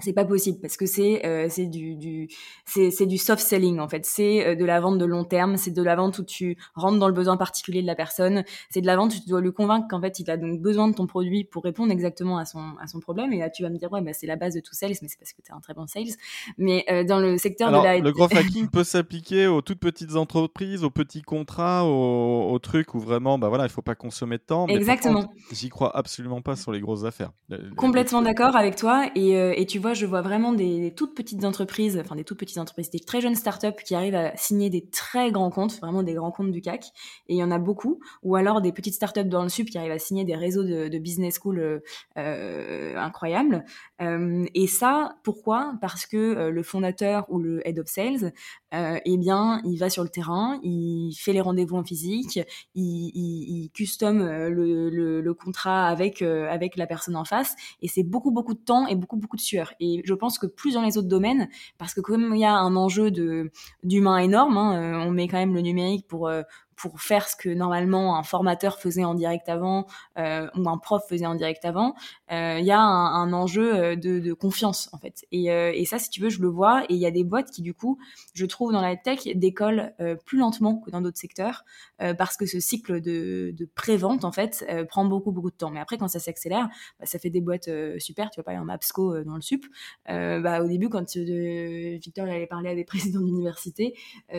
c'est 0.00 0.12
pas 0.12 0.24
possible 0.24 0.58
parce 0.60 0.76
que 0.76 0.86
c'est 0.86 1.24
euh, 1.26 1.46
c'est 1.48 1.66
du, 1.66 1.96
du 1.96 2.28
c'est 2.64 3.06
du 3.06 3.18
soft 3.18 3.42
selling 3.42 3.78
en 3.78 3.88
fait. 3.88 4.04
C'est 4.06 4.46
euh, 4.46 4.54
de 4.54 4.64
la 4.64 4.80
vente 4.80 4.98
de 4.98 5.04
long 5.04 5.24
terme 5.24 5.56
c'est 5.56 5.70
de 5.70 5.82
la 5.82 5.96
vente 5.96 6.18
où 6.18 6.24
tu 6.24 6.56
rentres 6.74 6.98
dans 6.98 7.08
le 7.08 7.14
besoin 7.14 7.36
particulier 7.36 7.82
de 7.82 7.86
la 7.86 7.94
personne. 7.94 8.44
C'est 8.70 8.80
de 8.80 8.86
la 8.86 8.96
vente 8.96 9.14
où 9.14 9.20
tu 9.20 9.28
dois 9.28 9.40
lui 9.40 9.52
convaincre 9.52 9.86
qu'en 9.88 10.00
fait 10.00 10.18
il 10.18 10.30
a 10.30 10.36
donc 10.36 10.60
besoin 10.60 10.88
de 10.88 10.94
ton 10.94 11.06
produit 11.06 11.44
pour 11.44 11.64
répondre 11.64 11.92
exactement 11.92 12.38
à 12.38 12.44
son 12.44 12.76
à 12.80 12.86
son 12.86 13.00
problème. 13.00 13.32
Et 13.32 13.38
là 13.38 13.50
tu 13.50 13.62
vas 13.62 13.70
me 13.70 13.78
dire 13.78 13.90
ouais 13.92 14.00
bah 14.00 14.12
c'est 14.12 14.26
la 14.26 14.36
base 14.36 14.54
de 14.54 14.60
tout 14.60 14.74
sales 14.74 14.94
mais 15.02 15.08
c'est 15.08 15.18
parce 15.18 15.32
que 15.32 15.42
tu 15.42 15.50
es 15.50 15.54
un 15.54 15.60
très 15.60 15.74
bon 15.74 15.86
sales. 15.86 16.14
Mais 16.58 16.84
euh, 16.90 17.04
dans 17.04 17.18
le 17.18 17.38
secteur 17.38 17.70
de 17.70 17.84
la 17.84 17.98
le 17.98 18.12
gros 18.12 18.24
hacking 18.24 18.68
peut 18.68 18.84
s'appliquer 18.84 19.46
aux 19.46 19.60
toutes 19.60 19.80
petites 19.80 20.16
entreprises 20.16 20.84
aux 20.84 20.90
petits 20.90 21.22
contrats 21.22 21.84
aux, 21.84 22.50
aux, 22.50 22.58
trucs 22.58 22.94
où 22.94 23.00
vraiment 23.00 23.38
bah 23.38 23.48
voilà 23.48 23.64
il 23.64 23.70
faut 23.70 23.82
pas 23.82 23.94
consommer 23.94 24.38
de 24.38 24.42
temps. 24.42 24.66
Exactement. 24.66 25.32
j'y 25.52 25.68
crois 25.68 25.96
absolument 25.96 26.40
pas 26.40 26.56
sur 26.56 26.72
les 26.72 26.80
grosses 26.80 27.04
affaires. 27.04 27.32
Complètement 27.76 28.22
d'accord 28.22 28.56
avec 28.56 28.76
toi. 28.76 29.10
Et, 29.14 29.32
et 29.32 29.66
tu 29.66 29.78
vois 29.78 29.89
je 29.94 30.06
vois 30.06 30.22
vraiment 30.22 30.52
des, 30.52 30.92
toutes 30.96 31.14
petites 31.14 31.44
entreprises, 31.44 31.98
enfin 31.98 32.16
des 32.16 32.24
toutes 32.24 32.38
petites 32.38 32.58
entreprises, 32.58 32.90
des 32.90 33.00
très 33.00 33.20
jeunes 33.20 33.34
startups 33.34 33.82
qui 33.84 33.94
arrivent 33.94 34.14
à 34.14 34.36
signer 34.36 34.70
des 34.70 34.86
très 34.88 35.30
grands 35.30 35.50
comptes, 35.50 35.78
vraiment 35.80 36.02
des 36.02 36.14
grands 36.14 36.30
comptes 36.30 36.50
du 36.50 36.60
CAC, 36.60 36.86
et 37.28 37.34
il 37.34 37.36
y 37.36 37.44
en 37.44 37.50
a 37.50 37.58
beaucoup, 37.58 38.00
ou 38.22 38.36
alors 38.36 38.60
des 38.60 38.72
petites 38.72 38.94
startups 38.94 39.24
dans 39.24 39.42
le 39.42 39.48
sud 39.48 39.70
qui 39.70 39.78
arrivent 39.78 39.92
à 39.92 39.98
signer 39.98 40.24
des 40.24 40.36
réseaux 40.36 40.64
de, 40.64 40.98
business 40.98 41.38
school 41.40 41.58
euh, 41.60 41.80
euh, 42.18 42.96
incroyables. 42.96 43.64
Euh, 44.02 44.44
et 44.54 44.66
ça, 44.66 45.16
pourquoi? 45.22 45.74
Parce 45.80 46.06
que 46.06 46.48
le 46.48 46.62
fondateur 46.62 47.26
ou 47.28 47.38
le 47.38 47.66
head 47.66 47.78
of 47.78 47.86
sales, 47.86 48.32
eh 48.72 49.16
bien, 49.16 49.60
il 49.64 49.76
va 49.78 49.90
sur 49.90 50.02
le 50.02 50.08
terrain, 50.08 50.60
il 50.62 51.12
fait 51.18 51.32
les 51.32 51.40
rendez-vous 51.40 51.76
en 51.76 51.84
physique, 51.84 52.40
il, 52.74 53.10
il, 53.14 53.64
il 53.64 53.70
custom 53.70 54.20
le, 54.20 54.90
le, 54.90 55.20
le, 55.20 55.34
contrat 55.34 55.88
avec 55.88 56.22
avec 56.22 56.76
la 56.76 56.86
personne 56.86 57.16
en 57.16 57.24
face, 57.24 57.56
et 57.82 57.88
c'est 57.88 58.02
beaucoup 58.02 58.30
beaucoup 58.30 58.54
de 58.54 58.60
temps 58.60 58.86
et 58.86 58.94
beaucoup 58.94 59.16
beaucoup 59.16 59.36
de 59.36 59.40
sueur. 59.40 59.72
Et 59.80 60.02
je 60.04 60.14
pense 60.14 60.38
que 60.38 60.46
plus 60.46 60.74
dans 60.74 60.82
les 60.82 60.98
autres 60.98 61.08
domaines, 61.08 61.48
parce 61.78 61.94
que 61.94 62.00
comme 62.00 62.34
il 62.34 62.40
y 62.40 62.44
a 62.44 62.54
un 62.54 62.76
enjeu 62.76 63.10
de 63.10 63.50
d'humain 63.82 64.18
énorme, 64.18 64.56
hein, 64.56 64.76
euh, 64.76 65.06
on 65.06 65.10
met 65.10 65.28
quand 65.28 65.38
même 65.38 65.54
le 65.54 65.60
numérique 65.60 66.06
pour 66.06 66.28
euh, 66.28 66.42
pour 66.80 67.00
faire 67.00 67.28
ce 67.28 67.36
que 67.36 67.48
normalement 67.48 68.16
un 68.16 68.22
formateur 68.22 68.78
faisait 68.78 69.04
en 69.04 69.14
direct 69.14 69.48
avant 69.48 69.86
euh, 70.18 70.48
ou 70.56 70.68
un 70.68 70.78
prof 70.78 71.02
faisait 71.08 71.26
en 71.26 71.34
direct 71.34 71.64
avant, 71.64 71.94
euh, 72.32 72.58
il 72.58 72.64
y 72.64 72.70
a 72.70 72.80
un, 72.80 73.32
enjeu 73.32 73.74
euh, 73.74 73.96
de, 73.96 74.32
confiance 74.32 74.88
en 74.92 74.98
fait. 74.98 75.26
Et, 75.32 75.84
ça, 75.84 75.98
si 75.98 76.08
tu 76.10 76.20
veux, 76.20 76.30
je 76.30 76.40
le 76.40 76.48
vois. 76.48 76.84
Et 76.84 76.94
il 76.94 76.98
y 76.98 77.06
a 77.06 77.10
des 77.10 77.24
boîtes 77.24 77.50
qui, 77.50 77.62
du 77.62 77.74
coup, 77.74 77.98
je 78.32 78.46
trouve 78.46 78.72
dans 78.72 78.80
la 78.80 78.96
tech, 78.96 79.20
décollent 79.34 79.92
plus 80.24 80.38
lentement 80.38 80.78
que 80.78 80.90
dans 80.90 81.00
d'autres 81.00 81.18
secteurs 81.18 81.64
parce 81.98 82.36
que 82.36 82.46
ce 82.46 82.60
cycle 82.60 83.00
de, 83.00 83.52
de 83.56 83.64
pré-vente, 83.74 84.24
en 84.24 84.30
fait, 84.32 84.64
prend 84.88 85.04
beaucoup, 85.04 85.32
beaucoup 85.32 85.50
de 85.50 85.56
temps. 85.56 85.70
Mais 85.70 85.80
après, 85.80 85.98
quand 85.98 86.08
ça 86.08 86.20
s'accélère, 86.20 86.68
bah, 87.00 87.06
ça 87.06 87.18
fait 87.18 87.30
des 87.30 87.40
boîtes 87.40 87.68
super. 87.98 88.30
Tu 88.30 88.36
vois, 88.40 88.44
pas 88.44 88.52
un 88.52 88.64
Mapsco 88.64 89.24
dans 89.24 89.34
le 89.34 89.42
sup. 89.42 89.66
bah, 90.06 90.62
au 90.62 90.68
début, 90.68 90.88
quand 90.88 91.16
Victor 91.16 92.26
allait 92.26 92.46
parler 92.46 92.70
à 92.70 92.74
des 92.74 92.84
présidents 92.90 93.20
d'université, 93.20 93.94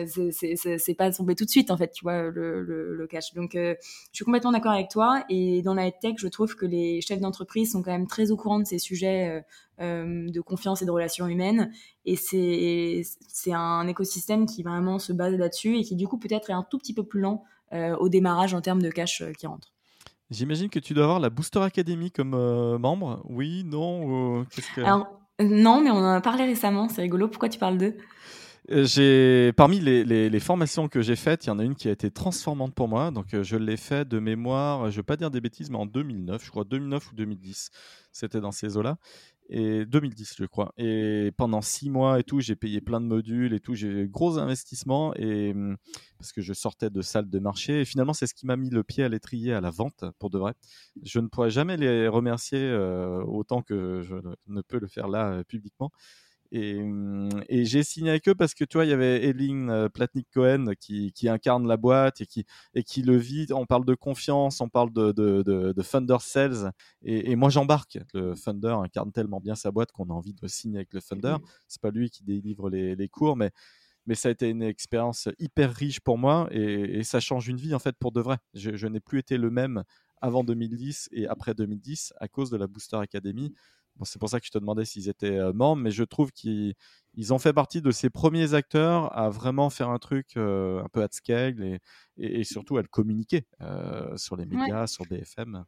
c'est 0.06 0.94
pas 0.96 1.10
tombé 1.12 1.34
tout 1.34 1.44
de 1.44 1.50
suite, 1.50 1.70
en 1.70 1.76
fait, 1.76 1.90
tu 1.90 2.04
vois 2.04 2.31
le, 2.32 2.62
le, 2.62 3.06
cash. 3.06 3.34
Donc, 3.34 3.54
euh, 3.54 3.74
je 3.80 4.16
suis 4.16 4.24
complètement 4.24 4.52
d'accord 4.52 4.72
avec 4.72 4.88
toi. 4.88 5.24
Et 5.28 5.62
dans 5.62 5.74
la 5.74 5.90
tech, 5.90 6.14
je 6.18 6.28
trouve 6.28 6.56
que 6.56 6.66
les 6.66 7.00
chefs 7.00 7.20
d'entreprise 7.20 7.72
sont 7.72 7.82
quand 7.82 7.92
même 7.92 8.06
très 8.06 8.30
au 8.30 8.36
courant 8.36 8.60
de 8.60 8.66
ces 8.66 8.78
sujets 8.78 9.28
euh, 9.28 9.40
euh, 9.80 10.30
de 10.30 10.40
confiance 10.40 10.82
et 10.82 10.84
de 10.84 10.90
relations 10.90 11.26
humaines. 11.26 11.70
Et 12.04 12.16
c'est 12.16 13.52
un 13.52 13.86
écosystème 13.86 14.46
qui 14.46 14.62
vraiment 14.62 14.98
se 14.98 15.12
base 15.12 15.34
là-dessus 15.34 15.78
et 15.78 15.84
qui 15.84 15.94
du 15.96 16.08
coup 16.08 16.18
peut-être 16.18 16.50
est 16.50 16.54
un 16.54 16.66
tout 16.68 16.78
petit 16.78 16.94
peu 16.94 17.04
plus 17.04 17.20
lent 17.20 17.44
au 17.98 18.10
démarrage 18.10 18.52
en 18.52 18.60
termes 18.60 18.82
de 18.82 18.90
cash 18.90 19.22
qui 19.38 19.46
rentre. 19.46 19.72
J'imagine 20.30 20.68
que 20.68 20.78
tu 20.78 20.92
dois 20.92 21.04
avoir 21.04 21.20
la 21.20 21.30
Booster 21.30 21.60
Academy 21.60 22.10
comme 22.10 22.36
membre. 22.76 23.24
Oui, 23.30 23.64
non 23.64 24.44
non, 25.40 25.80
mais 25.80 25.90
on 25.90 25.96
en 25.96 26.14
a 26.14 26.20
parlé 26.20 26.44
récemment. 26.44 26.88
C'est 26.88 27.02
rigolo. 27.02 27.28
Pourquoi 27.28 27.48
tu 27.48 27.58
parles 27.58 27.78
d'eux? 27.78 27.96
J'ai 28.68 29.52
parmi 29.54 29.80
les, 29.80 30.40
formations 30.40 30.88
que 30.88 31.00
j'ai 31.00 31.16
faites, 31.16 31.46
il 31.46 31.48
y 31.48 31.50
en 31.50 31.58
a 31.58 31.64
une 31.64 31.74
qui 31.74 31.88
a 31.88 31.90
été 31.90 32.10
transformante 32.10 32.74
pour 32.74 32.88
moi. 32.88 33.10
Donc 33.10 33.34
euh, 33.34 33.42
je 33.42 33.56
l'ai 33.56 33.76
fait 33.76 34.06
de 34.06 34.18
mémoire, 34.18 34.90
je 34.90 34.96
ne 34.96 34.96
vais 34.98 35.02
pas 35.02 35.16
dire 35.16 35.30
des 35.30 35.40
bêtises, 35.40 35.70
mais 35.70 35.78
en 35.78 35.86
2009, 35.86 36.44
je 36.44 36.50
crois 36.50 36.64
2009 36.64 37.10
ou 37.10 37.14
2010. 37.14 37.70
C'était 38.12 38.40
dans 38.40 38.52
ces 38.52 38.76
eaux-là. 38.76 38.98
Et 39.48 39.84
2010, 39.84 40.36
je 40.38 40.44
crois. 40.46 40.72
Et 40.78 41.32
pendant 41.36 41.60
six 41.60 41.90
mois 41.90 42.20
et 42.20 42.22
tout, 42.22 42.40
j'ai 42.40 42.54
payé 42.54 42.80
plein 42.80 43.00
de 43.00 43.06
modules 43.06 43.52
et 43.52 43.60
tout. 43.60 43.74
J'ai 43.74 44.06
gros 44.08 44.38
investissements 44.38 45.12
et 45.16 45.50
hum, 45.50 45.76
parce 46.18 46.32
que 46.32 46.40
je 46.40 46.52
sortais 46.52 46.88
de 46.88 47.02
salles 47.02 47.28
de 47.28 47.38
marché. 47.40 47.80
Et 47.80 47.84
finalement, 47.84 48.14
c'est 48.14 48.26
ce 48.26 48.34
qui 48.34 48.46
m'a 48.46 48.56
mis 48.56 48.70
le 48.70 48.84
pied 48.84 49.02
à 49.02 49.08
l'étrier 49.08 49.52
à 49.52 49.60
la 49.60 49.70
vente, 49.70 50.04
pour 50.20 50.30
de 50.30 50.38
vrai. 50.38 50.54
Je 51.02 51.18
ne 51.18 51.26
pourrais 51.26 51.50
jamais 51.50 51.76
les 51.76 52.06
remercier 52.08 52.60
euh, 52.60 53.22
autant 53.24 53.60
que 53.62 54.02
je 54.02 54.14
ne 54.46 54.62
peux 54.62 54.78
le 54.78 54.86
faire 54.86 55.08
là 55.08 55.42
publiquement. 55.44 55.90
Hum, 56.54 57.30
et, 57.48 57.64
j'ai 57.64 57.82
signé 57.82 58.10
avec 58.10 58.28
eux 58.28 58.34
parce 58.34 58.52
que 58.52 58.64
tu 58.64 58.76
vois, 58.76 58.84
il 58.84 58.90
y 58.90 58.92
avait 58.92 59.24
Eileen 59.24 59.70
euh, 59.70 59.88
Platnik-Cohen 59.88 60.74
qui, 60.78 61.12
incarne 61.28 61.66
la 61.66 61.78
boîte 61.78 62.20
et 62.20 62.26
qui, 62.26 62.44
et 62.74 62.82
qui 62.82 63.02
le 63.02 63.16
vit. 63.16 63.46
On 63.52 63.64
parle 63.64 63.86
de 63.86 63.94
confiance, 63.94 64.60
on 64.60 64.68
parle 64.68 64.92
de, 64.92 65.12
de, 65.12 65.42
de, 65.42 65.82
Thunder 65.82 66.18
Sales. 66.20 66.72
Et, 67.02 67.36
moi, 67.36 67.48
j'embarque. 67.48 67.98
Le 68.12 68.34
Thunder 68.34 68.76
incarne 68.82 69.12
tellement 69.12 69.40
bien 69.40 69.54
sa 69.54 69.70
boîte 69.70 69.92
qu'on 69.92 70.10
a 70.10 70.12
envie 70.12 70.34
de 70.34 70.46
signer 70.46 70.78
avec 70.78 70.92
le 70.92 71.00
Thunder. 71.00 71.36
C'est 71.68 71.80
pas 71.80 71.90
lui 71.90 72.10
qui 72.10 72.22
délivre 72.22 72.68
les, 72.68 72.96
les 72.96 73.08
cours, 73.08 73.36
mais 73.36 73.50
mais 74.06 74.16
ça 74.16 74.28
a 74.28 74.32
été 74.32 74.48
une 74.48 74.64
expérience 74.64 75.28
hyper 75.38 75.72
riche 75.72 76.00
pour 76.00 76.18
moi 76.18 76.48
et, 76.50 77.04
ça 77.04 77.20
change 77.20 77.46
une 77.46 77.56
vie 77.56 77.72
en 77.72 77.78
fait 77.78 77.96
pour 77.98 78.10
de 78.10 78.20
vrai. 78.20 78.38
Je, 78.52 78.74
je 78.74 78.88
n'ai 78.88 78.98
plus 78.98 79.20
été 79.20 79.38
le 79.38 79.48
même 79.48 79.84
avant 80.20 80.42
2010 80.42 81.08
et 81.12 81.28
après 81.28 81.54
2010 81.54 82.12
à 82.18 82.26
cause 82.26 82.50
de 82.50 82.56
la 82.56 82.66
Booster 82.66 82.96
Academy 82.96 83.54
c'est 84.04 84.18
pour 84.18 84.28
ça 84.28 84.40
que 84.40 84.46
je 84.46 84.50
te 84.50 84.58
demandais 84.58 84.84
s'ils 84.84 85.08
étaient 85.08 85.38
euh, 85.38 85.52
membres, 85.52 85.82
mais 85.82 85.90
je 85.90 86.04
trouve 86.04 86.32
qu'ils 86.32 86.74
ont 87.30 87.38
fait 87.38 87.52
partie 87.52 87.82
de 87.82 87.90
ces 87.90 88.10
premiers 88.10 88.54
acteurs 88.54 89.16
à 89.16 89.30
vraiment 89.30 89.70
faire 89.70 89.90
un 89.90 89.98
truc 89.98 90.36
euh, 90.36 90.82
un 90.82 90.88
peu 90.88 91.02
at 91.02 91.08
scale 91.12 91.62
et, 91.62 91.80
et, 92.18 92.44
surtout 92.44 92.76
à 92.76 92.82
le 92.82 92.88
communiquer 92.88 93.46
euh, 93.60 94.16
sur 94.16 94.36
les 94.36 94.46
médias, 94.46 94.86
sur 94.86 95.04
BFM. 95.06 95.64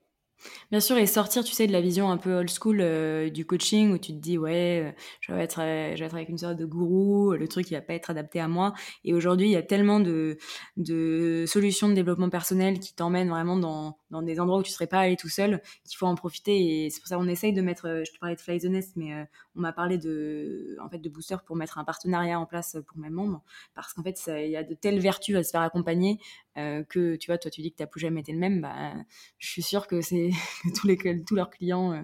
Bien 0.71 0.81
sûr, 0.81 0.97
et 0.99 1.07
sortir, 1.07 1.45
tu 1.45 1.53
sais, 1.53 1.67
de 1.67 1.73
la 1.73 1.81
vision 1.81 2.11
un 2.11 2.17
peu 2.17 2.35
old 2.35 2.51
school 2.51 2.81
euh, 2.81 3.31
du 3.31 3.47
coaching 3.47 3.93
où 3.93 3.99
tu 3.99 4.13
te 4.13 4.19
dis, 4.19 4.37
ouais, 4.37 4.83
euh, 4.85 4.93
je, 5.21 5.33
vais 5.33 5.43
être, 5.43 5.61
euh, 5.61 5.95
je 5.95 6.01
vais 6.01 6.07
être 6.07 6.15
avec 6.15 6.29
une 6.29 6.39
sorte 6.39 6.57
de 6.57 6.67
gourou, 6.67 7.33
le 7.33 7.49
truc, 7.49 7.71
il 7.71 7.75
va 7.75 7.81
pas 7.81 7.95
être 7.95 8.11
adapté 8.11 8.41
à 8.41 8.49
moi. 8.49 8.75
Et 9.05 9.15
aujourd'hui, 9.15 9.47
il 9.47 9.53
y 9.53 9.57
a 9.57 9.63
tellement 9.63 10.01
de, 10.01 10.37
de 10.77 11.45
solutions 11.47 11.89
de 11.89 11.95
développement 11.95 12.29
personnel 12.29 12.79
qui 12.79 12.95
t'emmènent 12.95 13.31
vraiment 13.31 13.57
dans, 13.57 13.97
dans 14.15 14.23
des 14.23 14.41
endroits 14.41 14.59
où 14.59 14.63
tu 14.63 14.73
serais 14.73 14.87
pas 14.87 15.01
allé 15.01 15.17
tout 15.17 15.29
seul, 15.29 15.61
qu'il 15.85 15.97
faut 15.97 16.07
en 16.07 16.15
profiter. 16.15 16.85
Et 16.85 16.91
c'est 16.91 17.01
pour 17.01 17.09
ça 17.09 17.17
qu'on 17.17 17.29
essaye 17.29 17.53
de 17.53 17.63
mettre, 17.63 18.03
je 18.07 18.13
te 18.13 18.19
parlais 18.19 18.37
de 18.37 18.41
Fly 18.41 18.59
the 18.59 18.65
Nest, 18.65 18.93
mais 18.97 19.13
on 19.57 19.61
m'a 19.61 19.73
parlé 19.73 19.99
de, 19.99 20.77
en 20.81 20.89
fait, 20.89 20.99
de 20.99 21.09
Booster 21.09 21.37
pour 21.47 21.57
mettre 21.57 21.79
un 21.79 21.85
partenariat 21.85 22.39
en 22.39 22.47
place 22.47 22.77
pour 22.87 22.99
mes 22.99 23.11
membres. 23.11 23.43
Parce 23.75 23.93
qu'en 23.93 24.03
fait, 24.03 24.21
il 24.29 24.51
y 24.51 24.57
a 24.57 24.65
de 24.65 24.75
telles 24.75 24.99
vertus 24.99 25.37
à 25.37 25.43
se 25.43 25.51
faire 25.51 25.63
accompagner 25.63 26.19
que, 26.55 27.17
tu 27.17 27.31
vois, 27.31 27.39
toi, 27.39 27.51
tu 27.51 27.63
dis 27.63 27.73
que 27.73 27.77
tu 27.77 27.83
n'as 27.83 27.87
plus 27.87 28.01
jamais 28.01 28.21
été 28.21 28.33
le 28.33 28.39
même. 28.39 28.61
Bah, 28.61 28.95
je 29.39 29.49
suis 29.49 29.63
sûre 29.63 29.87
que 29.87 30.01
c'est 30.01 30.31
tous, 30.77 30.87
les, 30.87 30.97
tous 31.25 31.35
leurs 31.35 31.51
clients 31.51 31.93
euh, 31.93 32.03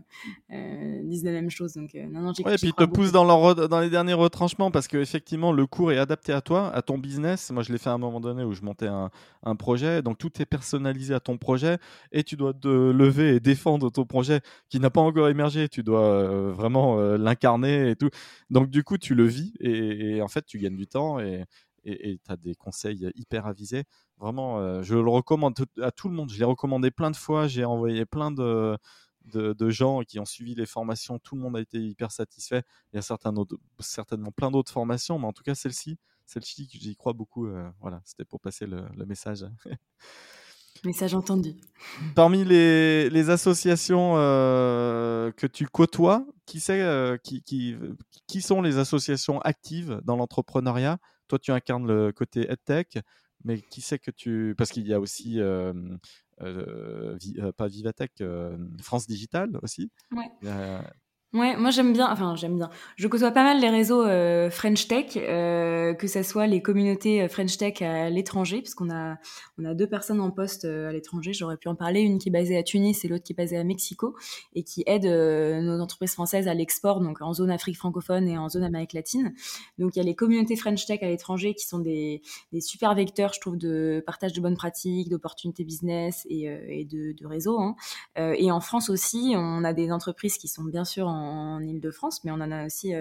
euh, 0.53 1.03
disent 1.05 1.25
la 1.25 1.33
même 1.33 1.51
chose. 1.51 1.75
Donc, 1.75 1.95
euh, 1.95 2.07
non, 2.07 2.21
non, 2.21 2.33
ouais, 2.45 2.55
et 2.55 2.57
puis 2.57 2.69
ils 2.69 2.75
te 2.75 2.85
poussent 2.85 3.13
dans, 3.13 3.25
leur, 3.25 3.69
dans 3.69 3.81
les 3.81 3.91
derniers 3.91 4.15
retranchements 4.15 4.71
parce 4.71 4.89
qu'effectivement, 4.89 5.53
le 5.53 5.67
cours 5.67 5.93
est 5.93 5.99
adapté 5.99 6.33
à 6.33 6.41
toi, 6.41 6.71
à 6.75 6.83
ton 6.83 6.99
business. 6.99 7.51
Moi, 7.51 7.63
je 7.63 7.73
l'ai 7.73 7.79
fait 7.79 7.91
à 7.91 7.95
un 7.95 7.99
moment 7.99 8.21
donné 8.21 8.45
où 8.45 8.53
je 8.53 8.63
montais 8.63 8.87
un, 8.87 9.11
un, 9.43 9.57
projet. 9.57 10.03
Donc, 10.03 10.19
tout 10.19 10.31
est 10.41 10.47
personnalisé 10.47 11.15
à 11.15 11.21
ton 11.21 11.39
projet 11.39 11.79
et 12.13 12.25
tu 12.25 12.37
dois 12.37 12.53
te 12.55 12.69
lever 12.69 13.37
et 13.37 13.41
défendre 13.41 13.91
ton 13.91 14.05
projet 14.05 14.41
qui 14.69 14.81
n'a 14.81 14.91
pas 14.91 15.01
encore 15.01 15.29
émergé. 15.29 15.69
Tu 15.69 15.83
dois 15.83 16.53
vraiment 16.53 17.01
l'incarner 17.17 17.91
et 17.91 17.97
tout. 17.97 18.11
Donc, 18.51 18.71
du 18.71 18.85
coup, 18.85 18.99
tu 18.99 19.15
le 19.15 19.25
vis 19.25 19.53
et, 19.61 20.23
en 20.23 20.29
fait, 20.29 20.45
tu 20.47 20.59
gagnes 20.59 20.77
du 20.77 20.87
temps 20.87 21.21
et 21.21 21.47
tu 21.85 22.21
as 22.29 22.37
des 22.37 22.55
conseils 22.55 23.11
hyper 23.15 23.47
avisés. 23.47 23.85
Vraiment, 24.21 24.59
euh, 24.59 24.83
je 24.83 24.95
le 24.95 25.09
recommande 25.09 25.55
à 25.81 25.91
tout 25.91 26.09
le 26.09 26.15
monde. 26.15 26.31
Je 26.31 26.39
l'ai 26.39 26.45
recommandé 26.45 26.91
plein 26.91 27.11
de 27.11 27.17
fois. 27.17 27.49
J'ai 27.49 27.65
envoyé 27.65 28.05
plein 28.05 28.31
de, 28.31 28.79
gens 29.71 30.03
qui 30.03 30.19
ont 30.21 30.27
suivi 30.27 30.55
les 30.55 30.67
formations. 30.67 31.19
Tout 31.19 31.37
le 31.37 31.41
monde 31.41 31.57
a 31.57 31.61
été 31.61 31.79
hyper 31.79 32.13
satisfait. 32.13 32.63
Il 32.93 32.97
y 32.97 32.99
a 32.99 33.03
certainement 33.03 34.31
plein 34.31 34.51
d'autres 34.51 34.73
formations, 34.73 35.19
mais 35.19 35.27
en 35.27 35.33
tout 35.33 35.43
cas, 35.43 35.55
celle-ci, 35.55 35.99
celle-ci, 36.27 36.69
j'y 36.71 36.97
crois 36.97 37.15
beaucoup. 37.15 37.47
Euh, 37.47 37.69
voilà, 37.81 38.03
c'était 38.05 38.27
pour 38.27 38.41
passer 38.41 38.67
le, 38.67 38.85
message. 39.07 39.47
Message 40.85 41.15
entendu. 41.15 41.55
Parmi 42.15 42.45
les, 42.45 43.11
les 43.11 43.31
associations 43.31 44.15
euh, 44.17 45.31
que 45.33 45.47
tu 45.47 45.67
côtoies, 45.67 46.27
qui, 46.47 46.61
sait, 46.61 47.19
qui, 47.23 47.43
qui, 47.43 47.77
qui, 48.27 48.43
sont 48.43 48.63
les 48.63 48.79
associations 48.79 49.41
actives 49.41 50.01
dans 50.05 50.17
l'entrepreneuriat? 50.17 50.99
Toi, 51.29 51.39
tu 51.39 51.53
incarnes 51.53 51.87
le 51.87 52.13
côté 52.13 52.51
EdTech, 52.51 52.99
mais 53.45 53.61
qui 53.61 53.81
sait 53.81 53.99
que 53.99 54.11
tu. 54.11 54.55
Parce 54.57 54.71
qu'il 54.71 54.87
y 54.87 54.93
a 54.93 55.01
aussi. 55.01 55.41
Euh, 55.41 55.73
euh, 56.43 57.19
euh, 57.39 57.53
pas 57.53 57.69
Vivatech, 57.69 58.23
France 58.83 59.07
Digital 59.07 59.59
aussi. 59.63 59.91
Ouais. 60.13 60.31
Ouais, 61.33 61.57
moi 61.57 61.71
j'aime 61.71 61.93
bien, 61.93 62.11
enfin 62.11 62.35
j'aime 62.35 62.57
bien. 62.57 62.71
Je 62.97 63.07
côtoie 63.07 63.31
pas 63.31 63.45
mal 63.45 63.61
les 63.61 63.69
réseaux 63.69 64.05
euh, 64.05 64.51
French 64.51 64.89
Tech, 64.89 65.13
euh, 65.17 65.95
que 65.95 66.09
ce 66.09 66.25
soit 66.25 66.49
les 66.49 66.61
communautés 66.61 67.23
euh, 67.23 67.29
French 67.29 67.57
Tech 67.57 67.83
à 67.83 68.11
l'étranger, 68.11 68.59
puisqu'on 68.63 68.91
a 68.91 69.17
on 69.57 69.65
a 69.65 69.73
deux 69.75 69.87
personnes 69.87 70.21
en 70.21 70.33
poste 70.33 70.65
à 70.65 70.91
l'étranger. 70.91 71.33
J'aurais 71.33 71.57
pu 71.57 71.69
en 71.69 71.77
parler, 71.77 72.01
une 72.01 72.19
qui 72.19 72.31
est 72.31 72.33
basée 72.33 72.57
à 72.57 72.65
Tunis 72.65 73.05
et 73.05 73.09
l'autre 73.09 73.23
qui 73.23 73.33
est 73.33 73.37
basée 73.37 73.57
à 73.57 73.63
Mexico, 73.63 74.17
et 74.57 74.65
qui 74.65 74.83
aide 74.87 75.05
nos 75.05 75.81
entreprises 75.81 76.15
françaises 76.15 76.49
à 76.49 76.55
l'export, 76.55 77.01
donc 77.01 77.23
en 77.23 77.33
zone 77.33 77.53
Afrique 77.53 77.77
francophone 77.77 78.27
et 78.27 78.37
en 78.37 78.49
zone 78.49 78.65
Amérique 78.65 78.95
latine. 78.95 79.33
Donc 79.79 79.95
il 79.95 80.01
y 80.01 80.03
a 80.03 80.05
les 80.05 80.17
communautés 80.17 80.57
French 80.57 80.85
Tech 80.85 80.99
à 81.03 81.07
l'étranger 81.07 81.55
qui 81.55 81.65
sont 81.65 81.79
des, 81.79 82.23
des 82.53 82.61
super 82.61 82.93
vecteurs, 82.97 83.33
je 83.35 83.41
trouve, 83.41 83.57
de 83.57 84.03
partage 84.05 84.33
de 84.33 84.41
bonnes 84.41 84.57
pratiques, 84.57 85.09
d'opportunités 85.09 85.63
business 85.63 86.27
et, 86.29 86.85
de, 86.91 87.13
de 87.13 87.27
réseaux. 87.29 87.61
Hein. 87.61 87.77
et 88.17 88.51
en 88.51 88.61
France 88.61 88.91
aussi, 88.91 89.35
on 89.37 89.63
a 89.63 89.73
des 89.73 89.93
entreprises 89.93 90.37
qui 90.37 90.49
sont 90.49 90.65
bien 90.65 90.85
sûr 90.85 91.07
en 91.07 91.20
en 91.21 91.61
Ile-de-France, 91.61 92.25
mais 92.25 92.31
on 92.31 92.35
en 92.35 92.51
a 92.51 92.67
aussi 92.67 92.93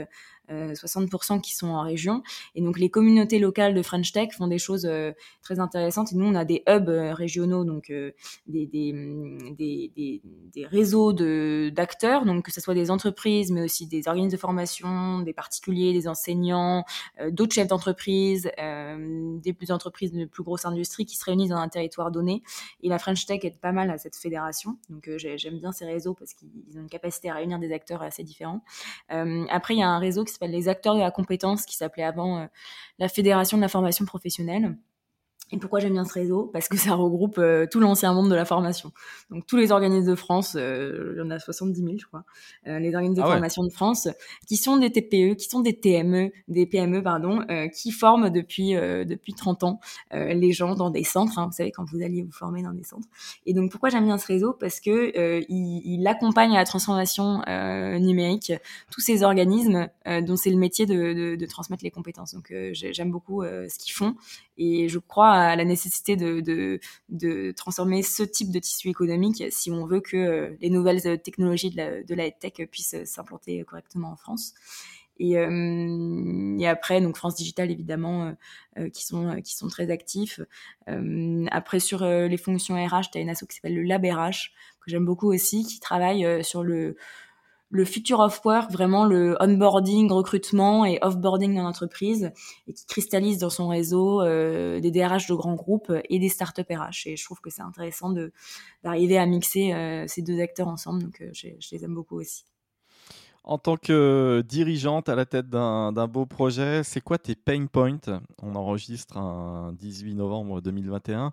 60% 0.50 1.38
euh, 1.38 1.40
qui 1.40 1.56
sont 1.56 1.68
en 1.68 1.82
région. 1.82 2.24
Et 2.56 2.62
donc 2.62 2.80
les 2.80 2.90
communautés 2.90 3.40
locales 3.40 3.74
de 3.74 3.82
French 3.82 4.12
Tech 4.12 4.30
font 4.32 4.48
des 4.48 4.58
choses 4.58 4.86
euh, 4.86 5.12
très 5.42 5.60
intéressantes. 5.60 6.12
Et 6.12 6.16
nous, 6.16 6.26
on 6.26 6.36
a 6.36 6.46
des 6.46 6.64
hubs 6.68 6.90
euh, 6.90 7.14
régionaux, 7.14 7.64
donc 7.64 7.92
des, 8.48 8.66
des, 8.66 8.94
des, 9.58 10.22
des, 10.54 10.66
réseaux 10.66 11.14
d'acteurs, 11.14 12.26
donc 12.26 12.46
que 12.46 12.52
ce 12.52 12.62
soit 12.62 12.74
des 12.74 12.92
entreprises, 12.92 13.52
mais 13.52 13.62
aussi 13.62 13.88
des 13.88 14.08
organismes 14.08 14.32
de 14.32 14.38
formation, 14.38 15.20
des 15.20 15.34
particuliers, 15.34 15.94
des 15.94 16.08
enseignants, 16.08 16.86
d'autres 17.32 17.54
chefs 17.54 17.68
d'entreprise, 17.68 18.50
des 18.58 19.54
plus 19.54 19.72
entreprises 19.72 20.12
de 20.12 20.26
plus 20.26 20.44
grosse 20.44 20.66
industrie 20.66 21.06
qui 21.06 21.16
se 21.16 21.26
réunissent 21.26 21.50
dans 21.50 21.58
un 21.58 21.70
territoire 21.70 22.12
donné. 22.12 22.44
Et 22.84 22.90
la 22.90 23.00
French 23.00 23.26
Tech 23.26 23.40
aide 23.44 23.60
pas 23.60 23.72
mal 23.72 23.90
à 23.90 23.98
cette 23.98 24.16
fédération. 24.16 24.78
Donc 24.90 25.10
j'aime 25.18 25.60
bien 25.60 25.72
ces 25.72 25.86
réseaux 25.86 26.14
parce 26.14 26.34
qu'ils 26.34 26.78
ont 26.78 26.82
une 26.82 26.90
capacité 26.90 27.30
à 27.30 27.36
réunir 27.36 27.60
des 27.60 27.72
acteurs 27.72 28.02
assez 28.02 28.24
différents. 28.24 28.62
après, 29.10 29.76
il 29.76 29.80
y 29.80 29.84
a 29.84 29.90
un 29.90 30.00
réseau 30.00 30.24
qui 30.24 30.34
les 30.42 30.68
acteurs 30.68 30.96
de 30.96 31.00
la 31.00 31.12
compétence, 31.12 31.66
qui 31.66 31.76
s'appelait 31.76 32.04
avant 32.04 32.40
euh, 32.40 32.46
la 32.98 33.10
Fédération 33.10 33.58
de 33.58 33.62
la 33.62 33.70
formation 33.70 34.06
professionnelle. 34.06 34.76
Et 35.52 35.58
pourquoi 35.58 35.80
j'aime 35.80 35.94
bien 35.94 36.06
ce 36.06 36.14
réseau? 36.14 36.50
Parce 36.54 36.68
que 36.68 36.78
ça 36.78 36.94
regroupe 36.94 37.38
euh, 37.40 37.66
tout 37.70 37.80
l'ancien 37.80 38.14
monde 38.14 38.30
de 38.30 38.36
la 38.36 38.46
formation. 38.46 38.92
Donc 39.32 39.46
tous 39.48 39.58
les 39.58 39.72
organismes 39.72 40.10
de 40.10 40.16
France, 40.16 40.56
euh, 40.56 41.14
il 41.16 41.20
y 41.20 41.22
en 41.22 41.32
a 41.32 41.40
70 41.40 41.82
000 41.82 41.94
je 41.98 42.06
crois, 42.06 42.24
euh, 42.68 42.80
les 42.80 42.94
organismes 42.94 43.16
de 43.16 43.22
ah 43.22 43.32
formation 43.32 43.64
de 43.64 43.70
France, 43.70 44.08
qui 44.48 44.58
sont 44.58 44.78
des 44.78 44.92
TPE, 44.92 45.36
qui 45.36 45.50
sont 45.50 45.62
des 45.62 45.80
TME, 45.80 46.32
des 46.48 46.66
PME 46.66 47.02
pardon, 47.02 47.44
euh, 47.50 47.68
qui 47.68 47.92
forment 47.92 48.30
depuis 48.30 48.74
depuis 48.74 49.34
30 49.34 49.64
ans 49.64 49.80
les 50.12 50.52
gens 50.52 50.76
dans 50.76 50.90
des 50.90 51.04
centres. 51.04 51.40
Hein, 51.40 51.48
vous 51.48 51.54
savez 51.54 51.72
quand 51.72 51.86
vous 51.86 52.02
alliez 52.02 52.24
vous 52.24 52.32
former 52.32 52.62
dans 52.62 52.74
des 52.74 52.84
centres. 52.84 53.08
Et 53.46 53.54
donc 53.54 53.72
pourquoi 53.72 53.90
j'aime 53.90 54.06
bien 54.06 54.18
ce 54.18 54.28
réseau? 54.28 54.54
Parce 54.54 54.80
que 54.80 55.12
il, 55.50 55.82
il, 55.86 56.08
accompagne 56.08 56.54
à 56.54 56.58
la 56.58 56.66
transformation 56.66 57.42
numérique 58.00 58.54
tous 58.92 59.02
ces 59.02 59.24
organismes 59.24 59.90
dont 60.06 60.36
c'est 60.36 60.50
le 60.50 60.58
métier 60.58 60.86
de, 60.86 61.14
de, 61.14 61.36
de, 61.36 61.46
transmettre 61.46 61.84
les 61.84 61.92
compétences. 61.92 62.34
Donc 62.34 62.54
j'aime 62.74 63.12
beaucoup 63.12 63.44
ce 63.44 63.80
qu'ils 63.80 63.94
font 63.94 64.16
et 64.60 64.90
je 64.90 65.00
crois 65.00 65.32
à 65.32 65.56
la 65.56 65.64
nécessité 65.64 66.18
de, 66.18 66.42
de, 67.10 67.52
transformer 67.54 68.04
ce 68.04 68.24
type 68.24 68.52
de 68.52 68.60
tissu 68.60 68.90
économique 68.90 69.44
si 69.52 69.72
on 69.72 69.86
veut 69.86 70.02
que 70.02 70.18
euh, 70.18 70.58
les 70.60 70.70
nouvelles 70.70 71.02
euh, 71.06 71.18
technologies 71.18 71.70
de 71.70 71.78
la, 71.78 72.04
de 72.04 72.14
la 72.14 72.30
tech 72.30 72.54
puissent 72.70 72.94
euh, 72.94 73.06
s'implanter 73.06 73.64
correctement 73.64 74.12
en 74.12 74.18
France. 74.18 74.54
Et, 75.22 75.32
et, 75.34 76.68
après, 76.68 77.02
donc 77.02 77.18
France 77.18 77.36
Digital 77.36 77.70
évidemment, 77.72 78.34
qui 78.94 79.06
sont 79.06 79.42
qui 79.42 79.54
sont 79.54 79.68
très 79.68 79.92
actifs. 79.92 80.40
après 81.52 81.82
sur 81.82 82.06
les 82.06 82.38
fonctions 82.38 82.76
RH, 82.76 83.12
tu 83.12 83.18
as 83.18 83.22
une 83.22 83.30
asso 83.30 83.46
qui 83.46 83.58
s'appelle 83.58 83.76
le 83.76 83.84
Lab 83.84 84.06
RH 84.06 84.52
que 84.80 84.90
j'aime 84.90 85.04
beaucoup 85.04 85.28
aussi, 85.28 85.66
qui 85.66 85.82
travaille 85.82 86.42
sur 86.42 86.64
le 86.64 86.96
le 87.70 87.86
future 87.86 88.20
of 88.20 88.42
work, 88.44 88.72
vraiment 88.72 89.06
le 89.06 89.38
onboarding, 89.40 90.12
recrutement 90.12 90.86
et 90.86 90.98
offboarding 91.02 91.56
dans 91.56 91.64
l'entreprise, 91.64 92.32
et 92.68 92.74
qui 92.74 92.86
cristallise 92.86 93.38
dans 93.38 93.50
son 93.50 93.68
réseau 93.68 94.22
euh, 94.22 94.80
des 94.80 94.92
DRH 94.92 95.28
de 95.28 95.36
grands 95.36 95.56
groupes 95.56 95.94
et 96.10 96.20
des 96.20 96.30
startups 96.30 96.62
RH. 96.62 97.08
Et 97.08 97.16
je 97.16 97.24
trouve 97.24 97.40
que 97.42 97.50
c'est 97.50 97.62
intéressant 97.62 98.14
d'arriver 98.84 99.18
à 99.18 99.26
mixer 99.26 99.74
euh, 99.74 100.06
ces 100.08 100.22
deux 100.22 100.40
acteurs 100.42 100.68
ensemble, 100.68 101.04
donc 101.04 101.22
euh, 101.22 101.30
je 101.34 101.48
les 101.72 101.84
aime 101.84 101.94
beaucoup 101.94 102.20
aussi. 102.20 102.46
En 103.44 103.58
tant 103.58 103.78
que 103.78 104.44
dirigeante 104.48 105.10
à 105.10 105.16
la 105.16 105.26
tête 105.26 105.50
d'un 105.50 106.08
beau 106.08 106.26
projet, 106.26 106.84
c'est 106.84 107.02
quoi 107.02 107.18
tes 107.18 107.36
pain 107.36 107.66
points? 107.66 107.98
On 108.44 108.56
enregistre 108.56 109.18
un 109.18 109.74
18 109.74 110.14
novembre 110.16 110.62
2021. 110.62 111.32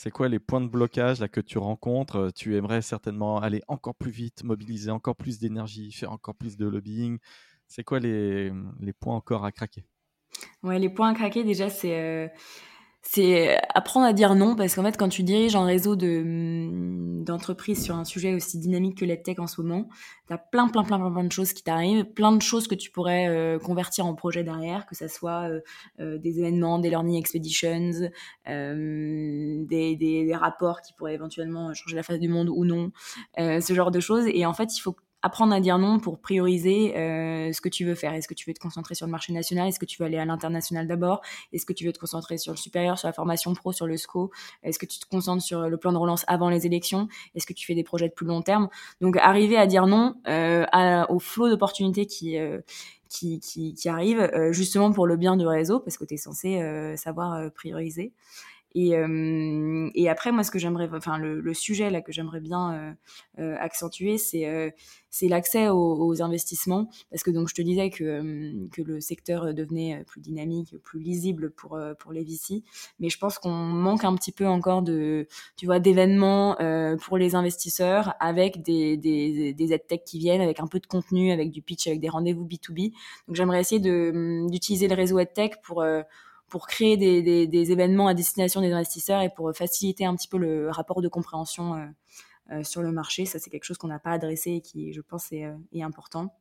C'est 0.00 0.12
quoi 0.12 0.28
les 0.28 0.38
points 0.38 0.60
de 0.60 0.68
blocage 0.68 1.18
là, 1.18 1.26
que 1.26 1.40
tu 1.40 1.58
rencontres? 1.58 2.30
Tu 2.32 2.54
aimerais 2.54 2.82
certainement 2.82 3.40
aller 3.40 3.62
encore 3.66 3.96
plus 3.96 4.12
vite, 4.12 4.44
mobiliser 4.44 4.92
encore 4.92 5.16
plus 5.16 5.40
d'énergie, 5.40 5.90
faire 5.90 6.12
encore 6.12 6.36
plus 6.36 6.56
de 6.56 6.68
lobbying. 6.68 7.18
C'est 7.66 7.82
quoi 7.82 7.98
les, 7.98 8.52
les, 8.78 8.92
points 8.92 9.16
encore 9.16 9.44
à 9.44 9.50
craquer? 9.50 9.84
Ouais, 10.62 10.78
les 10.78 10.88
points 10.88 11.08
à 11.08 11.14
craquer, 11.14 11.42
déjà, 11.42 11.68
c'est. 11.68 11.98
Euh, 11.98 12.28
c'est 13.02 13.58
apprendre 13.74 14.06
à 14.06 14.12
dire 14.12 14.34
non 14.34 14.56
parce 14.56 14.74
qu'en 14.74 14.82
fait 14.82 14.96
quand 14.96 15.08
tu 15.08 15.22
diriges 15.22 15.56
un 15.56 15.64
réseau 15.64 15.96
de 15.96 16.20
hum, 16.20 17.24
d'entreprises 17.24 17.82
sur 17.82 17.94
un 17.94 18.04
sujet 18.04 18.34
aussi 18.34 18.58
dynamique 18.58 18.98
que 18.98 19.04
l'EdTech 19.04 19.38
en 19.38 19.46
ce 19.46 19.60
moment, 19.60 19.88
tu 20.26 20.34
as 20.34 20.38
plein 20.38 20.68
plein 20.68 20.82
plein 20.82 20.98
plein 20.98 21.24
de 21.24 21.32
choses 21.32 21.52
qui 21.52 21.62
t'arrivent, 21.62 22.04
plein 22.04 22.32
de 22.32 22.42
choses 22.42 22.68
que 22.68 22.74
tu 22.74 22.90
pourrais 22.90 23.28
euh, 23.28 23.58
convertir 23.58 24.06
en 24.06 24.14
projet 24.14 24.44
derrière, 24.44 24.86
que 24.86 24.94
ça 24.94 25.08
soit 25.08 25.48
euh, 25.48 25.60
euh, 26.00 26.18
des 26.18 26.38
événements, 26.40 26.78
des 26.78 26.90
learning 26.90 27.18
expeditions, 27.18 27.90
des, 28.46 29.66
des, 29.66 29.96
des, 29.96 30.34
rapports 30.34 30.80
qui 30.80 30.92
pourraient 30.94 31.14
éventuellement 31.14 31.72
changer 31.74 31.96
la 31.96 32.02
face 32.02 32.18
du 32.18 32.28
monde 32.28 32.48
ou 32.48 32.64
non, 32.64 32.90
ce 33.36 33.74
genre 33.74 33.90
de 33.90 34.00
choses. 34.00 34.26
Et 34.26 34.46
en 34.46 34.52
fait, 34.52 34.76
il 34.76 34.80
faut 34.80 34.96
apprendre 35.22 35.52
à 35.52 35.60
dire 35.60 35.78
non 35.78 35.98
pour 35.98 36.20
prioriser 36.20 36.96
euh, 36.96 37.52
ce 37.52 37.60
que 37.60 37.68
tu 37.68 37.84
veux 37.84 37.94
faire. 37.94 38.14
Est-ce 38.14 38.28
que 38.28 38.34
tu 38.34 38.48
veux 38.48 38.54
te 38.54 38.60
concentrer 38.60 38.94
sur 38.94 39.06
le 39.06 39.10
marché 39.10 39.32
national? 39.32 39.68
Est-ce 39.68 39.80
que 39.80 39.84
tu 39.84 40.00
veux 40.00 40.06
aller 40.06 40.18
à 40.18 40.24
l'international 40.24 40.86
d'abord? 40.86 41.20
Est-ce 41.52 41.66
que 41.66 41.72
tu 41.72 41.84
veux 41.84 41.92
te 41.92 41.98
concentrer 41.98 42.38
sur 42.38 42.52
le 42.52 42.56
supérieur, 42.56 42.98
sur 42.98 43.08
la 43.08 43.12
formation 43.12 43.52
pro, 43.54 43.72
sur 43.72 43.86
le 43.86 43.96
SCO? 43.96 44.30
Est-ce 44.62 44.78
que 44.78 44.86
tu 44.86 44.98
te 44.98 45.06
concentres 45.06 45.42
sur 45.42 45.68
le 45.68 45.76
plan 45.76 45.92
de 45.92 45.98
relance 45.98 46.24
avant 46.28 46.50
les 46.50 46.66
élections? 46.66 47.08
Est-ce 47.34 47.46
que 47.46 47.52
tu 47.52 47.66
fais 47.66 47.74
des 47.74 47.84
projets 47.84 48.08
de 48.08 48.14
plus 48.14 48.26
long 48.26 48.42
terme? 48.42 48.68
Donc 49.00 49.16
arriver 49.16 49.56
à 49.56 49.66
dire 49.66 49.86
non 49.86 50.14
euh, 50.28 50.64
au 51.08 51.18
flot 51.18 51.48
d'opportunités 51.48 52.06
qui, 52.06 52.38
euh, 52.38 52.60
qui, 53.08 53.40
qui, 53.40 53.74
qui 53.74 53.88
arrivent 53.88 54.30
euh, 54.34 54.52
justement 54.52 54.92
pour 54.92 55.06
le 55.06 55.16
bien 55.16 55.36
du 55.36 55.46
réseau 55.46 55.80
parce 55.80 55.98
que 55.98 56.04
tu 56.04 56.14
es 56.14 56.16
censé 56.18 56.60
euh, 56.60 56.96
savoir 56.96 57.50
prioriser. 57.52 58.12
Et, 58.74 58.96
euh, 58.96 59.88
et 59.94 60.08
après, 60.10 60.30
moi, 60.30 60.44
ce 60.44 60.50
que 60.50 60.58
j'aimerais, 60.58 60.88
enfin, 60.92 61.16
le, 61.16 61.40
le, 61.40 61.54
sujet 61.54 61.88
là 61.90 62.02
que 62.02 62.12
j'aimerais 62.12 62.40
bien 62.40 62.74
euh, 62.74 62.92
euh 63.40 63.56
accentuer, 63.58 64.18
c'est 64.18 64.46
euh, 64.46 64.70
c'est 65.08 65.26
l'accès 65.26 65.68
aux, 65.70 65.96
aux, 66.06 66.20
investissements, 66.22 66.90
parce 67.10 67.22
que 67.22 67.30
donc 67.30 67.48
je 67.48 67.54
te 67.54 67.62
disais 67.62 67.88
que 67.88 68.04
euh, 68.04 68.68
que 68.70 68.82
le 68.82 69.00
secteur 69.00 69.54
devenait 69.54 70.04
plus 70.06 70.20
dynamique, 70.20 70.76
plus 70.84 71.00
lisible 71.00 71.50
pour 71.50 71.80
pour 71.98 72.12
les 72.12 72.22
VC, 72.24 72.62
mais 73.00 73.08
je 73.08 73.18
pense 73.18 73.38
qu'on 73.38 73.50
manque 73.50 74.04
un 74.04 74.14
petit 74.14 74.32
peu 74.32 74.46
encore 74.46 74.82
de, 74.82 75.26
tu 75.56 75.64
vois, 75.64 75.80
d'événements 75.80 76.56
pour 77.00 77.16
les 77.16 77.34
investisseurs 77.34 78.14
avec 78.20 78.62
des 78.62 78.98
des 78.98 79.54
des 79.54 79.78
tech 79.78 80.00
qui 80.04 80.18
viennent, 80.18 80.42
avec 80.42 80.60
un 80.60 80.66
peu 80.66 80.78
de 80.78 80.86
contenu, 80.86 81.32
avec 81.32 81.50
du 81.50 81.62
pitch, 81.62 81.86
avec 81.86 82.00
des 82.00 82.10
rendez-vous 82.10 82.44
B2B. 82.44 82.92
Donc 83.26 83.36
j'aimerais 83.36 83.60
essayer 83.60 83.80
de 83.80 84.46
d'utiliser 84.50 84.88
le 84.88 84.94
réseau 84.94 85.18
EdTech 85.18 85.62
pour 85.62 85.82
pour 86.48 86.66
créer 86.66 86.96
des, 86.96 87.22
des, 87.22 87.46
des, 87.46 87.72
événements 87.72 88.08
à 88.08 88.14
destination 88.14 88.60
des 88.60 88.72
investisseurs 88.72 89.22
et 89.22 89.30
pour 89.30 89.54
faciliter 89.54 90.04
un 90.04 90.14
petit 90.16 90.28
peu 90.28 90.38
le 90.38 90.70
rapport 90.70 91.02
de 91.02 91.08
compréhension 91.08 91.74
euh, 91.74 91.86
euh 92.52 92.64
sur 92.64 92.82
le 92.82 92.92
marché. 92.92 93.26
Ça, 93.26 93.38
c'est 93.38 93.50
quelque 93.50 93.64
chose 93.64 93.78
qu'on 93.78 93.88
n'a 93.88 93.98
pas 93.98 94.12
adressé 94.12 94.52
et 94.52 94.60
qui, 94.60 94.92
je 94.92 95.00
pense, 95.00 95.32
est, 95.32 95.44
euh, 95.44 95.56
est 95.72 95.82
important. 95.82 96.34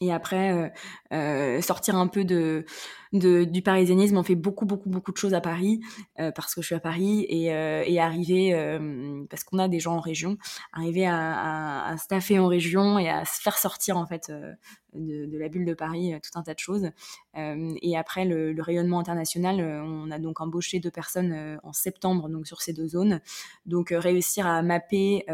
Et 0.00 0.12
après, 0.12 0.52
euh, 0.52 0.68
euh, 1.12 1.60
sortir 1.60 1.96
un 1.96 2.08
peu 2.08 2.24
de, 2.24 2.64
de, 3.12 3.44
du 3.44 3.62
parisianisme. 3.62 4.16
On 4.16 4.22
fait 4.22 4.34
beaucoup, 4.34 4.66
beaucoup, 4.66 4.88
beaucoup 4.88 5.12
de 5.12 5.16
choses 5.16 5.34
à 5.34 5.40
Paris 5.40 5.80
euh, 6.18 6.32
parce 6.32 6.54
que 6.54 6.62
je 6.62 6.66
suis 6.66 6.74
à 6.74 6.80
Paris 6.80 7.24
et, 7.28 7.54
euh, 7.54 7.84
et 7.86 8.00
arriver, 8.00 8.52
parce 9.30 9.44
qu'on 9.44 9.58
a 9.58 9.68
des 9.68 9.80
gens 9.80 9.94
en 9.94 10.00
région, 10.00 10.36
arriver 10.72 11.06
à, 11.06 11.16
à, 11.16 11.92
à 11.92 11.96
staffer 11.96 12.38
en 12.38 12.46
région 12.46 12.98
et 12.98 13.08
à 13.08 13.24
se 13.24 13.40
faire 13.40 13.56
sortir 13.56 13.96
en 13.96 14.06
fait 14.06 14.32
de, 14.94 15.38
la 15.38 15.48
bulle 15.48 15.64
de 15.64 15.74
Paris, 15.74 16.12
tout 16.22 16.38
un 16.38 16.42
tas 16.42 16.54
de 16.54 16.58
choses. 16.58 16.90
Euh, 17.36 17.74
et 17.82 17.96
après, 17.96 18.24
le, 18.24 18.54
rayonnement 18.60 18.98
international, 18.98 19.60
on 19.60 20.10
a 20.10 20.18
donc 20.18 20.40
embauché 20.40 20.80
deux 20.80 20.90
personnes 20.90 21.58
en 21.62 21.72
septembre 21.72 22.28
donc 22.28 22.46
sur 22.46 22.62
ces 22.62 22.72
deux 22.72 22.88
zones. 22.88 23.20
Donc 23.66 23.92
réussir 23.94 24.46
à 24.46 24.62
mapper 24.62 25.26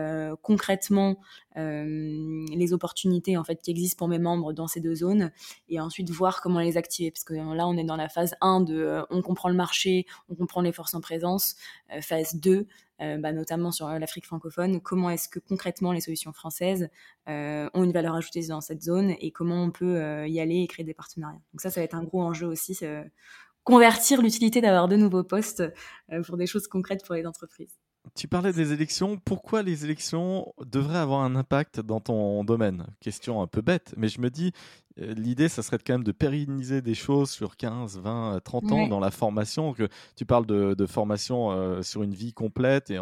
concrètement 0.42 1.18
les 1.56 2.72
opportunités 2.72 3.36
en 3.36 3.44
fait 3.44 3.60
qui 3.60 3.70
existent 3.70 3.98
pour 3.98 4.08
mes 4.08 4.18
membres 4.18 4.52
dans 4.52 4.66
ces 4.66 4.80
deux 4.80 4.94
zones 4.94 5.30
et 5.68 5.80
ensuite 5.80 6.10
voir 6.10 6.40
comment 6.40 6.60
les 6.60 6.76
activer 6.76 7.10
parce 7.10 7.24
que 7.24 7.34
là 7.34 7.66
on 7.66 7.76
est 7.76 7.84
dans 7.84 7.96
la 7.96 8.08
phase 8.08 8.34
1 8.40 8.60
de 8.60 9.02
on 9.10 9.22
comprend 9.22 9.48
le 9.48 9.54
marché, 9.54 10.06
on 10.28 10.34
comprend 10.34 10.62
les 10.62 10.72
forces 10.72 10.94
en 10.94 11.00
présence, 11.00 11.56
phase 12.00 12.34
2 12.36 12.50
euh, 12.50 12.64
bah, 13.00 13.32
notamment 13.32 13.72
sur 13.72 13.88
l'Afrique 13.88 14.26
francophone, 14.26 14.80
comment 14.80 15.10
est-ce 15.10 15.28
que 15.28 15.38
concrètement 15.38 15.92
les 15.92 16.00
solutions 16.00 16.32
françaises 16.32 16.90
euh, 17.28 17.68
ont 17.74 17.84
une 17.84 17.92
valeur 17.92 18.14
ajoutée 18.14 18.46
dans 18.48 18.60
cette 18.60 18.82
zone 18.82 19.14
et 19.20 19.30
comment 19.30 19.62
on 19.62 19.70
peut 19.70 19.96
euh, 19.96 20.26
y 20.26 20.38
aller 20.38 20.62
et 20.62 20.66
créer 20.66 20.84
des 20.84 20.94
partenariats. 20.94 21.40
Donc 21.52 21.60
ça, 21.60 21.70
ça 21.70 21.80
va 21.80 21.84
être 21.84 21.94
un 21.94 22.04
gros 22.04 22.22
enjeu 22.22 22.46
aussi, 22.46 22.78
convertir 23.64 24.22
l'utilité 24.22 24.60
d'avoir 24.60 24.88
de 24.88 24.96
nouveaux 24.96 25.24
postes 25.24 25.62
pour 26.26 26.36
des 26.36 26.46
choses 26.46 26.68
concrètes 26.68 27.04
pour 27.04 27.14
les 27.14 27.26
entreprises. 27.26 27.79
Tu 28.14 28.28
parlais 28.28 28.52
des 28.52 28.72
élections. 28.72 29.18
Pourquoi 29.18 29.62
les 29.62 29.84
élections 29.84 30.52
devraient 30.64 30.98
avoir 30.98 31.20
un 31.20 31.36
impact 31.36 31.80
dans 31.80 32.00
ton 32.00 32.44
domaine? 32.44 32.86
Question 33.00 33.42
un 33.42 33.46
peu 33.46 33.60
bête, 33.60 33.94
mais 33.96 34.08
je 34.08 34.20
me 34.20 34.30
dis, 34.30 34.52
euh, 35.00 35.14
l'idée, 35.14 35.48
ça 35.48 35.62
serait 35.62 35.78
quand 35.78 35.94
même 35.94 36.04
de 36.04 36.12
pérenniser 36.12 36.82
des 36.82 36.94
choses 36.94 37.30
sur 37.30 37.56
15, 37.56 37.98
20, 37.98 38.40
30 38.42 38.72
ans 38.72 38.86
dans 38.88 39.00
la 39.00 39.10
formation. 39.10 39.72
Que 39.74 39.88
tu 40.16 40.24
parles 40.24 40.46
de, 40.46 40.86
formation 40.86 41.52
euh, 41.52 41.82
sur 41.82 42.02
une 42.02 42.14
vie 42.14 42.32
complète 42.32 42.90
et, 42.90 42.98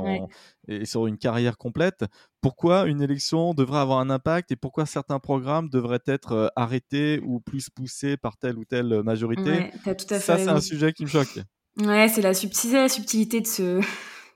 et, 0.66 0.84
sur 0.84 1.06
une 1.06 1.16
carrière 1.16 1.56
complète. 1.56 2.04
Pourquoi 2.40 2.86
une 2.86 3.00
élection 3.00 3.54
devrait 3.54 3.80
avoir 3.80 4.00
un 4.00 4.10
impact 4.10 4.52
et 4.52 4.56
pourquoi 4.56 4.84
certains 4.84 5.20
programmes 5.20 5.68
devraient 5.68 6.02
être 6.06 6.32
euh, 6.32 6.48
arrêtés 6.56 7.20
ou 7.24 7.40
plus 7.40 7.70
poussés 7.70 8.16
par 8.16 8.36
telle 8.36 8.58
ou 8.58 8.64
telle 8.64 9.02
majorité? 9.02 9.70
Ça, 10.08 10.38
c'est 10.38 10.48
un 10.48 10.60
sujet 10.60 10.92
qui 10.92 11.04
me 11.04 11.08
choque. 11.08 11.38
Ouais, 11.78 12.08
c'est 12.08 12.20
la, 12.22 12.32
la 12.32 12.88
subtilité 12.88 13.40
de 13.40 13.46
ce 13.46 13.80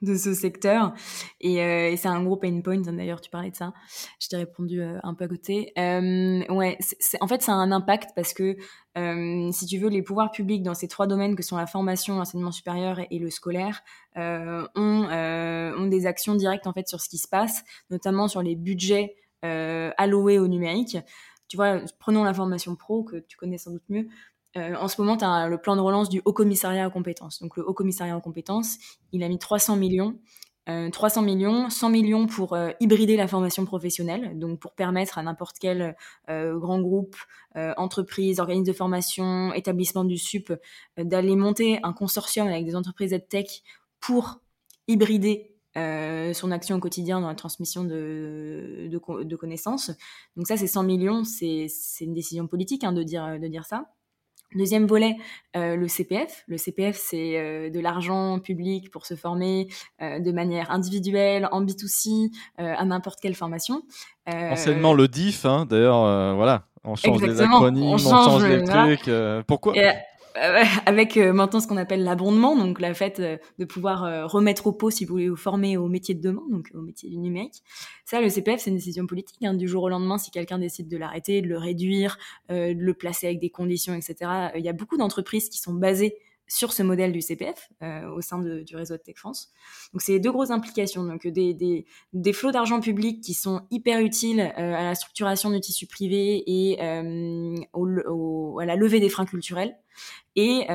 de 0.03 0.15
ce 0.15 0.33
secteur. 0.33 0.93
Et, 1.41 1.61
euh, 1.61 1.89
et 1.89 1.97
c'est 1.97 2.07
un 2.07 2.23
gros 2.23 2.37
pain 2.37 2.61
point. 2.61 2.81
D'ailleurs, 2.81 3.21
tu 3.21 3.29
parlais 3.29 3.51
de 3.51 3.55
ça. 3.55 3.73
Je 4.19 4.27
t'ai 4.27 4.37
répondu 4.37 4.81
euh, 4.81 4.99
un 5.03 5.13
peu 5.13 5.25
à 5.25 5.27
côté. 5.27 5.73
Euh, 5.77 6.43
ouais, 6.49 6.77
en 7.21 7.27
fait, 7.27 7.41
ça 7.41 7.53
a 7.53 7.55
un 7.55 7.71
impact 7.71 8.11
parce 8.15 8.33
que 8.33 8.55
si 9.51 9.65
tu 9.65 9.79
veux, 9.79 9.89
les 9.89 10.03
pouvoirs 10.03 10.29
publics 10.29 10.61
dans 10.61 10.75
ces 10.75 10.87
trois 10.87 11.07
domaines 11.07 11.35
que 11.35 11.41
sont 11.41 11.57
la 11.57 11.65
formation, 11.65 12.15
l'enseignement 12.15 12.51
supérieur 12.51 12.99
et, 13.09 13.17
le 13.17 13.31
scolaire 13.31 13.81
ont, 14.15 14.69
ont 14.75 15.87
des 15.87 16.05
actions 16.05 16.35
directes 16.35 16.67
en 16.67 16.73
fait 16.73 16.87
sur 16.87 17.01
ce 17.01 17.09
qui 17.09 17.17
se 17.17 17.27
passe, 17.27 17.63
notamment 17.89 18.27
sur 18.27 18.43
les 18.43 18.55
budgets 18.55 19.15
alloués 19.41 20.37
au 20.37 20.47
numérique. 20.47 20.97
Tu 21.47 21.57
vois, 21.57 21.81
prenons 21.97 22.23
la 22.23 22.35
formation 22.35 22.75
pro 22.75 23.03
que 23.03 23.17
tu 23.17 23.35
connais 23.35 23.57
sans 23.57 23.71
doute 23.71 23.83
mieux. 23.89 24.07
Euh, 24.57 24.75
en 24.75 24.87
ce 24.87 25.01
moment, 25.01 25.17
tu 25.17 25.25
as 25.25 25.47
le 25.47 25.57
plan 25.57 25.75
de 25.75 25.81
relance 25.81 26.09
du 26.09 26.21
Haut 26.25 26.33
Commissariat 26.33 26.87
aux 26.87 26.91
compétences. 26.91 27.41
Donc 27.41 27.57
le 27.57 27.67
Haut 27.67 27.73
Commissariat 27.73 28.15
aux 28.17 28.21
compétences, 28.21 28.77
il 29.11 29.23
a 29.23 29.29
mis 29.29 29.39
300 29.39 29.75
millions. 29.75 30.17
Euh, 30.69 30.89
300 30.89 31.23
millions, 31.23 31.69
100 31.69 31.89
millions 31.89 32.25
pour 32.25 32.53
euh, 32.53 32.69
hybrider 32.79 33.17
la 33.17 33.27
formation 33.27 33.65
professionnelle, 33.65 34.39
donc 34.39 34.61
pour 34.61 34.71
permettre 34.71 35.17
à 35.17 35.23
n'importe 35.23 35.57
quel 35.59 35.93
euh, 36.29 36.57
grand 36.57 36.79
groupe, 36.79 37.17
entreprise, 37.55 38.39
organisme 38.39 38.65
de 38.65 38.73
formation, 38.73 39.53
établissement 39.53 40.05
du 40.05 40.17
SUP, 40.17 40.53
d'aller 40.97 41.35
monter 41.35 41.79
un 41.83 41.93
consortium 41.93 42.47
avec 42.47 42.65
des 42.65 42.75
entreprises 42.75 43.15
tech 43.29 43.61
pour 43.99 44.39
hybrider 44.87 45.53
euh, 45.75 46.33
son 46.33 46.51
action 46.51 46.75
au 46.75 46.79
quotidien 46.79 47.19
dans 47.19 47.27
la 47.27 47.35
transmission 47.35 47.83
de, 47.83 49.35
connaissances. 49.39 49.91
Donc 50.35 50.47
ça, 50.47 50.55
c'est 50.55 50.67
100 50.67 50.83
millions, 50.83 51.23
c'est 51.23 51.67
une 52.01 52.13
décision 52.13 52.47
politique 52.47 52.83
hein, 52.83 52.93
de 52.93 53.03
dire 53.03 53.65
ça. 53.65 53.85
Deuxième 54.55 54.85
volet, 54.85 55.15
euh, 55.55 55.75
le 55.75 55.87
CPF. 55.87 56.43
Le 56.47 56.57
CPF, 56.57 56.97
c'est 56.97 57.37
euh, 57.37 57.69
de 57.69 57.79
l'argent 57.79 58.39
public 58.39 58.91
pour 58.91 59.05
se 59.05 59.15
former 59.15 59.67
euh, 60.01 60.19
de 60.19 60.31
manière 60.31 60.71
individuelle, 60.71 61.47
en 61.51 61.63
B2C, 61.63 62.31
euh, 62.59 62.73
à 62.77 62.85
n'importe 62.85 63.19
quelle 63.21 63.35
formation. 63.35 63.83
Enseignement 64.27 64.93
le 64.93 65.07
DIF, 65.07 65.45
hein, 65.45 65.65
d'ailleurs, 65.69 66.35
voilà, 66.35 66.63
on 66.83 66.95
change 66.95 67.21
les 67.21 67.41
acronymes, 67.41 67.83
on 67.83 67.97
change, 67.97 68.45
les 68.45 68.63
trucs. 68.63 69.09
pourquoi? 69.47 69.73
Euh, 69.75 69.91
avec 70.85 71.17
euh, 71.17 71.33
maintenant 71.33 71.59
ce 71.59 71.67
qu'on 71.67 71.77
appelle 71.77 72.03
l'abondement, 72.03 72.55
donc 72.55 72.79
la 72.79 72.93
fait 72.93 73.19
euh, 73.19 73.37
de 73.59 73.65
pouvoir 73.65 74.29
remettre 74.29 74.67
au 74.67 74.71
pot 74.71 74.89
si 74.89 75.05
vous 75.05 75.13
voulez 75.13 75.29
vous 75.29 75.35
former 75.35 75.77
au 75.77 75.87
métier 75.87 76.15
de 76.15 76.21
demain, 76.21 76.43
donc 76.49 76.69
au 76.73 76.81
métier 76.81 77.09
du 77.09 77.17
numérique. 77.17 77.63
Ça, 78.05 78.21
le 78.21 78.29
CPF, 78.29 78.59
c'est 78.59 78.69
une 78.69 78.77
décision 78.77 79.05
politique. 79.07 79.37
Hein, 79.43 79.53
du 79.53 79.67
jour 79.67 79.83
au 79.83 79.89
lendemain, 79.89 80.17
si 80.17 80.31
quelqu'un 80.31 80.59
décide 80.59 80.87
de 80.87 80.97
l'arrêter, 80.97 81.41
de 81.41 81.47
le 81.47 81.57
réduire, 81.57 82.17
de 82.49 82.73
le 82.73 82.93
placer 82.93 83.27
avec 83.27 83.39
des 83.39 83.49
conditions, 83.49 83.93
etc. 83.93 84.51
Il 84.55 84.63
y 84.63 84.69
a 84.69 84.73
beaucoup 84.73 84.97
d'entreprises 84.97 85.49
qui 85.49 85.59
sont 85.59 85.73
basées 85.73 86.17
sur 86.53 86.71
ce 86.71 86.83
modèle 86.83 87.11
du 87.11 87.21
CPF 87.21 87.69
euh, 87.81 88.07
au 88.11 88.21
sein 88.21 88.37
du 88.37 88.75
réseau 88.75 88.95
de 88.95 89.01
Tech 89.01 89.15
France. 89.17 89.51
Donc 89.91 90.03
c'est 90.03 90.19
deux 90.19 90.31
grosses 90.31 90.51
implications, 90.51 91.03
donc 91.03 91.25
des, 91.25 91.55
des, 91.55 91.87
des 92.13 92.33
flots 92.33 92.51
d'argent 92.51 92.79
public 92.79 93.21
qui 93.21 93.33
sont 93.33 93.61
hyper 93.71 94.01
utiles 94.01 94.39
euh, 94.39 94.75
à 94.75 94.83
la 94.83 94.93
structuration 94.93 95.49
du 95.49 95.59
tissu 95.59 95.87
privé 95.87 96.43
et 96.45 96.79
euh, 96.83 97.55
à 97.73 98.65
la 98.65 98.75
levée 98.75 98.99
des 98.99 99.09
freins 99.09 99.25
culturels, 99.25 99.75
et 100.35 100.65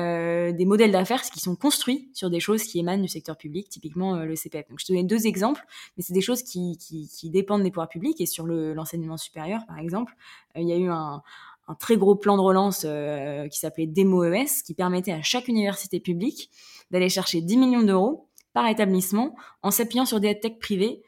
des 0.53 0.65
modèles 0.65 0.93
d'affaires 0.93 1.21
qui 1.21 1.41
sont 1.41 1.57
construits 1.57 2.09
sur 2.13 2.29
des 2.29 2.39
choses 2.39 2.63
qui 2.63 2.79
émanent 2.79 3.01
du 3.01 3.09
secteur 3.09 3.35
public, 3.35 3.67
typiquement 3.67 4.15
le 4.15 4.33
CPF. 4.33 4.69
Donc 4.69 4.79
je 4.79 4.85
te 4.85 4.93
donne 4.93 5.07
deux 5.07 5.27
exemples, 5.27 5.61
mais 5.97 6.03
c'est 6.03 6.13
des 6.13 6.21
choses 6.21 6.43
qui, 6.43 6.77
qui, 6.77 7.29
dépendent 7.29 7.63
des 7.63 7.69
pouvoirs 7.69 7.89
publics 7.89 8.21
et 8.21 8.25
sur 8.25 8.45
l'enseignement 8.47 9.17
supérieur, 9.17 9.65
par 9.67 9.77
exemple, 9.77 10.13
il 10.55 10.69
y 10.69 10.71
a 10.71 10.77
eu 10.77 10.87
un, 10.87 11.21
un 11.69 11.75
très 11.75 11.97
gros 11.97 12.15
plan 12.15 12.35
de 12.35 12.41
relance 12.41 12.83
euh, 12.85 13.47
qui 13.47 13.59
s'appelait 13.59 13.85
Demo 13.85 14.23
ES, 14.25 14.63
qui 14.65 14.73
permettait 14.73 15.11
à 15.13 15.21
chaque 15.21 15.47
université 15.47 15.99
publique 15.99 16.49
d'aller 16.91 17.09
chercher 17.09 17.41
10 17.41 17.57
millions 17.57 17.83
d'euros 17.83 18.27
par 18.53 18.67
établissement 18.67 19.35
en 19.61 19.69
s'appuyant 19.69 20.05
sur 20.05 20.19
des 20.19 20.37
tech 20.39 20.57
privés 20.59 21.03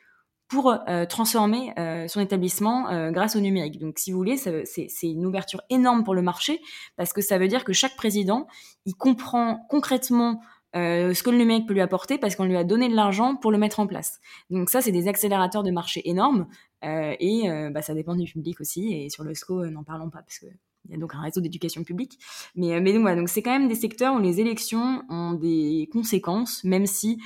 pour 0.47 0.71
euh, 0.87 1.05
transformer 1.05 1.73
euh, 1.79 2.07
son 2.07 2.19
établissement 2.19 3.11
grâce 3.11 3.35
au 3.35 3.39
numérique. 3.39 3.79
Donc, 3.79 3.97
si 3.97 4.11
vous 4.11 4.17
voulez, 4.17 4.37
c'est 4.37 4.89
une 5.01 5.25
ouverture 5.25 5.61
énorme 5.69 6.03
pour 6.03 6.13
le 6.13 6.21
marché 6.21 6.61
parce 6.95 7.11
que 7.11 7.21
ça 7.21 7.39
veut 7.39 7.47
dire 7.47 7.63
que 7.63 7.73
chaque 7.73 7.95
président, 7.95 8.47
il 8.85 8.93
comprend 8.93 9.65
concrètement 9.69 10.41
euh, 10.75 11.13
ce 11.13 11.23
que 11.23 11.29
le 11.29 11.37
numérique 11.37 11.67
peut 11.67 11.73
lui 11.73 11.81
apporter 11.81 12.17
parce 12.17 12.35
qu'on 12.35 12.45
lui 12.45 12.55
a 12.55 12.63
donné 12.63 12.89
de 12.89 12.95
l'argent 12.95 13.35
pour 13.35 13.51
le 13.51 13.57
mettre 13.57 13.79
en 13.79 13.87
place. 13.87 14.19
Donc 14.49 14.69
ça, 14.69 14.81
c'est 14.81 14.91
des 14.91 15.07
accélérateurs 15.07 15.63
de 15.63 15.71
marché 15.71 16.01
énormes 16.09 16.47
euh, 16.83 17.13
et 17.19 17.49
euh, 17.49 17.69
bah, 17.69 17.81
ça 17.81 17.93
dépend 17.93 18.15
du 18.15 18.31
public 18.31 18.61
aussi. 18.61 18.93
Et 18.93 19.09
sur 19.09 19.23
le 19.23 19.33
SCO, 19.33 19.65
n'en 19.65 19.83
parlons 19.83 20.09
pas 20.09 20.21
parce 20.21 20.39
que 20.39 20.47
il 20.85 20.91
y 20.91 20.95
a 20.95 20.97
donc 20.97 21.13
un 21.13 21.21
réseau 21.21 21.41
d'éducation 21.41 21.83
publique. 21.83 22.17
Mais, 22.55 22.79
mais 22.81 22.91
donc, 22.91 23.01
voilà, 23.01 23.15
donc 23.15 23.29
c'est 23.29 23.43
quand 23.43 23.51
même 23.51 23.67
des 23.67 23.75
secteurs 23.75 24.15
où 24.15 24.19
les 24.19 24.39
élections 24.39 25.03
ont 25.09 25.33
des 25.33 25.87
conséquences, 25.91 26.63
même 26.63 26.87
si 26.87 27.21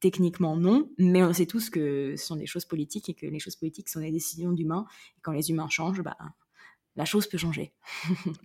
techniquement 0.00 0.54
non, 0.54 0.90
mais 0.98 1.22
on 1.22 1.32
sait 1.32 1.46
tous 1.46 1.70
que 1.70 2.14
ce 2.16 2.26
sont 2.26 2.36
des 2.36 2.44
choses 2.44 2.66
politiques 2.66 3.08
et 3.08 3.14
que 3.14 3.26
les 3.26 3.38
choses 3.38 3.56
politiques 3.56 3.88
sont 3.88 4.00
des 4.00 4.10
décisions 4.10 4.52
d'humains. 4.52 4.84
Et 5.16 5.20
quand 5.22 5.32
les 5.32 5.50
humains 5.50 5.68
changent, 5.70 6.02
bah, 6.02 6.16
la 7.00 7.06
chose 7.06 7.26
peut 7.26 7.38
changer. 7.38 7.72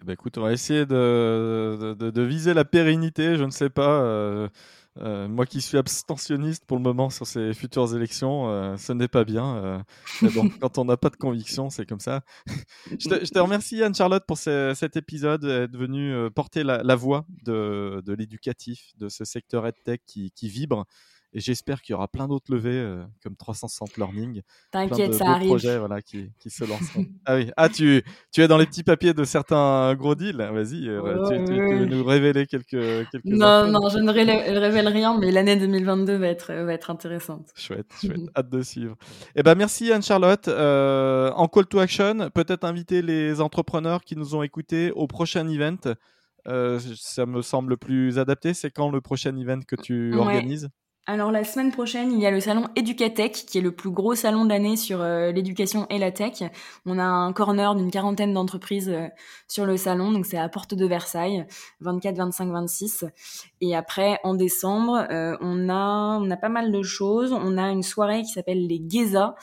bah 0.05 0.13
écoute, 0.13 0.37
on 0.37 0.41
va 0.41 0.53
essayer 0.53 0.85
de, 0.85 1.93
de, 1.99 2.09
de, 2.09 2.21
viser 2.21 2.53
la 2.53 2.63
pérennité, 2.63 3.35
je 3.35 3.43
ne 3.43 3.51
sais 3.51 3.69
pas. 3.69 4.01
Euh, 4.01 4.47
euh, 4.99 5.27
moi 5.27 5.45
qui 5.45 5.59
suis 5.59 5.77
abstentionniste 5.77 6.63
pour 6.65 6.77
le 6.77 6.83
moment 6.83 7.09
sur 7.09 7.27
ces 7.27 7.53
futures 7.53 7.93
élections, 7.93 8.49
euh, 8.49 8.77
ce 8.77 8.93
n'est 8.93 9.09
pas 9.09 9.25
bien. 9.25 9.83
bon, 10.21 10.49
quand 10.61 10.77
on 10.77 10.85
n'a 10.85 10.95
pas 10.95 11.09
de 11.09 11.17
conviction, 11.17 11.69
c'est 11.69 11.85
comme 11.85 11.99
ça. 11.99 12.21
je, 12.97 13.09
te, 13.09 13.25
je, 13.25 13.29
te, 13.29 13.39
remercie 13.39 13.83
Anne-Charlotte 13.83 14.23
pour 14.25 14.37
cet 14.37 14.95
épisode, 14.95 15.41
d'être 15.41 15.75
venue 15.75 16.31
porter 16.31 16.63
la, 16.63 16.81
la 16.81 16.95
voix 16.95 17.25
de, 17.43 18.01
de 18.05 18.13
l'éducatif, 18.13 18.93
de 18.95 19.09
ce 19.09 19.25
secteur 19.25 19.67
EdTech 19.67 20.01
qui, 20.05 20.31
qui 20.31 20.47
vibre. 20.47 20.85
Et 21.35 21.41
j'espère 21.41 21.81
qu'il 21.81 21.91
y 21.91 21.95
aura 21.95 22.07
plein 22.07 22.29
d'autres 22.29 22.49
levées 22.49 22.79
euh, 22.79 23.03
comme 23.21 23.35
360 23.35 23.97
Learning. 23.97 24.41
T'inquiète, 24.71 25.15
ça 25.15 25.31
arrive. 25.31 25.49
projets 25.49 25.77
voilà, 25.77 26.01
qui, 26.01 26.31
qui 26.39 26.49
se 26.49 26.63
lanceront. 26.63 27.05
ah 27.25 27.35
oui, 27.35 27.51
ah, 27.57 27.67
tu, 27.67 28.03
tu 28.31 28.41
es 28.41 28.47
dans 28.47 28.57
les 28.57 28.65
petits 28.65 28.83
papiers 28.83 29.13
de 29.13 29.25
certains 29.25 29.93
gros 29.95 30.15
deals. 30.15 30.37
Vas-y, 30.37 30.87
euh, 30.87 31.27
tu, 31.27 31.43
tu, 31.43 31.53
veux 31.53 31.85
nous 31.87 32.05
révéler 32.05 32.47
quelques, 32.47 32.69
quelques 33.11 33.25
Non, 33.25 33.67
non, 33.67 33.89
je 33.89 33.99
ne 33.99 34.11
révèle 34.11 34.87
rien, 34.87 35.17
mais 35.19 35.29
l'année 35.29 35.57
2022 35.57 36.15
va 36.15 36.27
être, 36.27 36.53
va 36.53 36.71
être 36.71 36.89
intéressante. 36.89 37.49
Chouette, 37.53 37.91
chouette. 37.99 38.29
Hâte 38.37 38.49
de 38.49 38.61
suivre. 38.61 38.95
Eh 39.35 39.43
ben, 39.43 39.55
merci 39.55 39.91
Anne-Charlotte. 39.91 40.47
Euh, 40.47 41.31
en 41.31 41.49
call 41.49 41.65
to 41.65 41.79
action, 41.79 42.29
peut-être 42.33 42.63
inviter 42.63 43.01
les 43.01 43.41
entrepreneurs 43.41 44.05
qui 44.05 44.15
nous 44.15 44.35
ont 44.35 44.41
écoutés 44.41 44.93
au 44.93 45.05
prochain 45.05 45.45
event. 45.49 45.95
ça 46.45 47.25
me 47.25 47.41
semble 47.41 47.75
plus 47.75 48.19
adapté. 48.19 48.53
C'est 48.53 48.71
quand 48.71 48.89
le 48.89 49.01
prochain 49.01 49.35
event 49.35 49.59
que 49.67 49.75
tu 49.75 50.15
organises? 50.15 50.69
Alors 51.07 51.31
la 51.31 51.43
semaine 51.43 51.71
prochaine, 51.71 52.11
il 52.11 52.19
y 52.19 52.25
a 52.25 52.31
le 52.31 52.39
salon 52.39 52.65
Educatech, 52.75 53.45
qui 53.45 53.59
est 53.59 53.61
le 53.61 53.71
plus 53.71 53.91
gros 53.91 54.15
salon 54.15 54.43
de 54.43 54.49
l'année 54.49 54.75
sur 54.75 55.01
euh, 55.01 55.31
l'éducation 55.31 55.85
et 55.91 55.99
la 55.99 56.11
tech. 56.11 56.41
On 56.87 56.97
a 56.97 57.03
un 57.03 57.31
corner 57.31 57.75
d'une 57.75 57.91
quarantaine 57.91 58.33
d'entreprises 58.33 58.89
euh, 58.89 59.07
sur 59.47 59.67
le 59.67 59.77
salon, 59.77 60.11
donc 60.11 60.25
c'est 60.25 60.39
à 60.39 60.49
Porte 60.49 60.73
de 60.73 60.83
Versailles, 60.87 61.45
24, 61.81 62.17
25, 62.17 62.49
26. 62.49 63.05
Et 63.61 63.75
après, 63.75 64.19
en 64.23 64.33
décembre, 64.33 65.05
euh, 65.11 65.37
on 65.41 65.69
a 65.69 66.17
on 66.19 66.31
a 66.31 66.37
pas 66.37 66.49
mal 66.49 66.71
de 66.71 66.81
choses. 66.81 67.33
On 67.33 67.59
a 67.59 67.69
une 67.69 67.83
soirée 67.83 68.23
qui 68.23 68.29
s'appelle 68.29 68.65
les 68.65 68.81
Geza, 68.89 69.35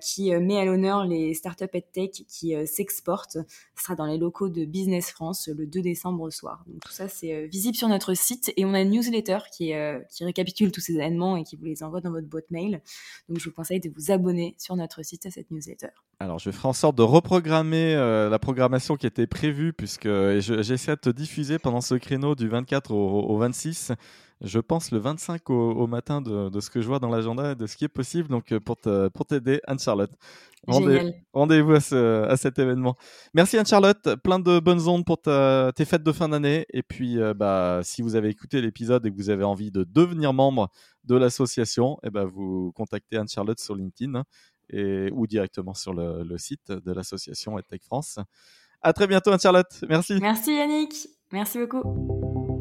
qui 0.00 0.34
met 0.34 0.58
à 0.58 0.64
l'honneur 0.64 1.04
les 1.04 1.34
startups 1.34 1.64
et 1.74 1.82
tech 1.82 2.10
qui 2.26 2.54
s'exportent. 2.66 3.38
Ce 3.76 3.84
sera 3.84 3.94
dans 3.96 4.06
les 4.06 4.16
locaux 4.16 4.48
de 4.48 4.64
Business 4.64 5.10
France 5.10 5.48
le 5.54 5.66
2 5.66 5.82
décembre 5.82 6.30
soir. 6.30 6.64
Donc 6.66 6.80
tout 6.80 6.92
ça, 6.92 7.08
c'est 7.08 7.46
visible 7.46 7.76
sur 7.76 7.88
notre 7.88 8.14
site 8.14 8.52
et 8.56 8.64
on 8.64 8.72
a 8.72 8.80
une 8.80 8.90
newsletter 8.90 9.38
qui 9.52 9.74
récapitule 10.20 10.72
tous 10.72 10.80
ces 10.80 11.01
et 11.02 11.44
qui 11.44 11.56
vous 11.56 11.64
les 11.64 11.82
envoie 11.82 12.00
dans 12.00 12.10
votre 12.10 12.28
boîte 12.28 12.50
mail. 12.50 12.80
Donc 13.28 13.38
je 13.38 13.44
vous 13.48 13.54
conseille 13.54 13.80
de 13.80 13.90
vous 13.94 14.10
abonner 14.10 14.54
sur 14.58 14.76
notre 14.76 15.04
site 15.04 15.26
à 15.26 15.30
cette 15.30 15.50
newsletter. 15.50 15.88
Alors 16.20 16.38
je 16.38 16.50
ferai 16.50 16.68
en 16.68 16.72
sorte 16.72 16.96
de 16.96 17.02
reprogrammer 17.02 17.94
euh, 17.94 18.28
la 18.28 18.38
programmation 18.38 18.96
qui 18.96 19.06
était 19.06 19.26
prévue 19.26 19.72
puisque 19.72 20.08
j'essaie 20.38 20.94
de 20.94 21.00
te 21.00 21.10
diffuser 21.10 21.58
pendant 21.58 21.80
ce 21.80 21.94
créneau 21.94 22.34
du 22.34 22.48
24 22.48 22.92
au, 22.92 23.36
26 23.36 23.92
je 24.42 24.58
pense 24.58 24.90
le 24.90 24.98
25 24.98 25.50
au, 25.50 25.86
matin 25.86 26.20
de, 26.20 26.60
ce 26.60 26.68
que 26.68 26.80
je 26.80 26.88
vois 26.88 26.98
dans 26.98 27.08
l'agenda 27.08 27.52
et 27.52 27.54
de 27.54 27.66
ce 27.66 27.76
qui 27.76 27.84
est 27.84 27.88
possible. 27.88 28.28
Donc, 28.28 28.50
euh, 28.50 28.58
pour, 28.58 28.76
pour 28.76 29.24
t'aider, 29.24 29.60
Anne-Charlotte. 29.68 30.10
Rendez-vous 30.66 31.72
à, 31.72 32.30
à, 32.30 32.36
cet 32.36 32.58
événement. 32.58 32.96
Merci 33.34 33.58
Anne-Charlotte, 33.58 34.16
plein 34.22 34.38
de 34.38 34.60
bonnes 34.60 34.86
ondes 34.88 35.04
pour 35.04 35.20
tes 35.20 35.84
fêtes 35.84 36.02
de 36.02 36.12
fin 36.12 36.28
d'année. 36.28 36.66
Et 36.72 36.82
puis, 36.82 37.18
euh, 37.18 37.34
bah, 37.34 37.80
si 37.82 38.02
vous 38.02 38.14
avez 38.14 38.28
écouté 38.28 38.60
l'épisode 38.60 39.04
et 39.06 39.10
que 39.10 39.16
vous 39.16 39.30
avez 39.30 39.44
envie 39.44 39.70
de 39.70 39.84
devenir 39.84 40.32
membre 40.32 40.70
de 41.04 41.16
l'association, 41.16 41.98
eh 42.04 42.10
ben 42.10 42.24
vous 42.24 42.72
contactez 42.76 43.16
Anne-Charlotte 43.16 43.58
sur 43.58 43.74
LinkedIn 43.74 44.14
hein, 44.14 44.24
et, 44.70 45.10
ou 45.12 45.26
directement 45.26 45.74
sur 45.74 45.94
le, 45.94 46.22
le 46.22 46.38
site 46.38 46.70
de 46.70 46.92
l'association 46.92 47.58
EdTech 47.58 47.82
France. 47.82 48.18
À 48.82 48.92
très 48.92 49.06
bientôt 49.06 49.32
Anne-Charlotte. 49.32 49.84
Merci. 49.88 50.18
Merci 50.20 50.54
Yannick. 50.54 51.08
Merci 51.32 51.58
beaucoup. 51.58 52.51